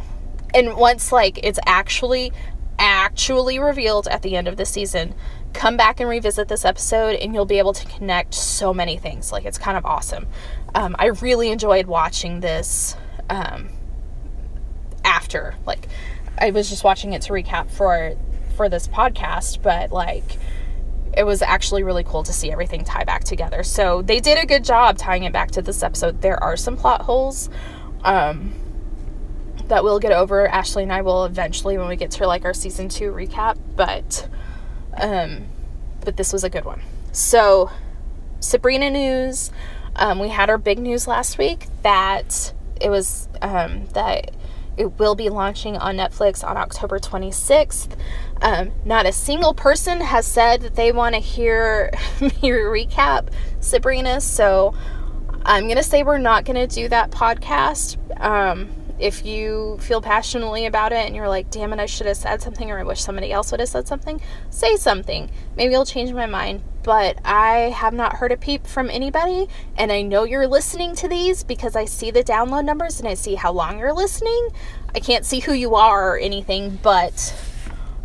and 0.55 0.77
once 0.77 1.13
like 1.13 1.39
it's 1.43 1.59
actually 1.67 2.33
actually 2.79 3.59
revealed 3.59 4.09
at 4.09 4.23
the 4.23 4.37
end 4.37 4.49
of 4.49 4.57
the 4.57 4.65
season 4.65 5.15
come 5.53 5.77
back 5.77 6.01
and 6.01 6.09
revisit 6.09 6.49
this 6.49 6.65
episode 6.65 7.17
and 7.17 7.35
you'll 7.35 7.45
be 7.45 7.59
able 7.59 7.73
to 7.73 7.85
connect 7.87 8.33
so 8.35 8.73
many 8.73 8.97
things. 8.97 9.33
Like 9.33 9.45
it's 9.45 9.59
kind 9.59 9.77
of 9.77 9.85
awesome. 9.85 10.27
Um, 10.75 10.95
i 10.99 11.07
really 11.07 11.51
enjoyed 11.51 11.87
watching 11.87 12.41
this 12.41 12.95
um, 13.29 13.69
after 15.05 15.57
like 15.67 15.89
i 16.39 16.51
was 16.51 16.69
just 16.69 16.85
watching 16.85 17.13
it 17.13 17.23
to 17.23 17.33
recap 17.33 17.71
for 17.71 18.15
for 18.55 18.69
this 18.69 18.87
podcast 18.87 19.63
but 19.63 19.91
like 19.91 20.39
it 21.17 21.25
was 21.25 21.43
actually 21.43 21.83
really 21.83 22.05
cool 22.05 22.23
to 22.23 22.33
see 22.33 22.53
everything 22.53 22.85
tie 22.85 23.05
back 23.05 23.25
together. 23.25 23.63
So 23.63 24.03
they 24.03 24.21
did 24.21 24.39
a 24.39 24.47
good 24.47 24.65
job 24.65 24.97
tying 24.97 25.25
it 25.25 25.33
back 25.33 25.51
to 25.53 25.63
this 25.63 25.83
episode. 25.83 26.23
There 26.23 26.41
are 26.43 26.57
some 26.57 26.77
plot 26.77 27.03
holes 27.03 27.51
um, 28.05 28.53
that 29.71 29.83
we'll 29.83 29.99
get 29.99 30.13
over. 30.13 30.47
Ashley 30.47 30.83
and 30.83 30.93
I 30.93 31.01
will 31.01 31.25
eventually 31.25 31.79
when 31.79 31.89
we 31.89 31.97
get 31.97 32.11
to 32.13 32.27
like 32.27 32.45
our 32.45 32.55
season 32.55 32.89
two 32.89 33.11
recap, 33.11 33.57
but 33.77 34.29
um, 34.95 35.47
but 36.05 36.17
this 36.17 36.33
was 36.33 36.45
a 36.45 36.51
good 36.51 36.65
one. 36.65 36.83
So 37.13 37.71
Sabrina 38.41 38.91
news. 38.91 39.51
Um, 39.97 40.19
we 40.19 40.29
had 40.29 40.51
our 40.51 40.59
big 40.59 40.79
news 40.79 41.07
last 41.09 41.39
week 41.39 41.67
that 41.83 42.53
it 42.81 42.91
was 42.91 43.29
um, 43.43 43.87
that 43.93 44.33
it 44.77 44.99
will 44.99 45.15
be 45.15 45.29
launching 45.29 45.77
on 45.77 45.97
Netflix 45.97 46.47
on 46.47 46.57
October 46.57 46.99
26th. 46.99 47.99
Um, 48.41 48.73
not 48.85 49.05
a 49.05 49.13
single 49.13 49.53
person 49.53 50.01
has 50.01 50.27
said 50.27 50.63
that 50.63 50.75
they 50.75 50.91
want 50.93 51.15
to 51.15 51.21
hear 51.21 51.91
me 52.21 52.31
recap 52.31 53.29
Sabrina, 53.61 54.21
so 54.21 54.75
I'm 55.45 55.69
gonna 55.69 55.83
say 55.83 56.03
we're 56.03 56.19
not 56.19 56.45
gonna 56.45 56.67
do 56.67 56.89
that 56.89 57.11
podcast. 57.11 57.99
Um, 58.21 58.71
if 59.01 59.25
you 59.25 59.79
feel 59.81 60.03
passionately 60.03 60.67
about 60.67 60.93
it 60.93 61.07
and 61.07 61.17
you're 61.17 61.29
like, 61.29 61.51
damn 61.51 61.73
it, 61.73 61.81
I 61.81 61.87
should 61.87 62.07
have 62.07 62.19
said 62.19 62.43
something 62.43 62.71
or 62.71 62.79
I 62.79 62.83
wish 62.83 63.01
somebody 63.01 63.33
else 63.33 63.51
would 63.51 63.61
have 63.61 63.69
said 63.69 63.89
something, 63.89 64.21
say 64.51 64.77
something. 64.77 65.31
Maybe 65.57 65.73
it'll 65.73 65.87
change 65.87 66.13
my 66.13 66.27
mind. 66.27 66.63
But 66.83 67.19
I 67.25 67.75
have 67.77 67.93
not 67.93 68.17
heard 68.17 68.33
a 68.33 68.37
peep 68.37 68.67
from 68.67 68.91
anybody. 68.91 69.49
And 69.77 69.91
I 69.91 70.03
know 70.03 70.25
you're 70.25 70.47
listening 70.47 70.95
to 70.97 71.09
these 71.09 71.43
because 71.43 71.77
I 71.77 71.87
see 71.87 72.11
the 72.11 72.23
download 72.23 72.65
numbers 72.65 73.01
and 73.01 73.09
I 73.09 73.15
see 73.15 73.35
how 73.35 73.53
long 73.53 73.79
you're 73.79 73.93
listening. 73.93 74.51
I 74.95 75.01
can't 75.01 75.25
see 75.25 75.41
who 75.41 75.53
you 75.53 75.75
are 75.75 76.15
or 76.15 76.19
anything, 76.19 76.79
but 76.83 77.35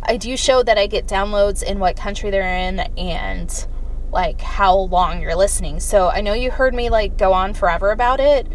I 0.02 0.16
do 0.16 0.36
show 0.36 0.62
that 0.62 0.78
I 0.78 0.86
get 0.86 1.06
downloads 1.06 1.62
in 1.62 1.78
what 1.78 1.96
country 1.96 2.30
they're 2.30 2.68
in 2.68 2.80
and 2.80 3.66
like 4.12 4.40
how 4.40 4.74
long 4.74 5.20
you're 5.20 5.34
listening. 5.34 5.80
So 5.80 6.08
I 6.08 6.22
know 6.22 6.32
you 6.32 6.50
heard 6.50 6.74
me 6.74 6.88
like 6.88 7.18
go 7.18 7.32
on 7.32 7.54
forever 7.54 7.90
about 7.90 8.20
it. 8.20 8.46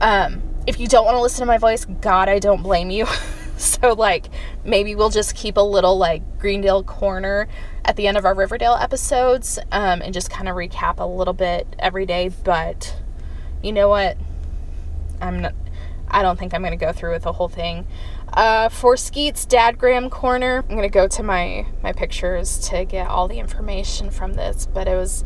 Um, 0.00 0.42
if 0.66 0.78
you 0.78 0.86
don't 0.86 1.04
want 1.04 1.16
to 1.16 1.20
listen 1.20 1.40
to 1.40 1.46
my 1.46 1.58
voice, 1.58 1.84
God, 1.84 2.28
I 2.28 2.38
don't 2.38 2.62
blame 2.62 2.90
you. 2.90 3.06
so, 3.56 3.92
like, 3.92 4.28
maybe 4.64 4.94
we'll 4.94 5.10
just 5.10 5.34
keep 5.34 5.56
a 5.56 5.62
little, 5.62 5.98
like, 5.98 6.38
Greendale 6.38 6.82
corner 6.82 7.48
at 7.84 7.96
the 7.96 8.06
end 8.06 8.16
of 8.16 8.24
our 8.24 8.34
Riverdale 8.34 8.74
episodes 8.74 9.58
um, 9.72 10.02
and 10.02 10.14
just 10.14 10.30
kind 10.30 10.48
of 10.48 10.56
recap 10.56 10.98
a 10.98 11.06
little 11.06 11.34
bit 11.34 11.66
every 11.78 12.06
day. 12.06 12.30
But 12.44 12.96
you 13.62 13.72
know 13.72 13.88
what? 13.88 14.16
I'm 15.20 15.42
not, 15.42 15.54
I 16.08 16.22
don't 16.22 16.38
think 16.38 16.54
I'm 16.54 16.62
going 16.62 16.78
to 16.78 16.84
go 16.84 16.92
through 16.92 17.12
with 17.12 17.22
the 17.22 17.32
whole 17.32 17.48
thing. 17.48 17.86
Uh, 18.32 18.68
for 18.68 18.96
Skeet's 18.96 19.44
Dadgram 19.44 20.10
corner, 20.10 20.64
I'm 20.68 20.76
going 20.76 20.82
to 20.82 20.88
go 20.88 21.06
to 21.06 21.22
my, 21.22 21.66
my 21.82 21.92
pictures 21.92 22.58
to 22.70 22.84
get 22.84 23.08
all 23.08 23.28
the 23.28 23.38
information 23.38 24.10
from 24.10 24.34
this, 24.34 24.66
but 24.72 24.88
it 24.88 24.96
was 24.96 25.24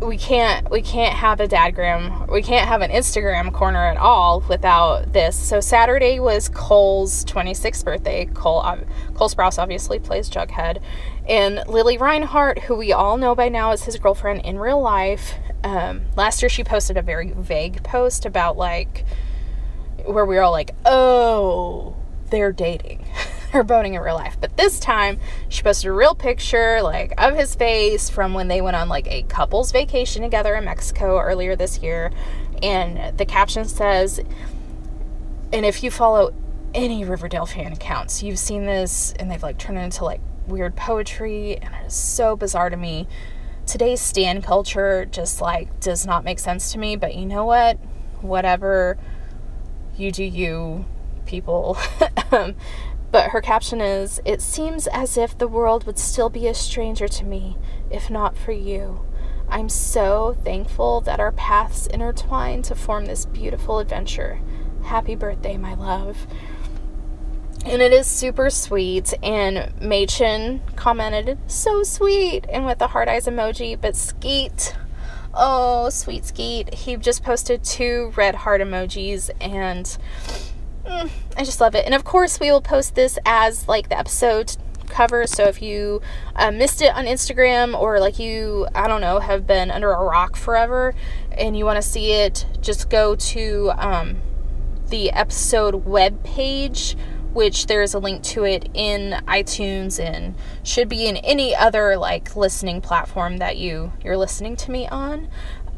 we 0.00 0.16
can't 0.16 0.70
we 0.70 0.80
can't 0.80 1.14
have 1.14 1.40
a 1.40 1.46
dadgram 1.46 2.30
we 2.30 2.42
can't 2.42 2.66
have 2.66 2.80
an 2.80 2.90
instagram 2.90 3.52
corner 3.52 3.84
at 3.84 3.96
all 3.96 4.40
without 4.48 5.12
this. 5.12 5.36
So 5.36 5.60
saturday 5.60 6.18
was 6.18 6.48
cole's 6.48 7.24
26th 7.26 7.84
birthday. 7.84 8.24
Cole 8.26 8.62
cole 9.14 9.28
sprouse 9.28 9.58
obviously 9.58 9.98
plays 9.98 10.30
jughead. 10.30 10.80
And 11.28 11.62
lili 11.68 11.98
reinhart 11.98 12.60
who 12.60 12.76
we 12.76 12.92
all 12.92 13.16
know 13.16 13.34
by 13.34 13.48
now 13.48 13.72
is 13.72 13.84
his 13.84 13.98
girlfriend 13.98 14.40
in 14.42 14.58
real 14.58 14.80
life 14.80 15.34
um, 15.62 16.02
last 16.16 16.42
year 16.42 16.48
she 16.48 16.64
posted 16.64 16.96
a 16.96 17.02
very 17.02 17.32
vague 17.32 17.82
post 17.82 18.24
about 18.24 18.56
like 18.56 19.04
where 20.06 20.24
we 20.24 20.36
were 20.36 20.42
all 20.42 20.52
like 20.52 20.74
oh 20.86 21.94
they're 22.30 22.52
dating 22.52 23.04
her 23.52 23.62
boning 23.62 23.94
in 23.94 24.00
real 24.00 24.14
life. 24.14 24.36
But 24.40 24.56
this 24.56 24.78
time, 24.78 25.18
she 25.48 25.62
posted 25.62 25.88
a 25.88 25.92
real 25.92 26.14
picture, 26.14 26.82
like, 26.82 27.12
of 27.18 27.36
his 27.36 27.54
face 27.54 28.08
from 28.08 28.34
when 28.34 28.48
they 28.48 28.60
went 28.60 28.76
on, 28.76 28.88
like, 28.88 29.06
a 29.08 29.22
couple's 29.24 29.72
vacation 29.72 30.22
together 30.22 30.54
in 30.54 30.64
Mexico 30.64 31.18
earlier 31.18 31.56
this 31.56 31.82
year. 31.82 32.10
And 32.62 33.16
the 33.18 33.24
caption 33.24 33.64
says, 33.64 34.20
and 35.52 35.66
if 35.66 35.82
you 35.82 35.90
follow 35.90 36.32
any 36.74 37.04
Riverdale 37.04 37.46
fan 37.46 37.72
accounts, 37.72 38.22
you've 38.22 38.38
seen 38.38 38.66
this, 38.66 39.12
and 39.18 39.30
they've, 39.30 39.42
like, 39.42 39.58
turned 39.58 39.78
it 39.78 39.82
into, 39.82 40.04
like, 40.04 40.20
weird 40.46 40.76
poetry, 40.76 41.56
and 41.56 41.74
it 41.74 41.86
is 41.86 41.94
so 41.94 42.36
bizarre 42.36 42.70
to 42.70 42.76
me. 42.76 43.08
Today's 43.66 44.00
stan 44.00 44.42
culture 44.42 45.06
just, 45.06 45.40
like, 45.40 45.80
does 45.80 46.06
not 46.06 46.24
make 46.24 46.38
sense 46.38 46.72
to 46.72 46.78
me, 46.78 46.96
but 46.96 47.14
you 47.14 47.26
know 47.26 47.44
what? 47.44 47.78
Whatever 48.20 48.98
you 49.96 50.12
do, 50.12 50.24
you 50.24 50.84
people. 51.26 51.78
um, 52.32 52.54
but 53.10 53.30
her 53.30 53.40
caption 53.40 53.80
is 53.80 54.20
It 54.24 54.40
seems 54.40 54.86
as 54.86 55.16
if 55.16 55.36
the 55.36 55.48
world 55.48 55.84
would 55.84 55.98
still 55.98 56.30
be 56.30 56.46
a 56.46 56.54
stranger 56.54 57.08
to 57.08 57.24
me 57.24 57.56
if 57.90 58.10
not 58.10 58.36
for 58.36 58.52
you. 58.52 59.00
I'm 59.48 59.68
so 59.68 60.36
thankful 60.44 61.00
that 61.02 61.18
our 61.18 61.32
paths 61.32 61.88
intertwine 61.88 62.62
to 62.62 62.74
form 62.76 63.06
this 63.06 63.26
beautiful 63.26 63.80
adventure. 63.80 64.40
Happy 64.84 65.16
birthday, 65.16 65.56
my 65.56 65.74
love. 65.74 66.26
And 67.66 67.82
it 67.82 67.92
is 67.92 68.06
super 68.06 68.48
sweet. 68.48 69.12
And 69.22 69.74
Mädchen 69.80 70.60
commented, 70.76 71.38
so 71.46 71.82
sweet, 71.82 72.46
and 72.48 72.64
with 72.64 72.78
the 72.78 72.88
heart 72.88 73.08
eyes 73.08 73.26
emoji. 73.26 73.78
But 73.78 73.96
Skeet, 73.96 74.76
oh, 75.34 75.90
sweet 75.90 76.24
Skeet, 76.24 76.72
he 76.72 76.96
just 76.96 77.24
posted 77.24 77.64
two 77.64 78.12
red 78.16 78.36
heart 78.36 78.60
emojis. 78.60 79.30
And 79.40 79.98
mm, 80.90 81.10
I 81.36 81.44
just 81.44 81.60
love 81.60 81.74
it. 81.74 81.84
And 81.84 81.94
of 81.94 82.04
course, 82.04 82.40
we 82.40 82.50
will 82.50 82.60
post 82.60 82.94
this 82.94 83.18
as 83.24 83.68
like 83.68 83.88
the 83.88 83.98
episode 83.98 84.56
cover. 84.88 85.26
So 85.26 85.44
if 85.44 85.62
you 85.62 86.02
uh, 86.36 86.50
missed 86.50 86.82
it 86.82 86.94
on 86.94 87.06
Instagram 87.06 87.78
or 87.78 88.00
like 88.00 88.18
you, 88.18 88.66
I 88.74 88.88
don't 88.88 89.00
know, 89.00 89.20
have 89.20 89.46
been 89.46 89.70
under 89.70 89.90
a 89.90 90.04
rock 90.04 90.36
forever 90.36 90.94
and 91.30 91.56
you 91.56 91.64
want 91.64 91.76
to 91.76 91.88
see 91.88 92.12
it, 92.12 92.44
just 92.60 92.90
go 92.90 93.14
to 93.14 93.72
um, 93.76 94.18
the 94.88 95.10
episode 95.12 95.86
web 95.86 96.22
page, 96.24 96.96
which 97.32 97.66
there's 97.66 97.94
a 97.94 97.98
link 97.98 98.22
to 98.24 98.44
it 98.44 98.68
in 98.74 99.12
iTunes 99.26 100.02
and 100.02 100.34
should 100.64 100.88
be 100.88 101.06
in 101.06 101.16
any 101.18 101.54
other 101.54 101.96
like 101.96 102.34
listening 102.34 102.80
platform 102.80 103.38
that 103.38 103.56
you 103.56 103.92
you're 104.04 104.16
listening 104.16 104.56
to 104.56 104.70
me 104.70 104.88
on. 104.88 105.28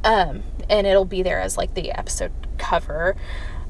Um, 0.03 0.43
and 0.69 0.87
it'll 0.87 1.05
be 1.05 1.23
there 1.23 1.41
as 1.41 1.57
like 1.57 1.75
the 1.75 1.93
episode 1.93 2.33
cover. 2.59 3.15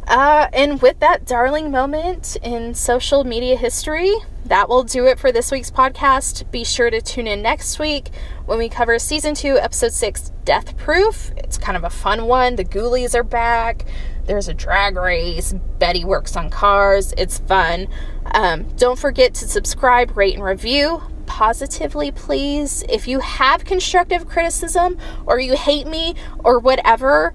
Uh, 0.06 0.48
and 0.52 0.82
with 0.82 0.98
that 1.00 1.24
darling 1.24 1.70
moment 1.70 2.36
in 2.42 2.74
social 2.74 3.24
media 3.24 3.56
history, 3.56 4.12
that 4.44 4.68
will 4.68 4.82
do 4.82 5.06
it 5.06 5.18
for 5.18 5.30
this 5.30 5.50
week's 5.50 5.70
podcast. 5.70 6.50
Be 6.50 6.64
sure 6.64 6.90
to 6.90 7.00
tune 7.00 7.26
in 7.26 7.42
next 7.42 7.78
week 7.78 8.10
when 8.44 8.58
we 8.58 8.68
cover 8.68 8.98
season 8.98 9.34
two, 9.34 9.56
episode 9.58 9.92
six, 9.92 10.32
Death 10.44 10.76
Proof. 10.76 11.30
It's 11.36 11.56
kind 11.56 11.76
of 11.76 11.84
a 11.84 11.90
fun 11.90 12.26
one. 12.26 12.56
The 12.56 12.64
Ghoulies 12.64 13.14
are 13.14 13.22
back. 13.22 13.86
There's 14.26 14.48
a 14.48 14.54
drag 14.54 14.96
race. 14.96 15.54
Betty 15.78 16.04
works 16.04 16.36
on 16.36 16.50
cars. 16.50 17.14
It's 17.16 17.38
fun. 17.38 17.88
Um, 18.26 18.64
don't 18.76 18.98
forget 18.98 19.34
to 19.34 19.48
subscribe, 19.48 20.16
rate, 20.16 20.34
and 20.34 20.44
review 20.44 21.02
positively, 21.26 22.10
please. 22.10 22.84
If 22.88 23.08
you 23.08 23.20
have 23.20 23.64
constructive 23.64 24.28
criticism 24.28 24.98
or 25.24 25.40
you 25.40 25.56
hate 25.56 25.86
me 25.86 26.14
or 26.44 26.58
whatever, 26.58 27.34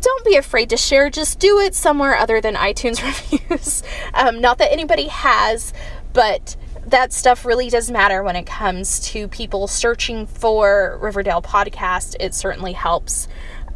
don't 0.00 0.24
be 0.24 0.36
afraid 0.36 0.70
to 0.70 0.76
share. 0.76 1.10
Just 1.10 1.38
do 1.38 1.58
it 1.58 1.74
somewhere 1.74 2.16
other 2.16 2.40
than 2.40 2.54
iTunes 2.54 3.02
reviews. 3.30 3.82
um, 4.14 4.40
not 4.40 4.58
that 4.58 4.72
anybody 4.72 5.08
has, 5.08 5.72
but 6.12 6.56
that 6.86 7.12
stuff 7.12 7.44
really 7.44 7.68
does 7.68 7.90
matter 7.90 8.22
when 8.22 8.36
it 8.36 8.46
comes 8.46 9.00
to 9.00 9.28
people 9.28 9.66
searching 9.66 10.26
for 10.26 10.98
Riverdale 11.00 11.42
podcast. 11.42 12.14
It 12.20 12.34
certainly 12.34 12.72
helps. 12.72 13.26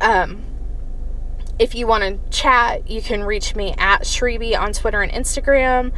Um, 0.00 0.44
if 1.58 1.74
you 1.74 1.86
want 1.86 2.04
to 2.04 2.30
chat, 2.30 2.88
you 2.88 3.02
can 3.02 3.22
reach 3.22 3.54
me 3.54 3.74
at 3.76 4.02
Shreeby 4.02 4.58
on 4.58 4.72
Twitter 4.72 5.02
and 5.02 5.12
Instagram. 5.12 5.92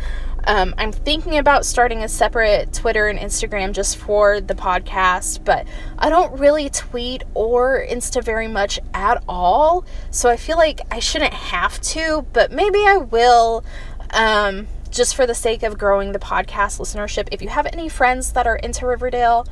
Um, 0.45 0.75
I'm 0.77 0.93
thinking 0.93 1.39
about 1.39 1.65
starting 1.65 2.03
a 2.03 2.09
separate 2.09 2.73
Twitter 2.73 3.09
and 3.09 3.19
Instagram 3.19 3.73
just 3.73 3.97
for 3.97 4.41
the 4.41 4.55
podcast, 4.55 5.45
but 5.45 5.67
I 5.99 6.11
don't 6.11 6.39
really 6.39 6.69
tweet 6.69 7.23
or 7.35 7.85
Insta 7.89 8.23
very 8.25 8.49
much 8.49 8.81
at 8.93 9.23
all. 9.29 9.85
So 10.11 10.29
I 10.29 10.37
feel 10.37 10.57
like 10.57 10.81
I 10.91 10.99
shouldn't 10.99 11.35
have 11.35 11.81
to, 11.83 12.27
but 12.33 12.51
maybe 12.51 12.85
I 12.87 12.97
will. 12.97 13.65
Um, 14.11 14.67
just 14.91 15.17
for 15.17 15.27
the 15.27 15.35
sake 15.35 15.63
of 15.63 15.79
growing 15.79 16.13
the 16.13 16.19
podcast 16.19 16.79
listenership. 16.79 17.27
If 17.33 17.41
you 17.41 17.49
have 17.49 17.67
any 17.73 17.89
friends 17.89 18.33
that 18.33 18.47
are 18.47 18.57
into 18.57 18.87
Riverdale, 18.87 19.47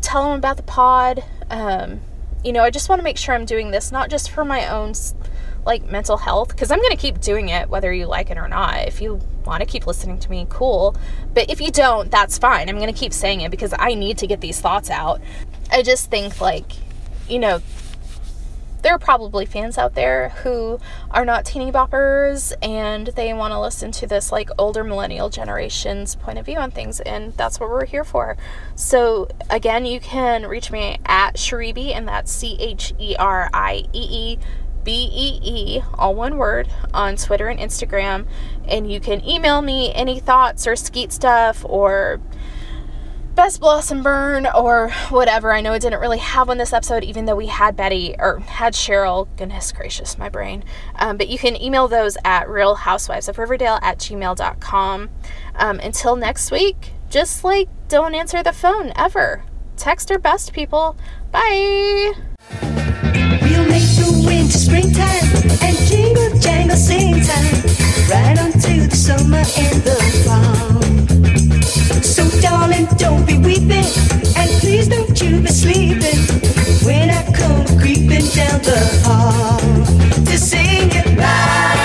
tell 0.00 0.24
them 0.24 0.38
about 0.38 0.56
the 0.56 0.62
pod. 0.62 1.22
Um, 1.50 2.00
you 2.42 2.52
know, 2.52 2.62
I 2.62 2.70
just 2.70 2.88
want 2.88 2.98
to 3.00 3.04
make 3.04 3.18
sure 3.18 3.34
I'm 3.34 3.44
doing 3.44 3.70
this 3.70 3.92
not 3.92 4.10
just 4.10 4.30
for 4.30 4.44
my 4.44 4.66
own 4.66 4.94
like 5.68 5.88
mental 5.88 6.16
health 6.16 6.48
because 6.48 6.72
I'm 6.72 6.80
going 6.80 6.90
to 6.90 6.96
keep 6.96 7.20
doing 7.20 7.50
it 7.50 7.68
whether 7.68 7.92
you 7.92 8.06
like 8.06 8.30
it 8.30 8.38
or 8.38 8.48
not. 8.48 8.88
If 8.88 9.00
you 9.00 9.20
want 9.44 9.60
to 9.60 9.66
keep 9.66 9.86
listening 9.86 10.18
to 10.18 10.30
me, 10.30 10.46
cool. 10.48 10.96
But 11.34 11.50
if 11.50 11.60
you 11.60 11.70
don't, 11.70 12.10
that's 12.10 12.38
fine. 12.38 12.68
I'm 12.68 12.78
going 12.78 12.92
to 12.92 12.98
keep 12.98 13.12
saying 13.12 13.42
it 13.42 13.50
because 13.50 13.74
I 13.78 13.94
need 13.94 14.18
to 14.18 14.26
get 14.26 14.40
these 14.40 14.60
thoughts 14.60 14.90
out. 14.90 15.20
I 15.70 15.82
just 15.82 16.10
think 16.10 16.40
like, 16.40 16.72
you 17.28 17.38
know, 17.38 17.60
there 18.82 18.94
are 18.94 18.98
probably 18.98 19.44
fans 19.44 19.76
out 19.76 19.94
there 19.94 20.30
who 20.42 20.78
are 21.10 21.24
not 21.24 21.44
teeny 21.44 21.70
boppers 21.70 22.52
and 22.62 23.08
they 23.08 23.34
want 23.34 23.52
to 23.52 23.60
listen 23.60 23.90
to 23.92 24.06
this 24.06 24.32
like 24.32 24.48
older 24.56 24.84
millennial 24.84 25.28
generation's 25.28 26.14
point 26.14 26.38
of 26.38 26.46
view 26.46 26.56
on 26.56 26.70
things 26.70 27.00
and 27.00 27.34
that's 27.36 27.58
what 27.58 27.68
we're 27.68 27.84
here 27.84 28.04
for 28.04 28.36
so 28.76 29.26
again 29.50 29.84
you 29.84 29.98
can 29.98 30.46
reach 30.46 30.70
me 30.70 30.96
at 31.06 31.34
Shreeby 31.34 31.92
and 31.92 32.06
that's 32.06 32.30
c-h-e-r-i-e-e 32.30 33.18
b-e-e 34.88 35.82
all 35.94 36.14
one 36.14 36.38
word 36.38 36.66
on 36.94 37.14
twitter 37.14 37.48
and 37.48 37.60
instagram 37.60 38.26
and 38.66 38.90
you 38.90 39.00
can 39.00 39.22
email 39.22 39.60
me 39.60 39.92
any 39.92 40.18
thoughts 40.18 40.66
or 40.66 40.74
skeet 40.74 41.12
stuff 41.12 41.62
or 41.68 42.18
Best 43.34 43.60
Blossom 43.60 44.02
Burn 44.02 44.48
or 44.48 44.90
whatever. 45.10 45.52
I 45.52 45.60
know 45.60 45.72
it 45.72 45.80
didn't 45.80 46.00
really 46.00 46.18
have 46.18 46.50
on 46.50 46.58
this 46.58 46.72
episode, 46.72 47.04
even 47.04 47.24
though 47.24 47.36
we 47.36 47.46
had 47.46 47.76
Betty 47.76 48.16
or 48.18 48.40
had 48.40 48.74
Cheryl. 48.74 49.28
Goodness 49.36 49.70
gracious, 49.70 50.18
my 50.18 50.28
brain. 50.28 50.64
Um, 50.96 51.16
but 51.16 51.28
you 51.28 51.38
can 51.38 51.54
email 51.54 51.86
those 51.86 52.18
at 52.24 52.48
Real 52.48 52.74
Housewives 52.74 53.28
of 53.28 53.38
Riverdale 53.38 53.78
at 53.80 53.98
gmail.com. 53.98 55.08
Um, 55.54 55.78
until 55.78 56.16
next 56.16 56.50
week, 56.50 56.94
just 57.10 57.44
like 57.44 57.68
don't 57.86 58.16
answer 58.16 58.42
the 58.42 58.52
phone 58.52 58.92
ever. 58.96 59.44
Text 59.76 60.10
our 60.10 60.18
best 60.18 60.52
people. 60.52 60.96
Bye. 61.30 62.27
We'll 62.50 63.66
make 63.68 63.88
the 64.00 64.24
winter 64.26 64.58
springtime 64.58 65.28
and 65.62 65.76
jingle 65.86 66.38
jangle 66.38 66.76
sing 66.76 67.20
time, 67.20 67.54
right 68.08 68.38
on 68.38 68.52
to 68.52 68.88
the 68.88 68.96
summer 68.96 69.44
and 69.64 69.82
the 69.82 69.98
fall. 70.24 70.82
So 72.02 72.24
darling, 72.40 72.86
don't 72.96 73.26
be 73.26 73.38
weeping, 73.38 73.88
and 74.36 74.50
please 74.60 74.88
don't 74.88 75.20
you 75.20 75.40
be 75.40 75.48
sleeping 75.48 76.20
when 76.86 77.10
I 77.10 77.22
come 77.32 77.66
creeping 77.78 78.26
down 78.34 78.60
the 78.62 78.80
hall 79.04 79.58
to 80.24 80.38
sing 80.38 80.88
goodbye. 80.88 81.77